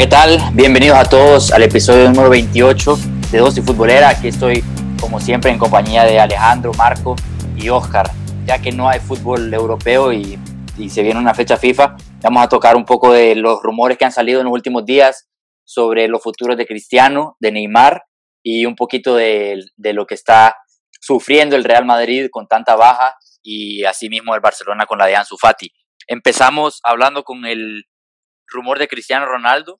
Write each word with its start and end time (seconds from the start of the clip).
¿qué 0.00 0.06
tal? 0.06 0.38
Bienvenidos 0.54 0.96
a 0.96 1.04
todos 1.04 1.52
al 1.52 1.62
episodio 1.62 2.08
número 2.08 2.30
28 2.30 2.96
de 3.30 3.36
Dosis 3.36 3.62
Futbolera. 3.62 4.08
Aquí 4.08 4.28
estoy, 4.28 4.64
como 4.98 5.20
siempre, 5.20 5.50
en 5.50 5.58
compañía 5.58 6.04
de 6.04 6.18
Alejandro, 6.18 6.72
Marco 6.72 7.16
y 7.54 7.68
Oscar. 7.68 8.10
Ya 8.46 8.62
que 8.62 8.72
no 8.72 8.88
hay 8.88 8.98
fútbol 8.98 9.52
europeo 9.52 10.10
y, 10.10 10.38
y 10.78 10.88
se 10.88 11.02
viene 11.02 11.20
una 11.20 11.34
fecha 11.34 11.58
FIFA, 11.58 11.98
vamos 12.22 12.42
a 12.42 12.48
tocar 12.48 12.76
un 12.76 12.86
poco 12.86 13.12
de 13.12 13.34
los 13.34 13.62
rumores 13.62 13.98
que 13.98 14.06
han 14.06 14.10
salido 14.10 14.40
en 14.40 14.46
los 14.46 14.54
últimos 14.54 14.86
días 14.86 15.28
sobre 15.66 16.08
los 16.08 16.22
futuros 16.22 16.56
de 16.56 16.66
Cristiano, 16.66 17.36
de 17.38 17.52
Neymar 17.52 18.04
y 18.42 18.64
un 18.64 18.76
poquito 18.76 19.16
de, 19.16 19.62
de 19.76 19.92
lo 19.92 20.06
que 20.06 20.14
está 20.14 20.56
sufriendo 20.98 21.56
el 21.56 21.64
Real 21.64 21.84
Madrid 21.84 22.28
con 22.30 22.48
tanta 22.48 22.74
baja 22.74 23.16
y 23.42 23.84
asimismo 23.84 24.34
el 24.34 24.40
Barcelona 24.40 24.86
con 24.86 24.96
la 24.96 25.04
de 25.04 25.16
Ansu 25.16 25.36
Fati. 25.36 25.70
Empezamos 26.06 26.80
hablando 26.84 27.22
con 27.22 27.44
el 27.44 27.84
rumor 28.46 28.78
de 28.78 28.88
Cristiano 28.88 29.26
Ronaldo, 29.26 29.78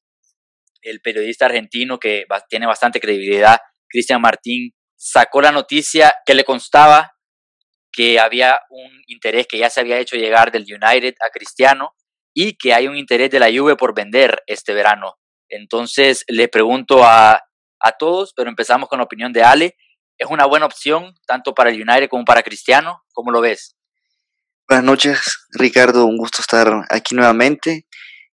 el 0.82 1.00
periodista 1.00 1.46
argentino 1.46 1.98
que 1.98 2.26
tiene 2.48 2.66
bastante 2.66 3.00
credibilidad, 3.00 3.58
Cristian 3.88 4.20
Martín, 4.20 4.72
sacó 4.96 5.40
la 5.40 5.52
noticia 5.52 6.14
que 6.26 6.34
le 6.34 6.44
constaba 6.44 7.12
que 7.92 8.20
había 8.20 8.60
un 8.70 9.02
interés 9.06 9.46
que 9.46 9.58
ya 9.58 9.70
se 9.70 9.80
había 9.80 9.98
hecho 9.98 10.16
llegar 10.16 10.52
del 10.52 10.62
United 10.62 11.14
a 11.26 11.30
Cristiano 11.30 11.94
y 12.32 12.56
que 12.56 12.72
hay 12.74 12.86
un 12.86 12.96
interés 12.96 13.30
de 13.30 13.40
la 13.40 13.48
Juve 13.50 13.76
por 13.76 13.94
vender 13.94 14.42
este 14.46 14.74
verano. 14.74 15.16
Entonces 15.48 16.24
le 16.28 16.48
pregunto 16.48 17.04
a, 17.04 17.42
a 17.80 17.92
todos, 17.98 18.32
pero 18.34 18.48
empezamos 18.48 18.88
con 18.88 18.98
la 18.98 19.04
opinión 19.04 19.32
de 19.32 19.42
Ale. 19.42 19.76
¿Es 20.16 20.28
una 20.30 20.46
buena 20.46 20.66
opción 20.66 21.14
tanto 21.26 21.54
para 21.54 21.70
el 21.70 21.82
United 21.82 22.08
como 22.08 22.24
para 22.24 22.42
Cristiano? 22.42 23.02
¿Cómo 23.12 23.32
lo 23.32 23.40
ves? 23.40 23.76
Buenas 24.68 24.84
noches, 24.84 25.48
Ricardo. 25.50 26.06
Un 26.06 26.16
gusto 26.16 26.42
estar 26.42 26.84
aquí 26.90 27.16
nuevamente. 27.16 27.86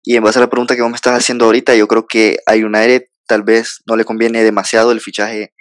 Y 0.02 0.16
en 0.16 0.22
base 0.22 0.38
a 0.38 0.42
la 0.42 0.50
pregunta 0.50 0.74
que 0.74 0.82
vos 0.82 0.90
me 0.90 0.96
estás 0.96 1.18
haciendo 1.18 1.44
ahorita, 1.44 1.74
yo 1.74 1.86
creo 1.86 2.06
que 2.06 2.38
a 2.46 2.54
United 2.54 3.04
tal 3.26 3.42
vez 3.42 3.80
no 3.86 3.96
le 3.96 4.04
conviene 4.04 4.42
demasiado 4.42 4.92
el 4.92 5.00
fichaje 5.00 5.52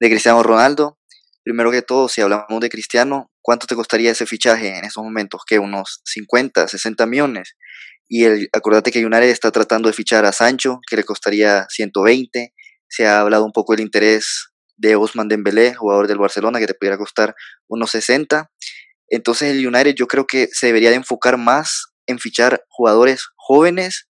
de 0.00 0.08
Cristiano 0.08 0.42
Ronaldo. 0.42 0.98
Primero 1.42 1.70
que 1.70 1.82
todo, 1.82 2.08
si 2.08 2.20
hablamos 2.20 2.60
de 2.60 2.68
Cristiano, 2.68 3.30
¿cuánto 3.42 3.66
te 3.66 3.74
costaría 3.74 4.10
ese 4.10 4.26
fichaje 4.26 4.78
en 4.78 4.84
estos 4.84 5.02
momentos? 5.02 5.42
¿Qué? 5.46 5.58
¿Unos 5.58 6.00
50, 6.04 6.68
60 6.68 7.06
millones? 7.06 7.56
Y 8.08 8.24
el, 8.24 8.48
acordate 8.52 8.90
que 8.90 9.04
United 9.04 9.28
está 9.28 9.50
tratando 9.50 9.88
de 9.88 9.92
fichar 9.92 10.24
a 10.24 10.32
Sancho, 10.32 10.80
que 10.88 10.96
le 10.96 11.04
costaría 11.04 11.66
120. 11.68 12.54
Se 12.88 13.06
ha 13.06 13.20
hablado 13.20 13.44
un 13.44 13.52
poco 13.52 13.74
del 13.74 13.82
interés 13.82 14.50
de 14.76 14.96
Osman 14.96 15.28
Dembélé, 15.28 15.74
jugador 15.74 16.06
del 16.06 16.18
Barcelona, 16.18 16.60
que 16.60 16.66
te 16.66 16.74
pudiera 16.74 16.96
costar 16.96 17.34
unos 17.66 17.90
60. 17.90 18.50
Entonces 19.08 19.50
el 19.50 19.66
United 19.66 19.94
yo 19.94 20.06
creo 20.06 20.26
que 20.26 20.48
se 20.52 20.66
debería 20.66 20.90
de 20.90 20.96
enfocar 20.96 21.36
más 21.36 21.88
en 22.08 22.18
fichar 22.18 22.64
jugadores 22.68 23.28
jóvenes, 23.36 24.08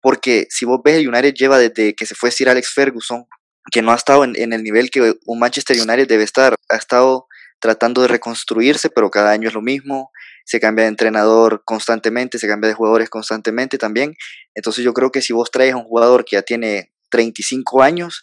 porque 0.00 0.46
si 0.48 0.64
vos 0.64 0.80
ves 0.82 0.96
el 0.96 1.08
United 1.08 1.34
lleva 1.34 1.58
desde 1.58 1.94
que 1.94 2.06
se 2.06 2.14
fue 2.14 2.30
Sir 2.30 2.48
Alex 2.48 2.72
Ferguson, 2.72 3.26
que 3.70 3.82
no 3.82 3.92
ha 3.92 3.96
estado 3.96 4.24
en, 4.24 4.52
el 4.52 4.62
nivel 4.62 4.90
que 4.90 5.14
un 5.26 5.38
Manchester 5.38 5.76
United 5.76 6.08
debe 6.08 6.24
estar, 6.24 6.54
ha 6.70 6.76
estado 6.76 7.26
tratando 7.60 8.02
de 8.02 8.08
reconstruirse, 8.08 8.88
pero 8.88 9.10
cada 9.10 9.32
año 9.32 9.48
es 9.48 9.54
lo 9.54 9.60
mismo, 9.60 10.10
se 10.44 10.60
cambia 10.60 10.84
de 10.84 10.90
entrenador 10.90 11.62
constantemente, 11.64 12.38
se 12.38 12.48
cambia 12.48 12.68
de 12.68 12.74
jugadores 12.74 13.10
constantemente 13.10 13.76
también. 13.76 14.14
Entonces 14.54 14.84
yo 14.84 14.94
creo 14.94 15.10
que 15.10 15.20
si 15.20 15.32
vos 15.32 15.50
traes 15.50 15.74
a 15.74 15.76
un 15.76 15.84
jugador 15.84 16.24
que 16.24 16.36
ya 16.36 16.42
tiene 16.42 16.92
35 17.10 17.82
años, 17.82 18.22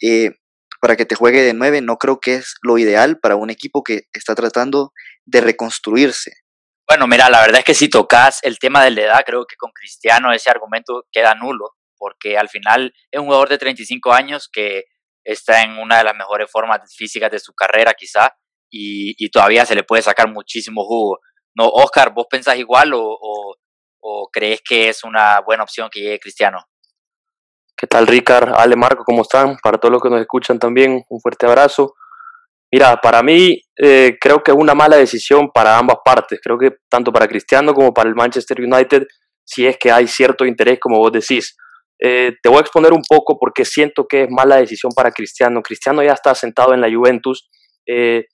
eh, 0.00 0.30
para 0.80 0.96
que 0.96 1.04
te 1.04 1.16
juegue 1.16 1.42
de 1.42 1.52
9, 1.52 1.80
no 1.80 1.98
creo 1.98 2.20
que 2.20 2.36
es 2.36 2.54
lo 2.62 2.78
ideal 2.78 3.18
para 3.18 3.36
un 3.36 3.50
equipo 3.50 3.82
que 3.82 4.04
está 4.12 4.34
tratando 4.34 4.92
de 5.24 5.40
reconstruirse. 5.40 6.32
Bueno, 6.88 7.06
mira, 7.08 7.28
la 7.28 7.40
verdad 7.40 7.58
es 7.58 7.64
que 7.64 7.74
si 7.74 7.88
tocas 7.88 8.40
el 8.42 8.58
tema 8.58 8.84
de 8.84 8.92
la 8.92 9.02
edad, 9.02 9.22
creo 9.26 9.44
que 9.44 9.56
con 9.56 9.72
Cristiano 9.72 10.32
ese 10.32 10.50
argumento 10.50 11.04
queda 11.10 11.34
nulo, 11.34 11.70
porque 11.98 12.38
al 12.38 12.48
final 12.48 12.92
es 13.10 13.20
un 13.20 13.26
jugador 13.26 13.48
de 13.48 13.58
35 13.58 14.12
años 14.12 14.48
que 14.52 14.84
está 15.24 15.62
en 15.62 15.78
una 15.78 15.98
de 15.98 16.04
las 16.04 16.14
mejores 16.14 16.48
formas 16.50 16.80
físicas 16.94 17.30
de 17.30 17.40
su 17.40 17.52
carrera 17.54 17.94
quizá, 17.94 18.30
y, 18.70 19.30
todavía 19.30 19.64
se 19.64 19.74
le 19.74 19.84
puede 19.84 20.02
sacar 20.02 20.30
muchísimo 20.30 20.84
jugo. 20.84 21.18
No, 21.54 21.66
Oscar, 21.68 22.12
¿vos 22.12 22.26
pensás 22.30 22.56
igual 22.58 22.92
o, 22.94 23.00
o, 23.00 23.56
o 24.00 24.28
crees 24.30 24.60
que 24.62 24.88
es 24.88 25.02
una 25.04 25.40
buena 25.40 25.62
opción 25.62 25.88
que 25.90 26.00
llegue 26.00 26.20
Cristiano? 26.20 26.58
¿Qué 27.76 27.86
tal, 27.86 28.06
Ricard? 28.06 28.54
Ale, 28.56 28.76
Marco, 28.76 29.04
¿cómo 29.04 29.22
están? 29.22 29.56
Para 29.62 29.78
todos 29.78 29.92
los 29.92 30.02
que 30.02 30.10
nos 30.10 30.20
escuchan 30.20 30.58
también, 30.58 31.04
un 31.08 31.20
fuerte 31.20 31.46
abrazo. 31.46 31.94
Mira, 32.72 32.96
para 33.00 33.22
mí 33.22 33.60
eh, 33.80 34.16
creo 34.20 34.42
que 34.42 34.50
es 34.50 34.56
una 34.56 34.74
mala 34.74 34.96
decisión 34.96 35.50
para 35.52 35.78
ambas 35.78 35.98
partes. 36.04 36.40
Creo 36.42 36.58
que 36.58 36.72
tanto 36.90 37.12
para 37.12 37.28
Cristiano 37.28 37.72
como 37.74 37.94
para 37.94 38.08
el 38.08 38.14
Manchester 38.14 38.60
United, 38.60 39.06
si 39.44 39.66
es 39.66 39.76
que 39.78 39.90
hay 39.92 40.08
cierto 40.08 40.44
interés, 40.44 40.78
como 40.80 40.98
vos 40.98 41.12
decís. 41.12 41.56
Eh, 42.02 42.32
te 42.42 42.48
voy 42.48 42.58
a 42.58 42.60
exponer 42.60 42.92
un 42.92 43.02
poco 43.08 43.38
porque 43.38 43.64
siento 43.64 44.06
que 44.06 44.24
es 44.24 44.28
mala 44.30 44.56
decisión 44.56 44.92
para 44.94 45.12
Cristiano. 45.12 45.62
Cristiano 45.62 46.02
ya 46.02 46.12
está 46.12 46.34
sentado 46.34 46.74
en 46.74 46.80
la 46.80 46.92
Juventus, 46.92 47.48
eh, 47.86 48.24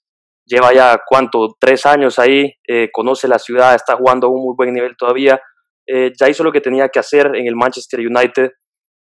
lleva 0.45 0.73
ya 0.73 0.99
cuánto, 1.07 1.55
tres 1.59 1.85
años 1.85 2.19
ahí, 2.19 2.51
conoce 2.91 3.29
la 3.29 3.39
ciudad, 3.39 3.75
está 3.75 3.95
jugando 3.95 4.27
a 4.27 4.29
un 4.29 4.43
muy 4.43 4.55
buen 4.57 4.73
nivel 4.73 4.95
todavía. 4.97 5.39
ya 5.87 6.29
hizo 6.29 6.43
lo 6.43 6.51
que 6.51 6.59
tenía 6.59 6.89
que 6.89 6.99
hacer 6.99 7.27
en 7.35 7.47
el 7.47 7.55
Manchester 7.55 8.01
United. 8.01 8.51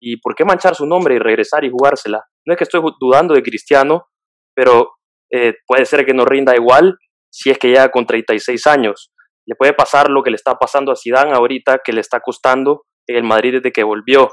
¿Y 0.02 0.18
por 0.20 0.36
qué 0.36 0.44
manchar 0.44 0.76
su 0.76 0.86
nombre 0.86 1.16
y 1.16 1.20
regresar 1.20 1.64
y 1.64 1.70
jugársela? 1.70 2.24
No 2.46 2.54
es 2.54 2.58
que 2.58 2.64
estoy 2.64 2.82
dudando 3.00 3.34
de 3.36 3.44
Cristiano, 3.44 4.08
pero 4.54 4.99
eh, 5.32 5.54
puede 5.66 5.86
ser 5.86 6.06
que 6.06 6.14
no 6.14 6.26
rinda 6.26 6.56
igual 6.56 6.98
si 7.32 7.50
es 7.50 7.58
que 7.58 7.68
llega 7.68 7.90
con 7.90 8.06
36 8.06 8.66
años. 8.68 9.12
Le 9.46 9.56
puede 9.56 9.74
pasar 9.74 10.10
lo 10.10 10.24
que 10.24 10.32
le 10.32 10.36
está 10.36 10.56
pasando 10.56 10.92
a 10.92 10.96
Zidane 10.96 11.34
ahorita, 11.34 11.80
que 11.84 11.94
le 11.94 12.02
está 12.02 12.20
costando 12.20 12.84
en 13.08 13.18
el 13.18 13.24
Madrid 13.24 13.56
desde 13.56 13.72
que 13.72 13.84
volvió. 13.84 14.30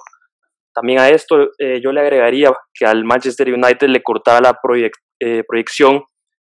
También 0.75 0.99
a 0.99 1.09
esto 1.09 1.49
eh, 1.59 1.81
yo 1.83 1.93
le 1.93 2.01
agregaría 2.01 2.51
que 2.75 2.87
al 2.87 3.05
Manchester 3.05 3.53
United 3.53 3.89
le 3.89 4.03
cortaba 4.03 4.41
la 4.41 4.59
eh, 5.21 5.43
proyección 5.47 6.03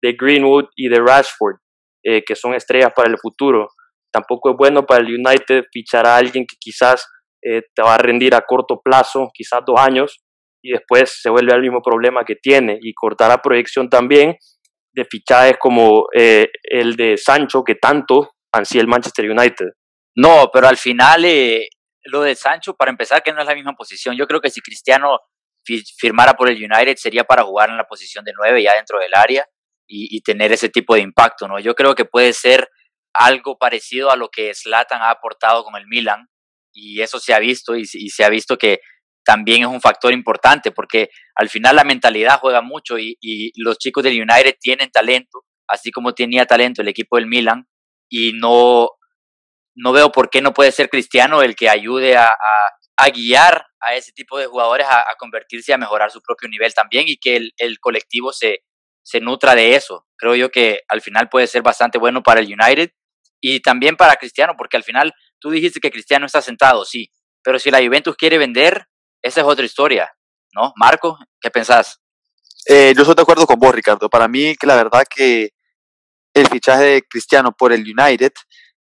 de 0.02 0.14
Greenwood 0.14 0.66
y 0.76 0.90
de 0.90 1.00
Rashford, 1.00 1.58
que 2.04 2.36
son 2.36 2.56
estrellas 2.56 2.92
para 2.96 3.12
el 3.12 3.20
futuro. 3.20 3.68
Tampoco 4.12 4.50
es 4.50 4.58
bueno 4.58 4.84
para 4.84 5.02
el 5.02 5.14
United 5.14 5.66
fichar 5.72 6.08
a 6.08 6.18
alguien 6.18 6.46
que 6.50 6.56
quizás 6.60 7.06
te 7.40 7.84
va 7.84 7.94
a 7.94 8.00
rendir 8.00 8.34
a 8.34 8.42
corto 8.42 8.82
plazo, 8.84 9.30
quizás 9.32 9.62
dos 9.64 9.80
años, 9.80 10.20
y 10.62 10.72
después 10.72 11.20
se 11.22 11.30
vuelve 11.30 11.54
al 11.54 11.62
mismo 11.62 11.82
problema 11.82 12.24
que 12.24 12.36
tiene 12.36 12.78
y 12.82 12.94
cortar 12.94 13.30
la 13.30 13.42
proyección 13.42 13.90
también 13.90 14.38
de 14.94 15.06
fichajes 15.06 15.58
como 15.60 16.08
eh, 16.16 16.50
el 16.64 16.96
de 16.96 17.18
Sancho 17.18 17.64
que 17.64 17.76
tanto 17.76 18.32
ansía 18.54 18.82
el 18.82 18.88
Manchester 18.88 19.30
United. 19.30 19.68
No, 20.16 20.50
pero 20.54 20.68
al 20.68 20.78
final 20.78 21.24
eh, 21.26 21.68
lo 22.04 22.22
de 22.22 22.36
Sancho, 22.36 22.76
para 22.76 22.92
empezar, 22.92 23.24
que 23.24 23.32
no 23.32 23.42
es 23.42 23.48
la 23.48 23.56
misma 23.56 23.74
posición. 23.74 24.16
Yo 24.16 24.28
creo 24.28 24.42
que 24.42 24.50
si 24.50 24.62
Cristiano 24.62 25.20
firmara 25.98 26.34
por 26.34 26.50
el 26.50 26.58
United 26.58 26.96
sería 26.98 27.24
para 27.24 27.44
jugar 27.44 27.70
en 27.70 27.78
la 27.78 27.86
posición 27.86 28.26
de 28.26 28.34
nueve 28.36 28.64
ya 28.64 28.74
dentro 28.74 29.00
del 29.00 29.12
área 29.14 29.46
y, 29.88 30.22
tener 30.22 30.54
ese 30.54 30.70
tipo 30.70 30.96
de 30.96 31.02
impacto, 31.02 31.50
¿no? 31.50 31.60
Yo 31.60 31.76
creo 31.76 31.96
que 31.96 32.06
puede 32.06 32.32
ser 32.32 32.70
algo 33.14 33.58
parecido 33.58 34.10
a 34.10 34.16
lo 34.16 34.30
que 34.30 34.54
Zlatan 34.56 35.02
ha 35.02 35.12
aportado 35.12 35.66
con 35.66 35.76
el 35.76 35.86
Milan 35.86 36.28
y 36.74 37.02
eso 37.02 37.20
se 37.20 37.34
ha 37.34 37.40
visto 37.40 37.76
y 37.76 37.86
se 37.86 38.24
ha 38.24 38.30
visto 38.30 38.58
que 38.58 38.80
también 39.24 39.62
es 39.62 39.68
un 39.68 39.82
factor 39.82 40.14
importante 40.14 40.72
porque 40.72 41.10
al 41.36 41.50
final 41.50 41.76
la 41.76 41.84
mentalidad 41.84 42.40
juega 42.40 42.62
mucho 42.62 42.98
y, 42.98 43.18
y, 43.22 43.52
los 43.62 43.78
chicos 43.78 44.04
del 44.04 44.22
United 44.22 44.56
tienen 44.60 44.90
talento, 44.92 45.46
así 45.68 45.92
como 45.92 46.14
tenía 46.14 46.46
talento 46.46 46.82
el 46.82 46.88
equipo 46.88 47.18
del 47.18 47.28
Milan 47.28 47.68
y 48.10 48.34
no, 48.34 48.90
no 49.76 49.92
veo 49.92 50.12
por 50.12 50.30
qué 50.30 50.42
no 50.42 50.54
puede 50.54 50.72
ser 50.72 50.90
Cristiano 50.90 51.42
el 51.42 51.56
que 51.56 51.70
ayude 51.70 52.18
a, 52.18 52.32
a, 52.98 53.10
guiar 53.10 53.66
a 53.80 53.96
ese 53.96 54.12
tipo 54.12 54.38
de 54.38 54.46
jugadores 54.46 54.86
a, 54.88 55.16
convertirse 55.18 55.74
a 55.74 55.78
mejorar 55.78 56.12
su 56.12 56.22
propio 56.22 56.50
nivel 56.50 56.74
también 56.74 57.06
y 57.08 57.18
que 57.18 57.36
el, 57.36 57.54
el 57.58 57.80
colectivo 57.80 58.32
se, 58.32 58.64
se 59.04 59.20
nutra 59.22 59.56
de 59.56 59.76
eso. 59.76 60.06
Creo 60.18 60.36
yo 60.36 60.52
que 60.52 60.82
al 60.88 61.02
final 61.02 61.30
puede 61.30 61.48
ser 61.48 61.62
bastante 61.62 61.98
bueno 61.98 62.22
para 62.22 62.42
el 62.42 62.48
United 62.48 62.92
y 63.40 63.60
también 63.62 63.96
para 63.96 64.16
Cristiano 64.16 64.54
porque 64.58 64.78
al 64.78 64.84
final 64.84 65.14
tú 65.40 65.50
dijiste 65.50 65.80
que 65.80 65.90
Cristiano 65.90 66.28
está 66.28 66.42
sentado, 66.42 66.86
sí, 66.86 67.12
pero 67.44 67.58
si 67.58 67.72
la 67.72 67.80
Juventus 67.80 68.16
quiere 68.16 68.38
vender, 68.38 68.88
esa 69.22 69.42
es 69.42 69.48
otra 69.48 69.66
historia, 69.66 70.12
¿no? 70.54 70.74
Marco, 70.76 71.18
¿qué 71.40 71.50
pensás? 71.50 72.00
Eh, 72.66 72.94
yo 72.96 73.02
estoy 73.02 73.16
de 73.16 73.22
acuerdo 73.22 73.48
con 73.48 73.60
vos, 73.60 73.74
Ricardo. 73.74 74.10
Para 74.10 74.28
mí, 74.28 74.56
que 74.56 74.68
la 74.68 74.76
verdad 74.76 75.04
que 75.10 75.52
el 76.34 76.48
fichaje 76.48 76.84
de 76.84 77.02
Cristiano 77.04 77.52
por 77.52 77.74
el 77.74 77.82
United 77.82 78.32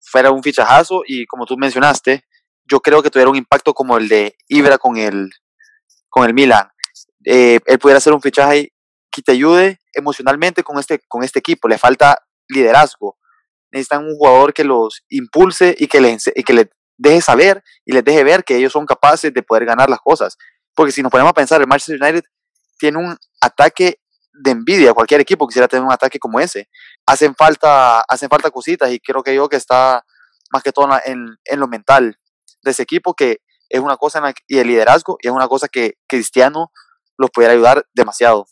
fuera 0.00 0.30
un 0.30 0.42
fichajazo 0.42 1.02
y 1.06 1.26
como 1.26 1.46
tú 1.46 1.56
mencionaste, 1.56 2.24
yo 2.70 2.80
creo 2.80 3.02
que 3.02 3.10
tuviera 3.10 3.30
un 3.30 3.36
impacto 3.36 3.74
como 3.74 3.96
el 3.98 4.08
de 4.08 4.36
Ibra 4.48 4.78
con 4.78 4.96
el, 4.96 5.30
con 6.08 6.24
el 6.24 6.34
Milan. 6.34 6.68
Eh, 7.24 7.60
él 7.66 7.78
pudiera 7.78 7.98
hacer 7.98 8.12
un 8.12 8.22
fichaje 8.22 8.72
que 9.10 9.22
te 9.22 9.32
ayude 9.32 9.78
emocionalmente 9.92 10.62
con 10.62 10.78
este, 10.78 11.00
con 11.08 11.22
este 11.22 11.38
equipo. 11.38 11.68
Le 11.68 11.78
falta 11.78 12.18
liderazgo. 12.48 13.18
Necesitan 13.70 14.04
un 14.04 14.16
jugador 14.16 14.54
que 14.54 14.64
los 14.64 15.02
impulse 15.08 15.74
y 15.78 15.88
que, 15.88 16.00
le, 16.00 16.16
y 16.34 16.42
que 16.42 16.52
le 16.52 16.70
deje 16.96 17.20
saber 17.20 17.62
y 17.84 17.92
les 17.92 18.04
deje 18.04 18.24
ver 18.24 18.44
que 18.44 18.56
ellos 18.56 18.72
son 18.72 18.86
capaces 18.86 19.32
de 19.32 19.42
poder 19.42 19.64
ganar 19.64 19.90
las 19.90 20.00
cosas. 20.00 20.36
Porque 20.74 20.92
si 20.92 21.02
nos 21.02 21.10
ponemos 21.10 21.30
a 21.30 21.34
pensar, 21.34 21.60
el 21.60 21.66
Manchester 21.66 22.00
United 22.00 22.24
tiene 22.78 22.98
un 22.98 23.16
ataque 23.40 24.00
de 24.32 24.50
envidia. 24.50 24.92
Cualquier 24.92 25.20
equipo 25.20 25.46
quisiera 25.46 25.68
tener 25.68 25.84
un 25.84 25.92
ataque 25.92 26.18
como 26.18 26.40
ese. 26.40 26.68
Hacen 27.06 27.34
falta, 27.34 28.00
hacen 28.00 28.28
falta 28.28 28.50
cositas 28.50 28.90
y 28.90 28.98
creo 28.98 29.22
que 29.22 29.34
yo 29.34 29.48
que 29.48 29.56
está 29.56 30.04
más 30.50 30.62
que 30.62 30.72
todo 30.72 30.88
en, 31.04 31.36
en 31.44 31.60
lo 31.60 31.68
mental 31.68 32.18
de 32.62 32.70
ese 32.70 32.82
equipo 32.82 33.14
que 33.14 33.38
es 33.68 33.80
una 33.80 33.96
cosa 33.96 34.18
en 34.18 34.24
la 34.24 34.34
y 34.46 34.58
el 34.58 34.68
liderazgo 34.68 35.18
y 35.20 35.28
es 35.28 35.32
una 35.32 35.48
cosa 35.48 35.68
que 35.68 35.94
Cristiano 36.06 36.70
los 37.16 37.30
pudiera 37.30 37.54
ayudar 37.54 37.86
demasiado. 37.92 38.46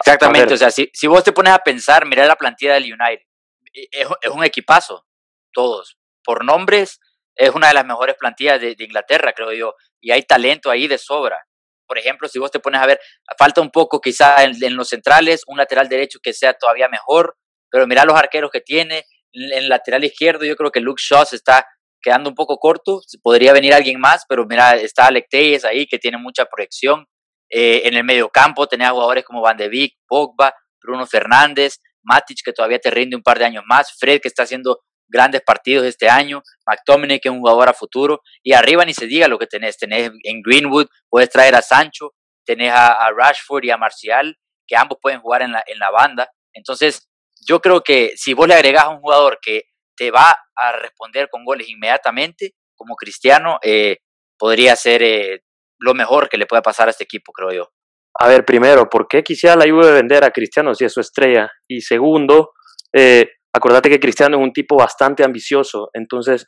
Exactamente, 0.00 0.54
o 0.54 0.56
sea, 0.56 0.70
si, 0.70 0.90
si 0.92 1.06
vos 1.06 1.24
te 1.24 1.32
pones 1.32 1.52
a 1.52 1.58
pensar, 1.58 2.06
mira 2.06 2.24
la 2.26 2.36
plantilla 2.36 2.74
del 2.74 2.84
United, 2.84 3.26
e, 3.72 3.88
es, 3.90 4.08
es, 4.22 4.30
un 4.30 4.44
equipazo, 4.44 5.04
todos. 5.52 5.98
Por 6.22 6.44
nombres, 6.44 7.00
es 7.38 7.50
una 7.54 7.68
de 7.68 7.74
las 7.74 7.86
mejores 7.86 8.16
plantillas 8.16 8.60
de, 8.60 8.74
Inglaterra, 8.78 9.32
creo 9.32 9.52
yo, 9.52 9.74
y 10.00 10.10
hay 10.10 10.22
talento 10.22 10.70
ahí 10.70 10.88
de 10.88 10.98
sobra. 10.98 11.40
Por 11.86 11.96
ejemplo, 11.96 12.28
si 12.28 12.38
vos 12.38 12.50
te 12.50 12.58
pones 12.58 12.82
a 12.82 12.86
ver, 12.86 13.00
falta 13.38 13.60
un 13.60 13.70
poco 13.70 14.00
quizá 14.00 14.44
en, 14.44 14.62
en 14.62 14.76
los 14.76 14.88
centrales, 14.88 15.42
un 15.46 15.56
lateral 15.56 15.88
derecho 15.88 16.18
que 16.22 16.34
sea 16.34 16.52
todavía 16.52 16.88
mejor, 16.88 17.36
pero 17.70 17.86
mira 17.86 18.04
los 18.04 18.16
arqueros 18.16 18.50
que 18.50 18.60
tiene, 18.60 19.04
en 19.32 19.52
el 19.52 19.68
lateral 19.68 20.04
izquierdo 20.04 20.44
yo 20.44 20.56
creo 20.56 20.70
que 20.70 20.80
Luke 20.80 21.00
Shaw 21.02 21.24
se 21.24 21.36
está 21.36 21.66
quedando 22.02 22.28
un 22.28 22.34
poco 22.34 22.58
corto, 22.58 23.00
podría 23.22 23.52
venir 23.52 23.72
alguien 23.72 24.00
más, 24.00 24.24
pero 24.28 24.44
mira, 24.46 24.76
está 24.76 25.06
Alec 25.06 25.26
ahí 25.64 25.86
que 25.86 25.98
tiene 25.98 26.18
mucha 26.18 26.44
proyección, 26.44 27.06
eh, 27.50 27.82
en 27.84 27.94
el 27.94 28.04
mediocampo 28.04 28.66
tenía 28.66 28.90
jugadores 28.90 29.24
como 29.24 29.40
Van 29.40 29.56
de 29.56 29.68
Beek, 29.68 29.94
Pogba, 30.06 30.54
Bruno 30.82 31.06
Fernández, 31.06 31.78
Matic 32.02 32.38
que 32.44 32.52
todavía 32.52 32.78
te 32.78 32.90
rinde 32.90 33.16
un 33.16 33.22
par 33.22 33.38
de 33.38 33.46
años 33.46 33.64
más, 33.66 33.96
Fred 33.98 34.20
que 34.20 34.28
está 34.28 34.42
haciendo 34.42 34.80
grandes 35.08 35.42
partidos 35.42 35.86
este 35.86 36.08
año, 36.08 36.42
McTominay 36.66 37.20
que 37.20 37.28
es 37.28 37.32
un 37.32 37.40
jugador 37.40 37.68
a 37.68 37.74
futuro, 37.74 38.22
y 38.42 38.52
arriba 38.52 38.84
ni 38.84 38.94
se 38.94 39.06
diga 39.06 39.28
lo 39.28 39.38
que 39.38 39.46
tenés, 39.46 39.76
tenés 39.78 40.10
en 40.22 40.42
Greenwood, 40.42 40.86
puedes 41.08 41.30
traer 41.30 41.54
a 41.54 41.62
Sancho, 41.62 42.12
tenés 42.44 42.72
a, 42.72 43.10
Rashford 43.10 43.64
y 43.64 43.70
a 43.70 43.76
Marcial, 43.76 44.36
que 44.66 44.76
ambos 44.76 44.98
pueden 45.00 45.20
jugar 45.20 45.42
en 45.42 45.52
la, 45.52 45.62
en 45.66 45.78
la 45.78 45.90
banda, 45.90 46.30
entonces 46.52 47.08
yo 47.46 47.60
creo 47.60 47.82
que 47.82 48.12
si 48.16 48.34
vos 48.34 48.46
le 48.46 48.54
agregás 48.54 48.84
a 48.84 48.88
un 48.90 49.00
jugador 49.00 49.38
que 49.40 49.64
te 49.96 50.10
va 50.10 50.36
a 50.54 50.72
responder 50.72 51.28
con 51.30 51.44
goles 51.44 51.68
inmediatamente, 51.68 52.54
como 52.76 52.94
Cristiano, 52.94 53.58
eh, 53.62 53.98
podría 54.38 54.76
ser 54.76 55.02
eh, 55.02 55.42
lo 55.78 55.94
mejor 55.94 56.28
que 56.28 56.36
le 56.36 56.46
pueda 56.46 56.62
pasar 56.62 56.88
a 56.88 56.90
este 56.90 57.04
equipo, 57.04 57.32
creo 57.32 57.52
yo. 57.52 57.68
A 58.20 58.28
ver, 58.28 58.44
primero, 58.44 58.88
¿por 58.88 59.06
qué 59.06 59.22
quisiera 59.22 59.56
la 59.56 59.68
Juve 59.68 59.92
vender 59.92 60.24
a 60.24 60.30
Cristiano 60.30 60.74
si 60.74 60.84
es 60.84 60.92
su 60.92 61.00
estrella? 61.00 61.50
Y 61.68 61.80
segundo, 61.80 62.52
eh, 62.92 63.30
acordate 63.58 63.90
que 63.90 64.00
Cristiano 64.00 64.38
es 64.38 64.42
un 64.42 64.52
tipo 64.52 64.76
bastante 64.76 65.24
ambicioso, 65.24 65.90
entonces 65.92 66.46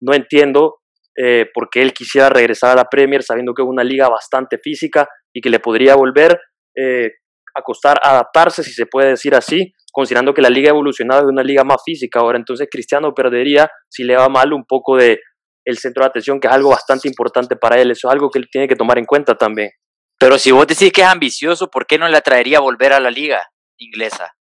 no 0.00 0.14
entiendo 0.14 0.76
eh, 1.16 1.46
por 1.54 1.68
qué 1.70 1.82
él 1.82 1.92
quisiera 1.92 2.28
regresar 2.28 2.72
a 2.72 2.76
la 2.76 2.84
Premier 2.84 3.22
sabiendo 3.22 3.54
que 3.54 3.62
es 3.62 3.68
una 3.68 3.84
liga 3.84 4.08
bastante 4.08 4.58
física 4.58 5.08
y 5.32 5.40
que 5.40 5.50
le 5.50 5.60
podría 5.60 5.94
volver 5.94 6.38
eh, 6.76 7.10
a 7.54 7.62
costar 7.62 7.98
adaptarse, 8.02 8.62
si 8.62 8.72
se 8.72 8.86
puede 8.86 9.10
decir 9.10 9.34
así, 9.34 9.72
considerando 9.92 10.34
que 10.34 10.42
la 10.42 10.50
liga 10.50 10.68
ha 10.68 10.74
evolucionado 10.74 11.22
es 11.22 11.28
una 11.28 11.42
liga 11.42 11.64
más 11.64 11.82
física 11.84 12.20
ahora, 12.20 12.36
entonces 12.36 12.68
Cristiano 12.70 13.14
perdería 13.14 13.70
si 13.88 14.04
le 14.04 14.16
va 14.16 14.28
mal 14.28 14.52
un 14.52 14.64
poco 14.66 14.96
de 14.96 15.20
el 15.66 15.78
centro 15.78 16.04
de 16.04 16.08
atención, 16.08 16.38
que 16.40 16.46
es 16.46 16.54
algo 16.54 16.70
bastante 16.70 17.08
importante 17.08 17.56
para 17.56 17.80
él. 17.80 17.90
Eso 17.90 18.08
es 18.08 18.12
algo 18.12 18.30
que 18.30 18.38
él 18.38 18.48
tiene 18.50 18.68
que 18.68 18.76
tomar 18.76 18.98
en 18.98 19.04
cuenta 19.04 19.34
también. 19.34 19.70
Pero 20.18 20.38
si 20.38 20.52
vos 20.52 20.66
decís 20.66 20.92
que 20.92 21.02
es 21.02 21.06
ambicioso, 21.06 21.68
¿por 21.68 21.86
qué 21.86 21.98
no 21.98 22.08
le 22.08 22.16
atraería 22.16 22.60
volver 22.60 22.92
a 22.92 23.00
la 23.00 23.10
liga 23.10 23.42
inglesa? 23.76 24.35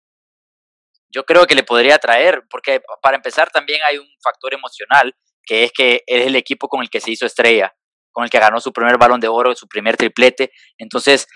Yo 1.13 1.25
creo 1.25 1.45
que 1.45 1.55
le 1.55 1.63
podría 1.63 1.95
atraer, 1.95 2.43
porque 2.49 2.81
para 3.01 3.15
empezar 3.15 3.49
también 3.51 3.81
hay 3.83 3.97
un 3.97 4.07
factor 4.21 4.53
emocional, 4.53 5.15
que 5.45 5.65
es 5.65 5.71
que 5.71 6.03
es 6.07 6.25
el 6.25 6.35
equipo 6.35 6.67
con 6.67 6.81
el 6.81 6.89
que 6.89 7.01
se 7.01 7.11
hizo 7.11 7.25
estrella, 7.25 7.75
con 8.11 8.23
el 8.23 8.29
que 8.29 8.39
ganó 8.39 8.59
su 8.59 8.73
primer 8.73 8.97
balón 8.97 9.19
de 9.19 9.27
oro, 9.27 9.55
su 9.55 9.67
primer 9.67 9.97
triplete. 9.97 10.51
Entonces, 10.77 11.27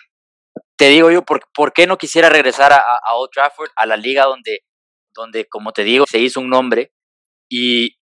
te 0.78 0.90
digo 0.90 1.12
yo, 1.12 1.24
¿por, 1.24 1.42
¿por 1.54 1.74
qué 1.74 1.86
no 1.86 1.98
quisiera 1.98 2.30
regresar 2.30 2.74
a, 2.74 2.78
a, 2.78 3.16
Old 3.16 3.32
Trafford, 3.32 3.70
a 3.76 3.86
la 3.86 3.98
liga 3.98 4.26
donde, 4.26 4.64
donde, 5.14 5.46
como 5.46 5.72
te 5.74 5.84
digo, 5.84 6.06
se 6.10 6.20
hizo 6.20 6.40
un 6.40 6.50
nombre? 6.50 6.92
Y, 7.50 7.98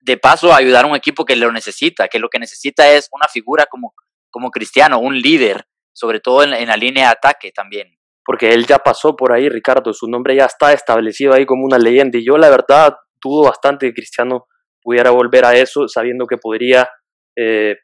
de 0.00 0.16
paso 0.16 0.54
ayudar 0.54 0.84
a 0.84 0.88
un 0.88 0.96
equipo 0.96 1.24
que 1.24 1.36
lo 1.36 1.52
necesita, 1.52 2.08
que 2.08 2.18
lo 2.18 2.30
que 2.30 2.38
necesita 2.38 2.90
es 2.90 3.08
una 3.12 3.28
figura 3.28 3.66
como, 3.66 3.94
como 4.30 4.50
Cristiano, 4.50 4.98
un 4.98 5.20
líder, 5.20 5.66
sobre 5.92 6.20
todo 6.20 6.42
en, 6.44 6.54
en, 6.54 6.68
la 6.68 6.76
línea 6.76 7.06
de 7.06 7.12
ataque 7.12 7.52
también. 7.52 7.97
Porque 8.28 8.52
él 8.52 8.66
ya 8.66 8.76
pasó 8.76 9.16
por 9.16 9.32
ahí, 9.32 9.48
Ricardo, 9.48 9.94
su 9.94 10.06
nombre 10.06 10.36
ya 10.36 10.44
está 10.44 10.74
establecido 10.74 11.32
ahí 11.32 11.46
como 11.46 11.64
una 11.64 11.78
leyenda 11.78 12.18
y 12.18 12.26
yo 12.26 12.36
la 12.36 12.50
verdad 12.50 12.94
dudo 13.24 13.44
bastante 13.44 13.86
que 13.86 13.94
Cristiano 13.94 14.46
pudiera 14.82 15.10
volver 15.12 15.46
a 15.46 15.54
eso 15.54 15.88
sabiendo 15.88 16.26
que 16.26 16.36
podría 16.36 16.86
eh, 17.34 17.76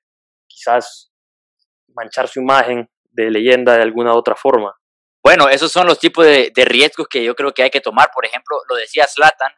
quizás 0.46 1.10
manchar 1.96 2.28
su 2.28 2.40
imagen 2.40 2.90
de 3.10 3.30
leyenda 3.30 3.74
de 3.74 3.84
alguna 3.84 4.12
otra 4.12 4.36
forma. 4.36 4.74
Bueno, 5.24 5.48
esos 5.48 5.72
son 5.72 5.86
los 5.86 5.98
tipos 5.98 6.26
de, 6.26 6.52
riesgos 6.66 7.08
que 7.08 7.24
yo 7.24 7.34
creo 7.34 7.54
que 7.54 7.62
hay 7.62 7.70
que 7.70 7.80
tomar. 7.80 8.10
Por 8.14 8.26
ejemplo, 8.26 8.58
lo 8.68 8.76
decía 8.76 9.06
Slatan, 9.06 9.52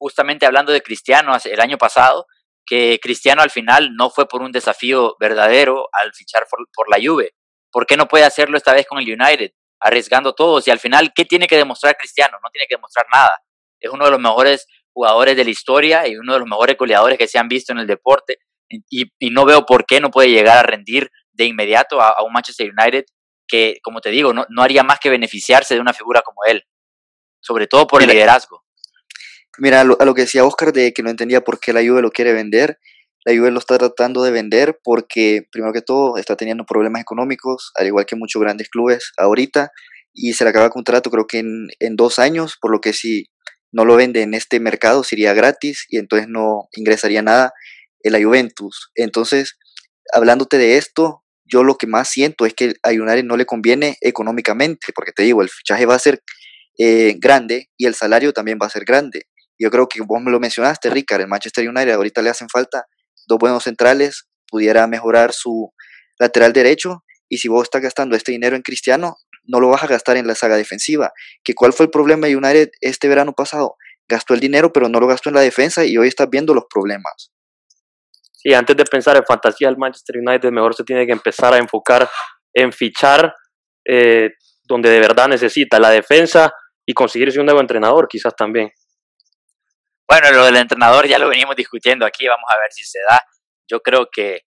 justamente 0.00 0.46
hablando 0.46 0.72
de 0.72 0.82
Cristiano 0.82 1.32
el 1.44 1.60
año 1.60 1.78
pasado, 1.78 2.26
que 2.66 2.98
Cristiano 3.00 3.40
al 3.40 3.50
final 3.50 3.94
no 3.94 4.10
fue 4.10 4.26
por 4.26 4.42
un 4.42 4.50
desafío 4.50 5.14
verdadero 5.20 5.86
al 5.92 6.12
fichar 6.12 6.44
por, 6.50 6.58
por, 6.74 6.90
la 6.90 6.96
Juve. 7.00 7.36
¿Por 7.70 7.86
qué 7.86 7.96
no 7.96 8.08
puede 8.08 8.24
hacerlo 8.24 8.56
esta 8.56 8.72
vez 8.72 8.84
con 8.84 8.98
el 8.98 9.04
United? 9.04 9.52
Arriesgando 9.80 10.34
todos. 10.34 10.66
Y 10.66 10.70
al 10.70 10.78
final, 10.78 11.12
¿qué 11.14 11.24
tiene 11.24 11.46
que 11.46 11.56
demostrar 11.56 11.96
Cristiano? 11.96 12.38
No 12.42 12.48
tiene 12.50 12.66
que 12.68 12.76
demostrar 12.76 13.06
nada. 13.12 13.32
Es 13.80 13.90
uno 13.90 14.04
de 14.04 14.10
los 14.10 14.20
mejores 14.20 14.66
jugadores 14.92 15.36
de 15.36 15.44
la 15.44 15.50
historia 15.50 16.06
y 16.06 16.16
uno 16.16 16.32
de 16.32 16.38
los 16.38 16.48
mejores 16.48 16.76
goleadores 16.76 17.18
que 17.18 17.28
se 17.28 17.38
han 17.38 17.48
visto 17.48 17.72
en 17.72 17.78
el 17.78 17.86
deporte. 17.86 18.38
Y, 18.68 19.12
y 19.18 19.30
no 19.30 19.44
veo 19.44 19.66
por 19.66 19.84
qué 19.84 20.00
no 20.00 20.10
puede 20.10 20.30
llegar 20.30 20.58
a 20.58 20.62
rendir 20.62 21.10
de 21.32 21.44
inmediato 21.44 22.00
a, 22.00 22.08
a 22.08 22.22
un 22.22 22.32
Manchester 22.32 22.72
United 22.76 23.04
que, 23.46 23.78
como 23.82 24.00
te 24.00 24.10
digo, 24.10 24.32
no, 24.32 24.46
no, 24.48 24.62
haría 24.62 24.82
más 24.82 24.98
que 25.00 25.10
beneficiarse 25.10 25.74
de 25.74 25.80
una 25.80 25.92
figura 25.92 26.22
como 26.22 26.44
él. 26.46 26.64
Sobre 27.40 27.66
todo 27.66 27.86
por 27.86 28.02
el 28.02 28.08
liderazgo. 28.08 28.64
Mira, 29.58 29.82
a 29.82 29.84
lo, 29.84 29.96
a 30.00 30.04
lo, 30.04 30.14
que 30.14 30.22
decía 30.22 30.44
Oscar 30.44 30.72
de 30.72 30.92
que 30.92 31.02
no 31.02 31.10
entendía 31.10 31.42
por 31.42 31.60
qué 31.60 31.72
la 31.72 31.80
Juve 31.80 32.00
lo 32.00 32.10
quiere 32.10 32.32
vender. 32.32 32.78
La 33.24 33.34
Juve 33.34 33.50
lo 33.50 33.58
está 33.58 33.78
tratando 33.78 34.22
de 34.22 34.30
vender 34.30 34.78
porque, 34.82 35.46
primero 35.50 35.72
que 35.72 35.80
todo, 35.80 36.18
está 36.18 36.36
teniendo 36.36 36.64
problemas 36.64 37.00
económicos, 37.00 37.72
al 37.74 37.86
igual 37.86 38.04
que 38.04 38.16
muchos 38.16 38.40
grandes 38.40 38.68
clubes 38.68 39.12
ahorita, 39.16 39.70
y 40.12 40.34
se 40.34 40.44
le 40.44 40.50
acaba 40.50 40.66
el 40.66 40.70
contrato 40.70 41.10
creo 41.10 41.26
que 41.26 41.38
en, 41.38 41.68
en 41.80 41.96
dos 41.96 42.18
años, 42.18 42.56
por 42.60 42.70
lo 42.70 42.80
que 42.80 42.92
si 42.92 43.26
no 43.72 43.84
lo 43.84 43.96
vende 43.96 44.22
en 44.22 44.34
este 44.34 44.60
mercado 44.60 45.02
sería 45.02 45.34
gratis 45.34 45.86
y 45.88 45.98
entonces 45.98 46.28
no 46.28 46.68
ingresaría 46.72 47.22
nada 47.22 47.52
en 48.02 48.12
la 48.12 48.22
Juventus. 48.22 48.90
Entonces, 48.94 49.58
hablándote 50.12 50.58
de 50.58 50.76
esto, 50.76 51.24
yo 51.44 51.64
lo 51.64 51.76
que 51.76 51.86
más 51.86 52.08
siento 52.08 52.46
es 52.46 52.54
que 52.54 52.74
a 52.82 52.90
United 52.90 53.24
no 53.24 53.36
le 53.36 53.46
conviene 53.46 53.96
económicamente, 54.00 54.92
porque 54.94 55.12
te 55.12 55.24
digo, 55.24 55.42
el 55.42 55.48
fichaje 55.48 55.86
va 55.86 55.94
a 55.94 55.98
ser 55.98 56.22
eh, 56.78 57.16
grande 57.18 57.70
y 57.76 57.86
el 57.86 57.94
salario 57.94 58.32
también 58.32 58.58
va 58.62 58.66
a 58.66 58.70
ser 58.70 58.84
grande. 58.84 59.26
Yo 59.58 59.70
creo 59.70 59.88
que 59.88 60.00
vos 60.02 60.22
me 60.22 60.30
lo 60.30 60.40
mencionaste, 60.40 60.90
Ricard, 60.90 61.22
el 61.22 61.28
Manchester 61.28 61.68
United 61.68 61.92
ahorita 61.92 62.22
le 62.22 62.30
hacen 62.30 62.48
falta 62.48 62.86
dos 63.26 63.38
buenos 63.38 63.64
centrales, 63.64 64.28
pudiera 64.48 64.86
mejorar 64.86 65.32
su 65.32 65.72
lateral 66.18 66.52
derecho 66.52 67.04
y 67.28 67.38
si 67.38 67.48
vos 67.48 67.64
estás 67.64 67.82
gastando 67.82 68.16
este 68.16 68.32
dinero 68.32 68.56
en 68.56 68.62
Cristiano, 68.62 69.16
no 69.44 69.60
lo 69.60 69.68
vas 69.68 69.82
a 69.82 69.86
gastar 69.86 70.16
en 70.16 70.26
la 70.26 70.34
saga 70.34 70.56
defensiva. 70.56 71.12
¿Que 71.42 71.54
¿Cuál 71.54 71.72
fue 71.72 71.86
el 71.86 71.90
problema 71.90 72.26
de 72.26 72.36
United 72.36 72.70
este 72.80 73.08
verano 73.08 73.32
pasado? 73.32 73.76
Gastó 74.08 74.34
el 74.34 74.40
dinero, 74.40 74.72
pero 74.72 74.88
no 74.88 75.00
lo 75.00 75.06
gastó 75.06 75.28
en 75.30 75.34
la 75.34 75.40
defensa 75.40 75.84
y 75.84 75.96
hoy 75.96 76.08
estás 76.08 76.28
viendo 76.30 76.54
los 76.54 76.64
problemas. 76.72 77.32
Sí, 78.32 78.52
antes 78.52 78.76
de 78.76 78.84
pensar 78.84 79.16
en 79.16 79.24
fantasía 79.24 79.68
del 79.68 79.78
Manchester 79.78 80.16
United, 80.18 80.50
mejor 80.50 80.74
se 80.74 80.84
tiene 80.84 81.06
que 81.06 81.12
empezar 81.12 81.54
a 81.54 81.58
enfocar 81.58 82.08
en 82.52 82.72
fichar 82.72 83.34
eh, 83.86 84.30
donde 84.64 84.90
de 84.90 85.00
verdad 85.00 85.28
necesita 85.28 85.78
la 85.78 85.90
defensa 85.90 86.52
y 86.86 86.92
conseguirse 86.92 87.40
un 87.40 87.46
nuevo 87.46 87.60
entrenador, 87.60 88.06
quizás 88.08 88.34
también. 88.36 88.70
Bueno, 90.08 90.30
lo 90.32 90.44
del 90.44 90.56
entrenador 90.56 91.06
ya 91.06 91.18
lo 91.18 91.28
venimos 91.28 91.56
discutiendo 91.56 92.04
aquí, 92.04 92.26
vamos 92.26 92.48
a 92.50 92.58
ver 92.58 92.72
si 92.72 92.84
se 92.84 92.98
da. 93.08 93.22
Yo 93.68 93.80
creo 93.80 94.08
que 94.10 94.42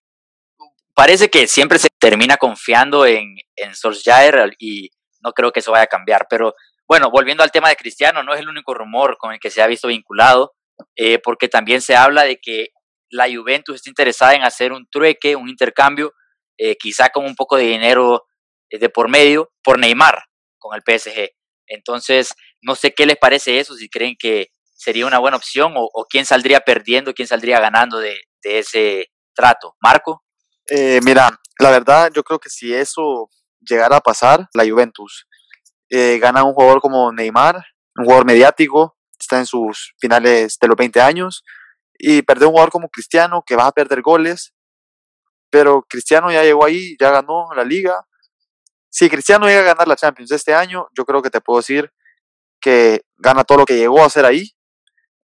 parece 0.94 1.28
que 1.28 1.46
siempre 1.46 1.78
se 1.78 1.88
termina 1.98 2.36
confiando 2.36 3.06
en, 3.06 3.36
en 3.56 3.74
Solskjaer 3.74 4.54
y 4.58 4.90
no 5.20 5.32
creo 5.32 5.52
que 5.52 5.60
eso 5.60 5.72
vaya 5.72 5.84
a 5.84 5.88
cambiar. 5.88 6.26
Pero 6.30 6.54
bueno, 6.88 7.10
volviendo 7.10 7.42
al 7.42 7.50
tema 7.50 7.68
de 7.68 7.76
Cristiano, 7.76 8.22
no 8.22 8.34
es 8.34 8.40
el 8.40 8.48
único 8.48 8.72
rumor 8.74 9.16
con 9.18 9.32
el 9.32 9.40
que 9.40 9.50
se 9.50 9.60
ha 9.60 9.66
visto 9.66 9.88
vinculado, 9.88 10.54
eh, 10.96 11.18
porque 11.18 11.48
también 11.48 11.82
se 11.82 11.96
habla 11.96 12.24
de 12.24 12.38
que 12.38 12.68
la 13.10 13.26
Juventus 13.28 13.76
está 13.76 13.90
interesada 13.90 14.34
en 14.34 14.42
hacer 14.42 14.72
un 14.72 14.88
trueque, 14.90 15.36
un 15.36 15.48
intercambio, 15.48 16.14
eh, 16.56 16.76
quizá 16.76 17.10
con 17.10 17.24
un 17.24 17.34
poco 17.34 17.56
de 17.56 17.64
dinero 17.64 18.26
eh, 18.70 18.78
de 18.78 18.88
por 18.88 19.08
medio, 19.08 19.52
por 19.62 19.78
Neymar 19.78 20.24
con 20.58 20.74
el 20.74 20.82
PSG. 20.82 21.30
Entonces, 21.66 22.34
no 22.62 22.74
sé 22.74 22.94
qué 22.94 23.06
les 23.06 23.16
parece 23.16 23.60
eso, 23.60 23.74
si 23.74 23.88
creen 23.88 24.16
que 24.18 24.48
sería 24.78 25.06
una 25.06 25.18
buena 25.18 25.36
opción 25.36 25.74
o, 25.76 26.06
quién 26.08 26.24
saldría 26.24 26.60
perdiendo, 26.60 27.12
quién 27.12 27.26
saldría 27.26 27.58
ganando 27.58 27.98
de, 27.98 28.16
de 28.42 28.60
ese 28.60 29.10
trato. 29.34 29.76
Marco. 29.80 30.24
Eh, 30.68 31.00
mira, 31.02 31.30
la 31.58 31.70
verdad 31.70 32.10
yo 32.14 32.22
creo 32.22 32.38
que 32.38 32.48
si 32.48 32.72
eso 32.72 33.28
llegara 33.60 33.96
a 33.96 34.00
pasar, 34.00 34.48
la 34.54 34.68
Juventus 34.68 35.26
eh, 35.90 36.18
gana 36.20 36.44
un 36.44 36.52
jugador 36.52 36.80
como 36.80 37.12
Neymar, 37.12 37.56
un 37.96 38.04
jugador 38.04 38.24
mediático, 38.24 38.96
está 39.18 39.38
en 39.38 39.46
sus 39.46 39.94
finales 39.98 40.56
de 40.60 40.68
los 40.68 40.76
20 40.76 41.00
años, 41.00 41.42
y 41.98 42.22
perder 42.22 42.46
un 42.46 42.52
jugador 42.52 42.70
como 42.70 42.88
Cristiano, 42.88 43.42
que 43.44 43.56
va 43.56 43.66
a 43.66 43.72
perder 43.72 44.02
goles, 44.02 44.54
pero 45.50 45.82
Cristiano 45.88 46.30
ya 46.30 46.44
llegó 46.44 46.64
ahí, 46.64 46.96
ya 47.00 47.10
ganó 47.10 47.48
la 47.56 47.64
liga. 47.64 48.06
Si 48.90 49.08
Cristiano 49.08 49.46
llega 49.46 49.60
a 49.60 49.74
ganar 49.74 49.88
la 49.88 49.96
Champions 49.96 50.30
este 50.30 50.54
año, 50.54 50.86
yo 50.96 51.04
creo 51.04 51.22
que 51.22 51.30
te 51.30 51.40
puedo 51.40 51.58
decir 51.58 51.90
que 52.60 53.02
gana 53.16 53.42
todo 53.44 53.58
lo 53.58 53.64
que 53.64 53.76
llegó 53.76 54.02
a 54.02 54.06
hacer 54.06 54.24
ahí 54.24 54.52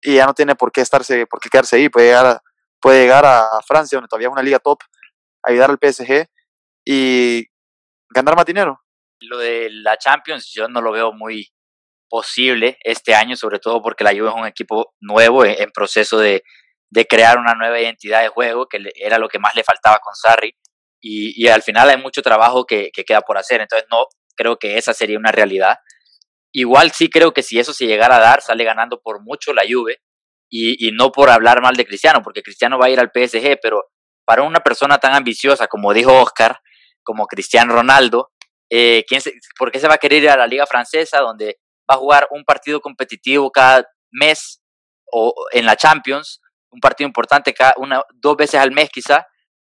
y 0.02 0.16
ya 0.16 0.26
no 0.26 0.34
tiene 0.34 0.54
por 0.54 0.72
qué 0.72 0.80
estarse, 0.80 1.26
por 1.26 1.40
qué 1.40 1.48
quedarse 1.48 1.76
ahí, 1.76 1.88
puede 1.88 2.08
llegar 2.08 2.26
a, 2.26 2.42
puede 2.80 3.02
llegar 3.02 3.24
a 3.24 3.60
Francia, 3.66 3.96
donde 3.96 4.08
todavía 4.08 4.28
es 4.28 4.32
una 4.32 4.42
liga 4.42 4.58
top, 4.58 4.80
ayudar 5.42 5.70
al 5.70 5.78
PSG 5.78 6.26
y 6.84 7.46
ganar 8.10 8.36
más 8.36 8.44
dinero. 8.44 8.82
Lo 9.20 9.38
de 9.38 9.68
la 9.70 9.96
Champions 9.96 10.50
yo 10.52 10.68
no 10.68 10.80
lo 10.80 10.92
veo 10.92 11.12
muy 11.12 11.48
posible 12.08 12.78
este 12.82 13.14
año, 13.14 13.36
sobre 13.36 13.58
todo 13.58 13.80
porque 13.80 14.04
la 14.04 14.10
Juve 14.10 14.28
es 14.28 14.34
un 14.34 14.46
equipo 14.46 14.94
nuevo 15.00 15.44
en, 15.44 15.70
proceso 15.70 16.18
de, 16.18 16.42
de, 16.90 17.06
crear 17.06 17.38
una 17.38 17.54
nueva 17.54 17.80
identidad 17.80 18.20
de 18.20 18.28
juego, 18.28 18.66
que 18.66 18.92
era 18.96 19.18
lo 19.18 19.28
que 19.28 19.38
más 19.38 19.54
le 19.54 19.64
faltaba 19.64 19.98
con 19.98 20.14
Sarri, 20.14 20.54
y, 21.00 21.32
y 21.42 21.48
al 21.48 21.62
final 21.62 21.88
hay 21.88 21.96
mucho 21.96 22.20
trabajo 22.20 22.66
que, 22.66 22.90
que, 22.92 23.04
queda 23.04 23.22
por 23.22 23.38
hacer, 23.38 23.60
entonces 23.60 23.88
no 23.90 24.06
creo 24.36 24.58
que 24.58 24.76
esa 24.76 24.92
sería 24.92 25.18
una 25.18 25.32
realidad. 25.32 25.78
Igual 26.52 26.92
sí 26.92 27.08
creo 27.08 27.32
que 27.32 27.42
si 27.42 27.58
eso 27.58 27.72
se 27.72 27.86
llegara 27.86 28.16
a 28.16 28.20
dar, 28.20 28.42
sale 28.42 28.64
ganando 28.64 29.00
por 29.00 29.22
mucho 29.22 29.52
la 29.52 29.62
Juve, 29.68 30.00
y, 30.50 30.86
y 30.86 30.92
no 30.92 31.10
por 31.10 31.30
hablar 31.30 31.62
mal 31.62 31.74
de 31.74 31.86
Cristiano, 31.86 32.22
porque 32.22 32.42
Cristiano 32.42 32.78
va 32.78 32.86
a 32.86 32.90
ir 32.90 33.00
al 33.00 33.10
PSG, 33.10 33.58
pero 33.62 33.86
para 34.26 34.42
una 34.42 34.60
persona 34.60 34.98
tan 34.98 35.14
ambiciosa 35.14 35.66
como 35.66 35.94
dijo 35.94 36.12
Oscar, 36.12 36.60
como 37.02 37.26
Cristiano 37.26 37.72
Ronaldo, 37.72 38.30
eh, 38.70 39.04
¿quién 39.08 39.20
¿por 39.58 39.70
qué 39.70 39.80
se 39.80 39.88
va 39.88 39.94
a 39.94 39.98
querer 39.98 40.22
ir 40.22 40.30
a 40.30 40.36
la 40.36 40.46
liga 40.46 40.66
francesa 40.66 41.20
donde 41.20 41.58
va 41.90 41.96
a 41.96 41.98
jugar 41.98 42.28
un 42.30 42.44
partido 42.44 42.80
competitivo 42.80 43.50
cada 43.50 43.86
mes 44.10 44.62
o 45.10 45.34
en 45.52 45.66
la 45.66 45.76
Champions, 45.76 46.40
un 46.70 46.80
partido 46.80 47.06
importante 47.06 47.52
cada 47.52 47.74
una, 47.76 48.02
dos 48.14 48.36
veces 48.36 48.60
al 48.60 48.72
mes 48.72 48.88
quizá? 48.90 49.26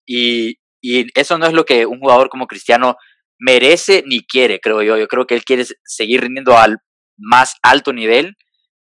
Y, 0.05 0.59
y 0.81 1.07
eso 1.19 1.37
no 1.37 1.45
es 1.45 1.53
lo 1.53 1.65
que 1.65 1.85
un 1.85 1.99
jugador 1.99 2.29
como 2.29 2.47
Cristiano 2.47 2.97
merece 3.41 4.03
ni 4.05 4.21
quiere, 4.21 4.59
creo 4.59 4.83
yo. 4.83 4.97
Yo 4.97 5.07
creo 5.07 5.25
que 5.25 5.33
él 5.35 5.43
quiere 5.43 5.65
seguir 5.83 6.21
rindiendo 6.21 6.57
al 6.57 6.77
más 7.17 7.55
alto 7.63 7.91
nivel 7.91 8.35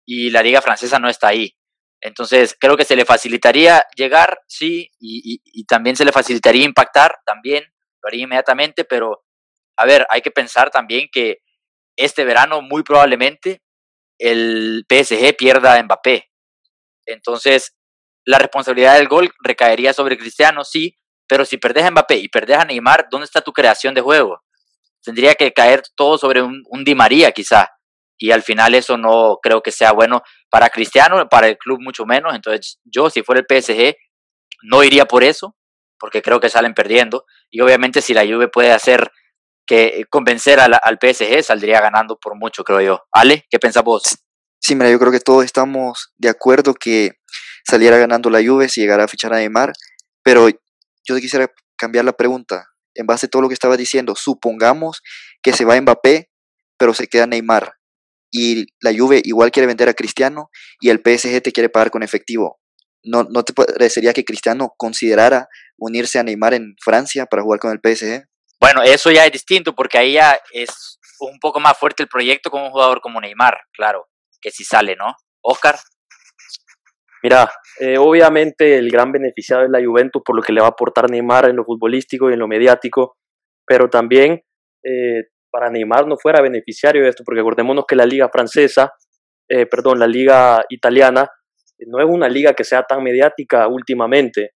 y 0.06 0.30
la 0.30 0.42
liga 0.42 0.62
francesa 0.62 0.98
no 0.98 1.08
está 1.08 1.28
ahí. 1.28 1.54
Entonces, 2.00 2.56
creo 2.58 2.76
que 2.76 2.84
se 2.84 2.96
le 2.96 3.04
facilitaría 3.04 3.84
llegar, 3.96 4.38
sí, 4.46 4.90
y, 5.00 5.64
también 5.64 5.96
se 5.96 6.04
le 6.04 6.12
facilitaría 6.12 6.64
impactar, 6.64 7.16
también, 7.24 7.64
lo 8.02 8.08
haría 8.08 8.24
inmediatamente, 8.24 8.84
pero, 8.84 9.24
a 9.76 9.86
ver, 9.86 10.06
hay 10.10 10.20
que 10.20 10.30
pensar 10.30 10.70
también 10.70 11.08
que 11.10 11.38
este 11.96 12.24
verano 12.24 12.60
muy 12.60 12.82
probablemente 12.82 13.62
el 14.18 14.84
PSG 14.88 15.34
pierda 15.36 15.74
a 15.74 15.82
Mbappé. 15.82 16.28
Entonces, 17.06 17.74
la 18.26 18.38
responsabilidad 18.38 18.96
del 18.96 19.08
gol 19.08 19.32
recaería 19.42 19.94
sobre 19.94 20.18
Cristiano, 20.18 20.64
sí, 20.64 20.96
pero 21.26 21.44
si 21.44 21.58
perdés 21.58 21.84
a 21.84 21.90
Mbappé 21.90 22.16
y 22.16 22.28
perdés 22.28 22.58
a 22.58 22.64
Neymar, 22.64 23.08
¿dónde 23.10 23.24
está 23.24 23.40
tu 23.40 23.52
creación 23.52 23.94
de 23.94 24.00
juego? 24.00 24.42
Tendría 25.02 25.34
que 25.34 25.52
caer 25.52 25.82
todo 25.94 26.18
sobre 26.18 26.42
un, 26.42 26.62
un 26.68 26.84
Di 26.84 26.94
María, 26.94 27.32
quizá 27.32 27.68
y 28.18 28.30
al 28.30 28.42
final 28.42 28.74
eso 28.74 28.96
no 28.96 29.38
creo 29.42 29.62
que 29.62 29.72
sea 29.72 29.92
bueno 29.92 30.22
para 30.50 30.70
Cristiano, 30.70 31.28
para 31.28 31.48
el 31.48 31.58
club 31.58 31.80
mucho 31.80 32.06
menos. 32.06 32.34
Entonces 32.34 32.78
yo 32.84 33.10
si 33.10 33.22
fuera 33.22 33.40
el 33.40 33.46
PSG 33.62 33.94
no 34.62 34.82
iría 34.84 35.04
por 35.04 35.24
eso, 35.24 35.56
porque 35.98 36.22
creo 36.22 36.40
que 36.40 36.48
salen 36.48 36.74
perdiendo. 36.74 37.24
Y 37.50 37.60
obviamente 37.60 38.02
si 38.02 38.14
la 38.14 38.24
Juve 38.24 38.48
puede 38.48 38.72
hacer 38.72 39.10
que 39.66 40.04
convencer 40.10 40.60
al, 40.60 40.78
al 40.82 40.98
PSG, 41.00 41.42
saldría 41.42 41.80
ganando 41.80 42.18
por 42.18 42.36
mucho, 42.36 42.64
creo 42.64 42.80
yo. 42.80 43.00
Ale, 43.12 43.46
¿qué 43.50 43.58
pensás 43.58 43.82
vos? 43.82 44.02
Sí, 44.60 44.74
mira, 44.74 44.90
yo 44.90 44.98
creo 44.98 45.12
que 45.12 45.20
todos 45.20 45.44
estamos 45.44 46.12
de 46.16 46.28
acuerdo 46.28 46.74
que 46.74 47.12
saliera 47.68 47.98
ganando 47.98 48.30
la 48.30 48.44
Juve 48.44 48.68
si 48.68 48.80
llegara 48.80 49.04
a 49.04 49.08
fichar 49.08 49.32
a 49.32 49.36
Neymar, 49.36 49.72
pero 50.22 50.48
yo 51.04 51.16
quisiera 51.16 51.50
cambiar 51.76 52.04
la 52.04 52.12
pregunta. 52.12 52.68
En 52.94 53.06
base 53.06 53.26
a 53.26 53.28
todo 53.28 53.42
lo 53.42 53.48
que 53.48 53.54
estaba 53.54 53.76
diciendo, 53.76 54.14
supongamos 54.14 55.02
que 55.42 55.52
se 55.52 55.64
va 55.64 55.80
Mbappé, 55.80 56.30
pero 56.78 56.94
se 56.94 57.08
queda 57.08 57.26
Neymar 57.26 57.74
y 58.34 58.66
la 58.80 58.92
Juve 58.92 59.22
igual 59.24 59.52
quiere 59.52 59.68
vender 59.68 59.88
a 59.88 59.94
Cristiano 59.94 60.50
y 60.80 60.90
el 60.90 60.98
PSG 60.98 61.40
te 61.40 61.52
quiere 61.52 61.68
pagar 61.68 61.92
con 61.92 62.02
efectivo. 62.02 62.58
¿No, 63.04 63.22
¿No 63.22 63.44
te 63.44 63.52
parecería 63.52 64.12
que 64.12 64.24
Cristiano 64.24 64.74
considerara 64.76 65.46
unirse 65.76 66.18
a 66.18 66.24
Neymar 66.24 66.54
en 66.54 66.74
Francia 66.82 67.26
para 67.26 67.42
jugar 67.42 67.60
con 67.60 67.70
el 67.70 67.78
PSG? 67.78 68.24
Bueno, 68.60 68.82
eso 68.82 69.12
ya 69.12 69.24
es 69.24 69.32
distinto 69.32 69.74
porque 69.74 69.98
ahí 69.98 70.14
ya 70.14 70.40
es 70.52 70.98
un 71.20 71.38
poco 71.38 71.60
más 71.60 71.78
fuerte 71.78 72.02
el 72.02 72.08
proyecto 72.08 72.50
con 72.50 72.62
un 72.62 72.70
jugador 72.70 73.00
como 73.00 73.20
Neymar, 73.20 73.56
claro, 73.72 74.08
que 74.40 74.50
si 74.50 74.64
sale, 74.64 74.96
¿no? 74.96 75.14
Oscar. 75.42 75.78
Mira, 77.24 77.50
eh, 77.80 77.96
obviamente 77.96 78.76
el 78.76 78.90
gran 78.90 79.10
beneficiado 79.10 79.62
es 79.62 79.70
la 79.70 79.82
Juventus 79.82 80.20
por 80.22 80.36
lo 80.36 80.42
que 80.42 80.52
le 80.52 80.60
va 80.60 80.66
a 80.66 80.70
aportar 80.72 81.10
Neymar 81.10 81.48
en 81.48 81.56
lo 81.56 81.64
futbolístico 81.64 82.28
y 82.28 82.34
en 82.34 82.38
lo 82.38 82.46
mediático, 82.46 83.16
pero 83.66 83.88
también 83.88 84.42
eh, 84.84 85.22
para 85.50 85.70
Neymar 85.70 86.06
no 86.06 86.18
fuera 86.18 86.42
beneficiario 86.42 87.02
de 87.02 87.08
esto, 87.08 87.22
porque 87.24 87.40
acordémonos 87.40 87.86
que 87.88 87.96
la 87.96 88.04
liga 88.04 88.28
francesa, 88.28 88.92
eh, 89.48 89.64
perdón, 89.64 90.00
la 90.00 90.06
liga 90.06 90.66
italiana, 90.68 91.26
eh, 91.78 91.84
no 91.86 91.98
es 91.98 92.04
una 92.06 92.28
liga 92.28 92.52
que 92.52 92.62
sea 92.62 92.82
tan 92.82 93.02
mediática 93.02 93.68
últimamente. 93.68 94.50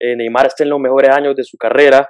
Neymar 0.00 0.46
está 0.46 0.64
en 0.64 0.70
los 0.70 0.80
mejores 0.80 1.10
años 1.10 1.36
de 1.36 1.44
su 1.44 1.58
carrera 1.58 2.08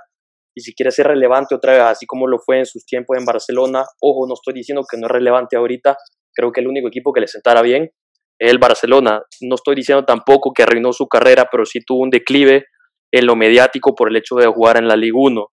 y 0.56 0.60
si 0.60 0.74
quiere 0.74 0.90
ser 0.92 1.08
relevante 1.08 1.56
otra 1.56 1.72
vez, 1.72 1.82
así 1.82 2.06
como 2.06 2.28
lo 2.28 2.38
fue 2.38 2.58
en 2.58 2.66
sus 2.66 2.84
tiempos 2.86 3.18
en 3.18 3.24
Barcelona, 3.24 3.84
ojo, 4.00 4.26
no 4.28 4.34
estoy 4.34 4.54
diciendo 4.54 4.82
que 4.88 4.96
no 4.96 5.06
es 5.06 5.12
relevante 5.12 5.56
ahorita, 5.56 5.96
creo 6.32 6.52
que 6.52 6.60
el 6.60 6.68
único 6.68 6.86
equipo 6.88 7.12
que 7.12 7.20
le 7.20 7.26
sentara 7.26 7.62
bien 7.62 7.90
el 8.38 8.58
Barcelona. 8.58 9.22
No 9.40 9.54
estoy 9.54 9.74
diciendo 9.74 10.04
tampoco 10.04 10.52
que 10.52 10.62
arruinó 10.62 10.92
su 10.92 11.06
carrera, 11.06 11.48
pero 11.50 11.64
sí 11.64 11.80
tuvo 11.84 12.02
un 12.02 12.10
declive 12.10 12.66
en 13.12 13.26
lo 13.26 13.36
mediático 13.36 13.94
por 13.94 14.08
el 14.08 14.16
hecho 14.16 14.36
de 14.36 14.46
jugar 14.46 14.76
en 14.76 14.88
la 14.88 14.96
Liga 14.96 15.16
1. 15.18 15.46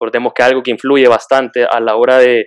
Recordemos 0.00 0.32
que 0.34 0.42
algo 0.42 0.62
que 0.62 0.72
influye 0.72 1.06
bastante 1.08 1.64
a 1.64 1.80
la 1.80 1.96
hora 1.96 2.18
de 2.18 2.46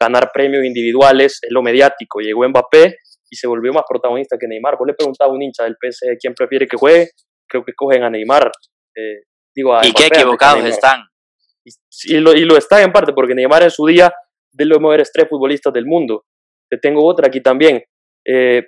ganar 0.00 0.30
premios 0.32 0.64
individuales 0.64 1.38
es 1.42 1.50
lo 1.50 1.62
mediático. 1.62 2.20
Llegó 2.20 2.48
Mbappé 2.48 2.96
y 3.30 3.36
se 3.36 3.46
volvió 3.46 3.72
más 3.72 3.84
protagonista 3.88 4.36
que 4.38 4.48
Neymar. 4.48 4.76
Vos 4.76 4.86
le 4.86 4.94
preguntaba 4.94 5.30
a 5.30 5.34
un 5.34 5.42
hincha 5.42 5.64
del 5.64 5.76
PSG 5.80 6.18
quién 6.20 6.34
prefiere 6.34 6.66
que 6.66 6.76
juegue, 6.76 7.10
creo 7.48 7.64
que 7.64 7.72
cogen 7.74 8.02
a 8.02 8.10
Neymar. 8.10 8.50
Eh, 8.96 9.22
digo, 9.54 9.76
a 9.76 9.86
y 9.86 9.92
qué 9.92 10.06
equivocados 10.06 10.64
están. 10.64 11.02
Y, 12.04 12.18
lo, 12.18 12.32
y 12.32 12.44
lo 12.44 12.56
están 12.56 12.82
en 12.82 12.92
parte, 12.92 13.12
porque 13.12 13.34
Neymar 13.34 13.62
en 13.62 13.70
su 13.70 13.86
día 13.86 14.12
de 14.52 14.64
los 14.64 14.80
mejores 14.80 15.10
tres 15.12 15.28
futbolistas 15.28 15.72
del 15.72 15.86
mundo. 15.86 16.24
Te 16.68 16.78
tengo 16.78 17.06
otra 17.06 17.28
aquí 17.28 17.40
también. 17.40 17.82
Eh, 18.26 18.62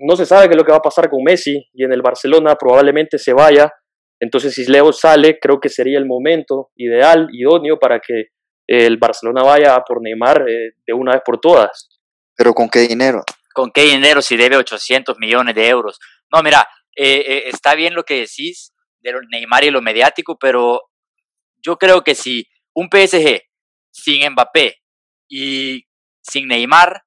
no 0.00 0.16
se 0.16 0.26
sabe 0.26 0.48
qué 0.48 0.54
es 0.54 0.56
lo 0.56 0.64
que 0.64 0.72
va 0.72 0.78
a 0.78 0.82
pasar 0.82 1.08
con 1.08 1.22
Messi 1.22 1.62
y 1.72 1.84
en 1.84 1.92
el 1.92 2.02
Barcelona 2.02 2.56
probablemente 2.56 3.18
se 3.18 3.32
vaya 3.32 3.72
entonces, 4.20 4.54
si 4.54 4.66
Leo 4.66 4.92
sale, 4.92 5.38
creo 5.40 5.58
que 5.58 5.70
sería 5.70 5.98
el 5.98 6.04
momento 6.04 6.70
ideal, 6.76 7.28
idóneo, 7.32 7.78
para 7.78 7.98
que 8.00 8.26
el 8.66 8.98
Barcelona 8.98 9.42
vaya 9.42 9.80
por 9.80 10.02
Neymar 10.02 10.44
eh, 10.46 10.74
de 10.86 10.92
una 10.92 11.12
vez 11.12 11.22
por 11.24 11.40
todas. 11.40 11.88
¿Pero 12.36 12.52
con 12.52 12.68
qué 12.68 12.80
dinero? 12.80 13.24
¿Con 13.54 13.70
qué 13.72 13.82
dinero 13.82 14.20
si 14.20 14.36
debe 14.36 14.58
800 14.58 15.18
millones 15.18 15.54
de 15.54 15.66
euros? 15.66 15.98
No, 16.30 16.42
mira, 16.42 16.68
eh, 16.94 17.24
eh, 17.26 17.42
está 17.46 17.74
bien 17.74 17.94
lo 17.94 18.04
que 18.04 18.20
decís 18.20 18.74
de 19.00 19.14
Neymar 19.30 19.64
y 19.64 19.70
lo 19.70 19.80
mediático, 19.80 20.38
pero 20.38 20.82
yo 21.56 21.76
creo 21.76 22.04
que 22.04 22.14
si 22.14 22.46
un 22.74 22.88
PSG 22.92 23.40
sin 23.90 24.32
Mbappé 24.32 24.76
y 25.28 25.86
sin 26.20 26.46
Neymar 26.46 27.02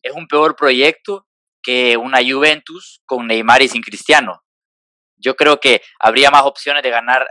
es 0.00 0.12
un 0.12 0.28
peor 0.28 0.54
proyecto 0.54 1.26
que 1.62 1.96
una 1.96 2.18
Juventus 2.18 3.02
con 3.06 3.26
Neymar 3.26 3.62
y 3.62 3.68
sin 3.68 3.82
Cristiano 3.82 4.42
yo 5.22 5.36
creo 5.36 5.60
que 5.60 5.80
habría 6.00 6.30
más 6.30 6.42
opciones 6.42 6.82
de 6.82 6.90
ganar, 6.90 7.26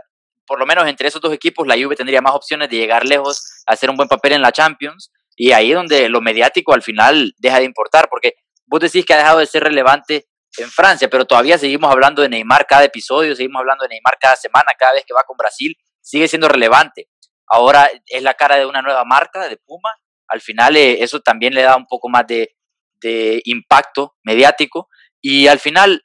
por 0.46 0.58
lo 0.58 0.66
menos 0.66 0.88
entre 0.88 1.08
esos 1.08 1.20
dos 1.20 1.32
equipos, 1.32 1.66
la 1.66 1.76
Juve 1.80 1.94
tendría 1.94 2.20
más 2.20 2.34
opciones 2.34 2.68
de 2.70 2.76
llegar 2.76 3.04
lejos, 3.06 3.62
hacer 3.66 3.90
un 3.90 3.96
buen 3.96 4.08
papel 4.08 4.32
en 4.32 4.42
la 4.42 4.50
Champions, 4.50 5.12
y 5.36 5.52
ahí 5.52 5.70
es 5.70 5.76
donde 5.76 6.08
lo 6.08 6.20
mediático 6.20 6.74
al 6.74 6.82
final 6.82 7.34
deja 7.38 7.58
de 7.58 7.64
importar, 7.64 8.08
porque 8.08 8.34
vos 8.66 8.80
decís 8.80 9.04
que 9.04 9.14
ha 9.14 9.18
dejado 9.18 9.38
de 9.38 9.46
ser 9.46 9.62
relevante 9.62 10.26
en 10.58 10.70
Francia, 10.70 11.08
pero 11.08 11.24
todavía 11.24 11.58
seguimos 11.58 11.90
hablando 11.90 12.22
de 12.22 12.28
Neymar 12.28 12.66
cada 12.66 12.84
episodio, 12.84 13.36
seguimos 13.36 13.60
hablando 13.60 13.84
de 13.84 13.90
Neymar 13.90 14.18
cada 14.20 14.36
semana, 14.36 14.72
cada 14.78 14.94
vez 14.94 15.04
que 15.06 15.14
va 15.14 15.22
con 15.26 15.36
Brasil, 15.36 15.76
sigue 16.00 16.28
siendo 16.28 16.48
relevante. 16.48 17.08
Ahora 17.46 17.90
es 18.06 18.22
la 18.22 18.34
cara 18.34 18.56
de 18.56 18.66
una 18.66 18.82
nueva 18.82 19.04
marca, 19.04 19.48
de 19.48 19.56
Puma, 19.56 19.94
al 20.28 20.40
final 20.40 20.76
eh, 20.76 21.02
eso 21.02 21.20
también 21.20 21.54
le 21.54 21.62
da 21.62 21.76
un 21.76 21.86
poco 21.86 22.08
más 22.08 22.26
de, 22.26 22.54
de 23.02 23.42
impacto 23.44 24.14
mediático, 24.24 24.88
y 25.20 25.46
al 25.46 25.58
final 25.58 26.02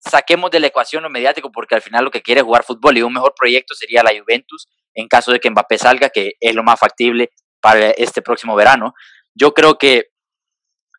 saquemos 0.00 0.50
de 0.50 0.60
la 0.60 0.68
ecuación 0.68 1.02
lo 1.02 1.10
mediático 1.10 1.50
porque 1.52 1.74
al 1.74 1.82
final 1.82 2.04
lo 2.04 2.10
que 2.10 2.22
quiere 2.22 2.40
es 2.40 2.46
jugar 2.46 2.64
fútbol 2.64 2.96
y 2.96 3.02
un 3.02 3.12
mejor 3.12 3.34
proyecto 3.38 3.74
sería 3.74 4.02
la 4.02 4.18
Juventus 4.18 4.66
en 4.94 5.08
caso 5.08 5.32
de 5.32 5.40
que 5.40 5.50
Mbappé 5.50 5.78
salga, 5.78 6.10
que 6.10 6.32
es 6.40 6.54
lo 6.54 6.62
más 6.62 6.80
factible 6.80 7.30
para 7.60 7.90
este 7.90 8.22
próximo 8.22 8.56
verano. 8.56 8.94
Yo 9.34 9.52
creo 9.52 9.76
que 9.76 10.06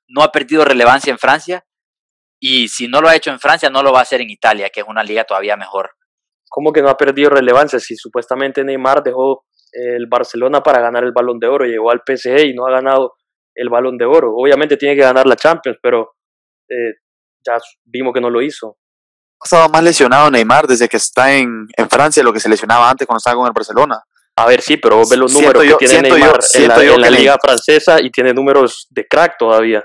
no 0.07 0.23
ha 0.23 0.31
perdido 0.31 0.63
relevancia 0.63 1.11
en 1.11 1.17
Francia 1.17 1.65
y 2.39 2.69
si 2.69 2.87
no 2.87 3.01
lo 3.01 3.09
ha 3.09 3.15
hecho 3.15 3.31
en 3.31 3.39
Francia 3.39 3.69
no 3.69 3.83
lo 3.83 3.91
va 3.91 3.99
a 3.99 4.03
hacer 4.03 4.21
en 4.21 4.29
Italia, 4.29 4.69
que 4.69 4.81
es 4.81 4.85
una 4.87 5.03
liga 5.03 5.23
todavía 5.23 5.57
mejor. 5.57 5.91
¿Cómo 6.49 6.71
que 6.71 6.81
no 6.81 6.89
ha 6.89 6.97
perdido 6.97 7.29
relevancia 7.29 7.79
si 7.79 7.95
supuestamente 7.95 8.63
Neymar 8.63 9.03
dejó 9.03 9.45
el 9.71 10.07
Barcelona 10.07 10.61
para 10.61 10.81
ganar 10.81 11.03
el 11.03 11.13
balón 11.13 11.39
de 11.39 11.47
oro, 11.47 11.65
llegó 11.65 11.91
al 11.91 12.01
PSG 12.05 12.45
y 12.45 12.53
no 12.53 12.65
ha 12.65 12.71
ganado 12.71 13.13
el 13.55 13.69
balón 13.69 13.97
de 13.97 14.05
oro? 14.05 14.33
Obviamente 14.35 14.77
tiene 14.77 14.95
que 14.95 15.01
ganar 15.01 15.25
la 15.25 15.35
Champions, 15.35 15.77
pero 15.81 16.15
eh, 16.69 16.95
ya 17.45 17.57
vimos 17.85 18.13
que 18.13 18.21
no 18.21 18.29
lo 18.29 18.41
hizo 18.41 18.77
estaba 19.43 19.67
más 19.67 19.83
lesionado 19.83 20.29
Neymar 20.29 20.67
desde 20.67 20.87
que 20.87 20.97
está 20.97 21.33
en, 21.33 21.67
en 21.75 21.89
Francia, 21.89 22.23
lo 22.23 22.33
que 22.33 22.39
se 22.39 22.49
lesionaba 22.49 22.89
antes 22.89 23.07
cuando 23.07 23.17
estaba 23.17 23.37
con 23.37 23.47
el 23.47 23.53
Barcelona. 23.53 24.01
A 24.35 24.45
ver, 24.45 24.61
sí, 24.61 24.77
pero 24.77 25.01
ve 25.07 25.17
los 25.17 25.33
números 25.33 25.63
que 25.63 25.85
tiene 25.85 26.09
Neymar 26.09 26.39
en 26.53 27.01
la, 27.01 27.09
liga 27.09 27.37
francesa 27.41 28.01
y 28.01 28.09
tiene 28.09 28.33
números 28.33 28.87
de 28.89 29.07
crack 29.07 29.37
todavía. 29.37 29.83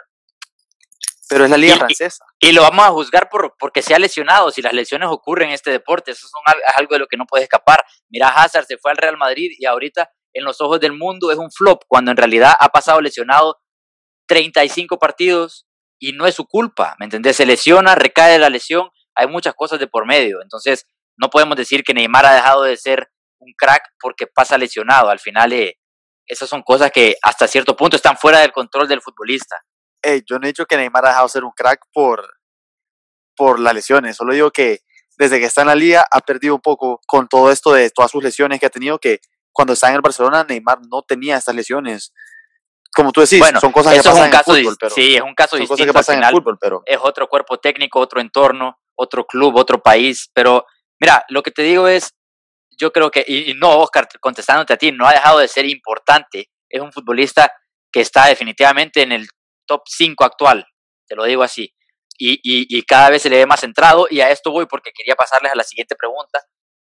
Pero 1.29 1.45
es 1.45 1.51
la 1.51 1.57
liga 1.57 1.77
francesa. 1.77 2.25
Y, 2.39 2.53
lo 2.53 2.63
vamos 2.63 2.85
a 2.85 2.91
juzgar 2.91 3.29
por 3.29 3.55
porque 3.59 3.83
se 3.83 3.95
ha 3.95 3.99
lesionado. 3.99 4.51
Si 4.53 4.63
las 4.63 4.73
lesiones 4.73 5.09
ocurren 5.11 5.49
en 5.49 5.55
este 5.55 5.73
deporte, 5.73 6.13
eso 6.13 6.27
es 6.27 6.33
algo 6.77 6.95
de 6.95 7.01
lo 7.01 7.07
que 7.09 7.17
no 7.17 7.27
puede 7.27 7.45
escapar. 7.45 7.85
Mira, 8.09 8.29
Hazard 8.29 8.67
se 8.67 8.79
fue 8.79 8.93
al 8.93 8.97
Real 8.97 9.17
Madrid 9.17 9.51
y 9.59 9.67
ahorita 9.67 10.09
en 10.37 10.45
los 10.45 10.61
ojos 10.61 10.81
del 10.81 10.93
mundo 10.93 11.31
es 11.31 11.39
un 11.39 11.51
flop, 11.51 11.83
cuando 11.89 12.11
en 12.11 12.17
realidad 12.17 12.55
ha 12.59 12.69
pasado 12.69 13.01
lesionado 13.01 13.59
35 14.29 14.99
partidos 14.99 15.67
y 15.99 16.13
no 16.13 16.27
es 16.27 16.35
su 16.35 16.47
culpa, 16.47 16.95
¿me 16.99 17.07
entendés? 17.07 17.37
Se 17.37 17.47
lesiona, 17.47 17.95
recae 17.95 18.33
de 18.33 18.39
la 18.39 18.51
lesión, 18.51 18.91
hay 19.15 19.27
muchas 19.29 19.55
cosas 19.55 19.81
de 19.81 19.87
por 19.87 20.07
medio. 20.07 20.43
Entonces, 20.43 20.87
no 21.17 21.31
podemos 21.31 21.57
decir 21.57 21.83
que 21.83 21.95
Neymar 21.95 22.27
ha 22.27 22.35
dejado 22.35 22.65
de 22.65 22.77
ser 22.77 23.09
un 23.39 23.55
crack 23.57 23.83
porque 23.99 24.27
pasa 24.27 24.59
lesionado. 24.59 25.09
Al 25.09 25.21
final, 25.21 25.53
eh, 25.55 25.79
esas 26.27 26.51
son 26.51 26.63
cosas 26.63 26.91
que 26.91 27.17
hasta 27.23 27.49
cierto 27.49 27.75
punto 27.75 27.97
están 27.97 28.19
fuera 28.19 28.41
del 28.41 28.53
control 28.53 28.89
del 28.89 29.01
futbolista. 29.01 29.57
yo 30.29 30.39
no 30.39 30.45
he 30.45 30.49
dicho 30.49 30.67
que 30.67 30.77
Neymar 30.77 31.07
ha 31.07 31.09
dejado 31.09 31.27
de 31.27 31.31
ser 31.31 31.45
un 31.45 31.53
crack 31.53 31.81
por, 31.93 32.29
por 33.35 33.59
las 33.59 33.75
lesiones, 33.75 34.17
solo 34.17 34.35
digo 34.35 34.51
que 34.51 34.81
desde 35.19 35.41
que 35.41 35.47
está 35.47 35.63
en 35.63 35.69
la 35.69 35.75
liga 35.75 36.07
ha 36.11 36.21
perdido 36.21 36.55
un 36.55 36.61
poco 36.61 37.01
con 37.07 37.27
todo 37.27 37.51
esto 37.51 37.73
de 37.73 37.89
todas 37.91 38.11
sus 38.11 38.23
lesiones 38.23 38.61
que 38.61 38.67
ha 38.67 38.71
tenido, 38.71 38.99
que 38.99 39.21
cuando 39.57 39.73
está 39.73 39.89
en 39.89 39.95
el 39.95 40.03
Barcelona 40.03 40.45
Neymar 40.45 40.81
no 40.91 41.03
tenía 41.03 41.39
estas 41.39 41.55
lesiones. 41.55 42.13
Como 42.95 43.11
tú 43.11 43.23
decís, 43.23 43.43
son 43.61 43.73
cosas 43.73 43.95
que 43.95 44.03
pasan 44.03 44.29
en 44.29 44.35
el 44.35 44.45
fútbol, 44.45 44.77
pero 44.79 44.95
sí, 44.95 45.17
es 45.17 45.23
un 45.23 45.35
caso 45.35 45.57
distinto. 45.57 45.75
Cosas 45.75 45.87
que 45.87 45.93
pasan 45.93 46.19
en 46.19 46.25
el 46.25 46.31
fútbol, 46.31 46.59
pero 46.61 46.83
es 46.85 46.99
otro 47.03 47.27
cuerpo 47.27 47.59
técnico, 47.59 47.99
otro 47.99 48.21
entorno, 48.21 48.79
otro 48.95 49.27
club, 49.27 49.57
otro 49.57 49.83
país, 49.83 50.31
pero 50.35 50.67
mira, 51.01 51.25
lo 51.29 51.43
que 51.43 51.51
te 51.51 51.63
digo 51.63 51.89
es 51.89 52.15
yo 52.79 52.93
creo 52.93 53.11
que 53.11 53.25
y, 53.27 53.55
no 53.55 53.79
Oscar 53.79 54.07
contestándote 54.21 54.75
a 54.75 54.77
ti, 54.77 54.93
no 54.93 55.07
ha 55.07 55.13
dejado 55.13 55.39
de 55.39 55.49
ser 55.49 55.65
importante, 55.67 56.51
es 56.69 56.81
un 56.81 56.93
futbolista 56.93 57.51
que 57.91 58.01
está 58.01 58.27
definitivamente 58.27 59.03
en 59.03 59.13
el 59.13 59.27
top 59.67 59.83
5 59.87 60.25
actual, 60.25 60.67
te 61.07 61.17
lo 61.17 61.25
digo 61.25 61.43
así. 61.43 61.73
Y, 62.19 62.35
y, 62.43 62.79
y, 62.79 62.83
cada 62.83 63.11
vez 63.11 63.23
se 63.23 63.29
le 63.29 63.37
ve 63.37 63.47
más 63.47 63.61
centrado. 63.61 64.07
Y 64.09 64.23
a 64.23 64.31
esto 64.31 64.51
voy 64.51 64.65
porque 64.65 64.91
quería 64.91 65.15
pasarles 65.15 65.53
a 65.53 65.55
la 65.55 65.65
siguiente 65.65 65.95
pregunta. 65.97 66.43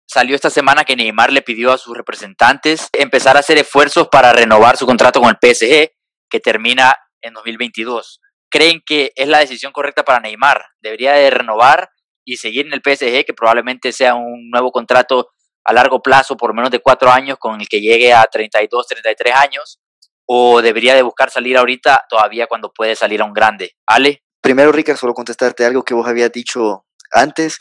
Salió 0.09 0.35
esta 0.35 0.49
semana 0.49 0.85
que 0.85 0.95
Neymar 0.95 1.33
le 1.33 1.41
pidió 1.41 1.73
a 1.73 1.77
sus 1.77 1.95
representantes 1.95 2.87
empezar 2.93 3.35
a 3.35 3.41
hacer 3.41 3.57
esfuerzos 3.57 4.07
para 4.07 4.31
renovar 4.31 4.77
su 4.77 4.85
contrato 4.85 5.19
con 5.19 5.29
el 5.29 5.35
PSG, 5.35 5.91
que 6.29 6.39
termina 6.39 6.95
en 7.21 7.33
2022. 7.33 8.21
¿Creen 8.49 8.81
que 8.85 9.11
es 9.17 9.27
la 9.27 9.39
decisión 9.39 9.73
correcta 9.73 10.03
para 10.03 10.21
Neymar? 10.21 10.63
¿Debería 10.79 11.11
de 11.11 11.29
renovar 11.29 11.89
y 12.23 12.37
seguir 12.37 12.67
en 12.67 12.73
el 12.73 12.81
PSG, 12.81 13.25
que 13.25 13.33
probablemente 13.35 13.91
sea 13.91 14.15
un 14.15 14.49
nuevo 14.49 14.71
contrato 14.71 15.27
a 15.65 15.73
largo 15.73 16.01
plazo 16.01 16.37
por 16.37 16.53
menos 16.53 16.71
de 16.71 16.79
cuatro 16.79 17.11
años 17.11 17.37
con 17.37 17.59
el 17.59 17.67
que 17.67 17.81
llegue 17.81 18.13
a 18.13 18.23
32, 18.23 18.87
33 18.87 19.35
años? 19.35 19.81
¿O 20.25 20.61
debería 20.61 20.95
de 20.95 21.01
buscar 21.01 21.31
salir 21.31 21.57
ahorita 21.57 22.05
todavía 22.09 22.47
cuando 22.47 22.71
puede 22.71 22.95
salir 22.95 23.21
a 23.21 23.25
un 23.25 23.33
grande? 23.33 23.75
¿Ale? 23.85 24.23
Primero, 24.39 24.71
Ricardo, 24.71 24.99
solo 24.99 25.13
contestarte 25.13 25.65
algo 25.65 25.83
que 25.83 25.93
vos 25.93 26.07
habías 26.07 26.31
dicho 26.31 26.85
antes 27.11 27.59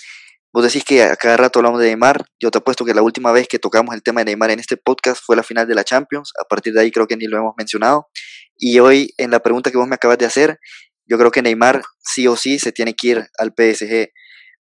Vos 0.56 0.64
decís 0.64 0.84
que 0.84 1.02
a 1.02 1.14
cada 1.16 1.36
rato 1.36 1.58
hablamos 1.58 1.82
de 1.82 1.88
Neymar. 1.88 2.24
Yo 2.40 2.50
te 2.50 2.56
apuesto 2.56 2.86
que 2.86 2.94
la 2.94 3.02
última 3.02 3.30
vez 3.30 3.46
que 3.46 3.58
tocamos 3.58 3.94
el 3.94 4.02
tema 4.02 4.22
de 4.22 4.24
Neymar 4.24 4.52
en 4.52 4.58
este 4.58 4.78
podcast 4.78 5.22
fue 5.22 5.36
la 5.36 5.42
final 5.42 5.68
de 5.68 5.74
la 5.74 5.84
Champions. 5.84 6.32
A 6.42 6.48
partir 6.48 6.72
de 6.72 6.80
ahí 6.80 6.90
creo 6.90 7.06
que 7.06 7.14
ni 7.14 7.26
lo 7.26 7.36
hemos 7.36 7.52
mencionado. 7.58 8.08
Y 8.56 8.78
hoy, 8.78 9.12
en 9.18 9.30
la 9.30 9.40
pregunta 9.40 9.70
que 9.70 9.76
vos 9.76 9.86
me 9.86 9.96
acabas 9.96 10.16
de 10.16 10.24
hacer, 10.24 10.58
yo 11.04 11.18
creo 11.18 11.30
que 11.30 11.42
Neymar 11.42 11.82
sí 12.00 12.26
o 12.26 12.36
sí 12.36 12.58
se 12.58 12.72
tiene 12.72 12.94
que 12.94 13.08
ir 13.08 13.26
al 13.36 13.52
PSG. 13.54 14.08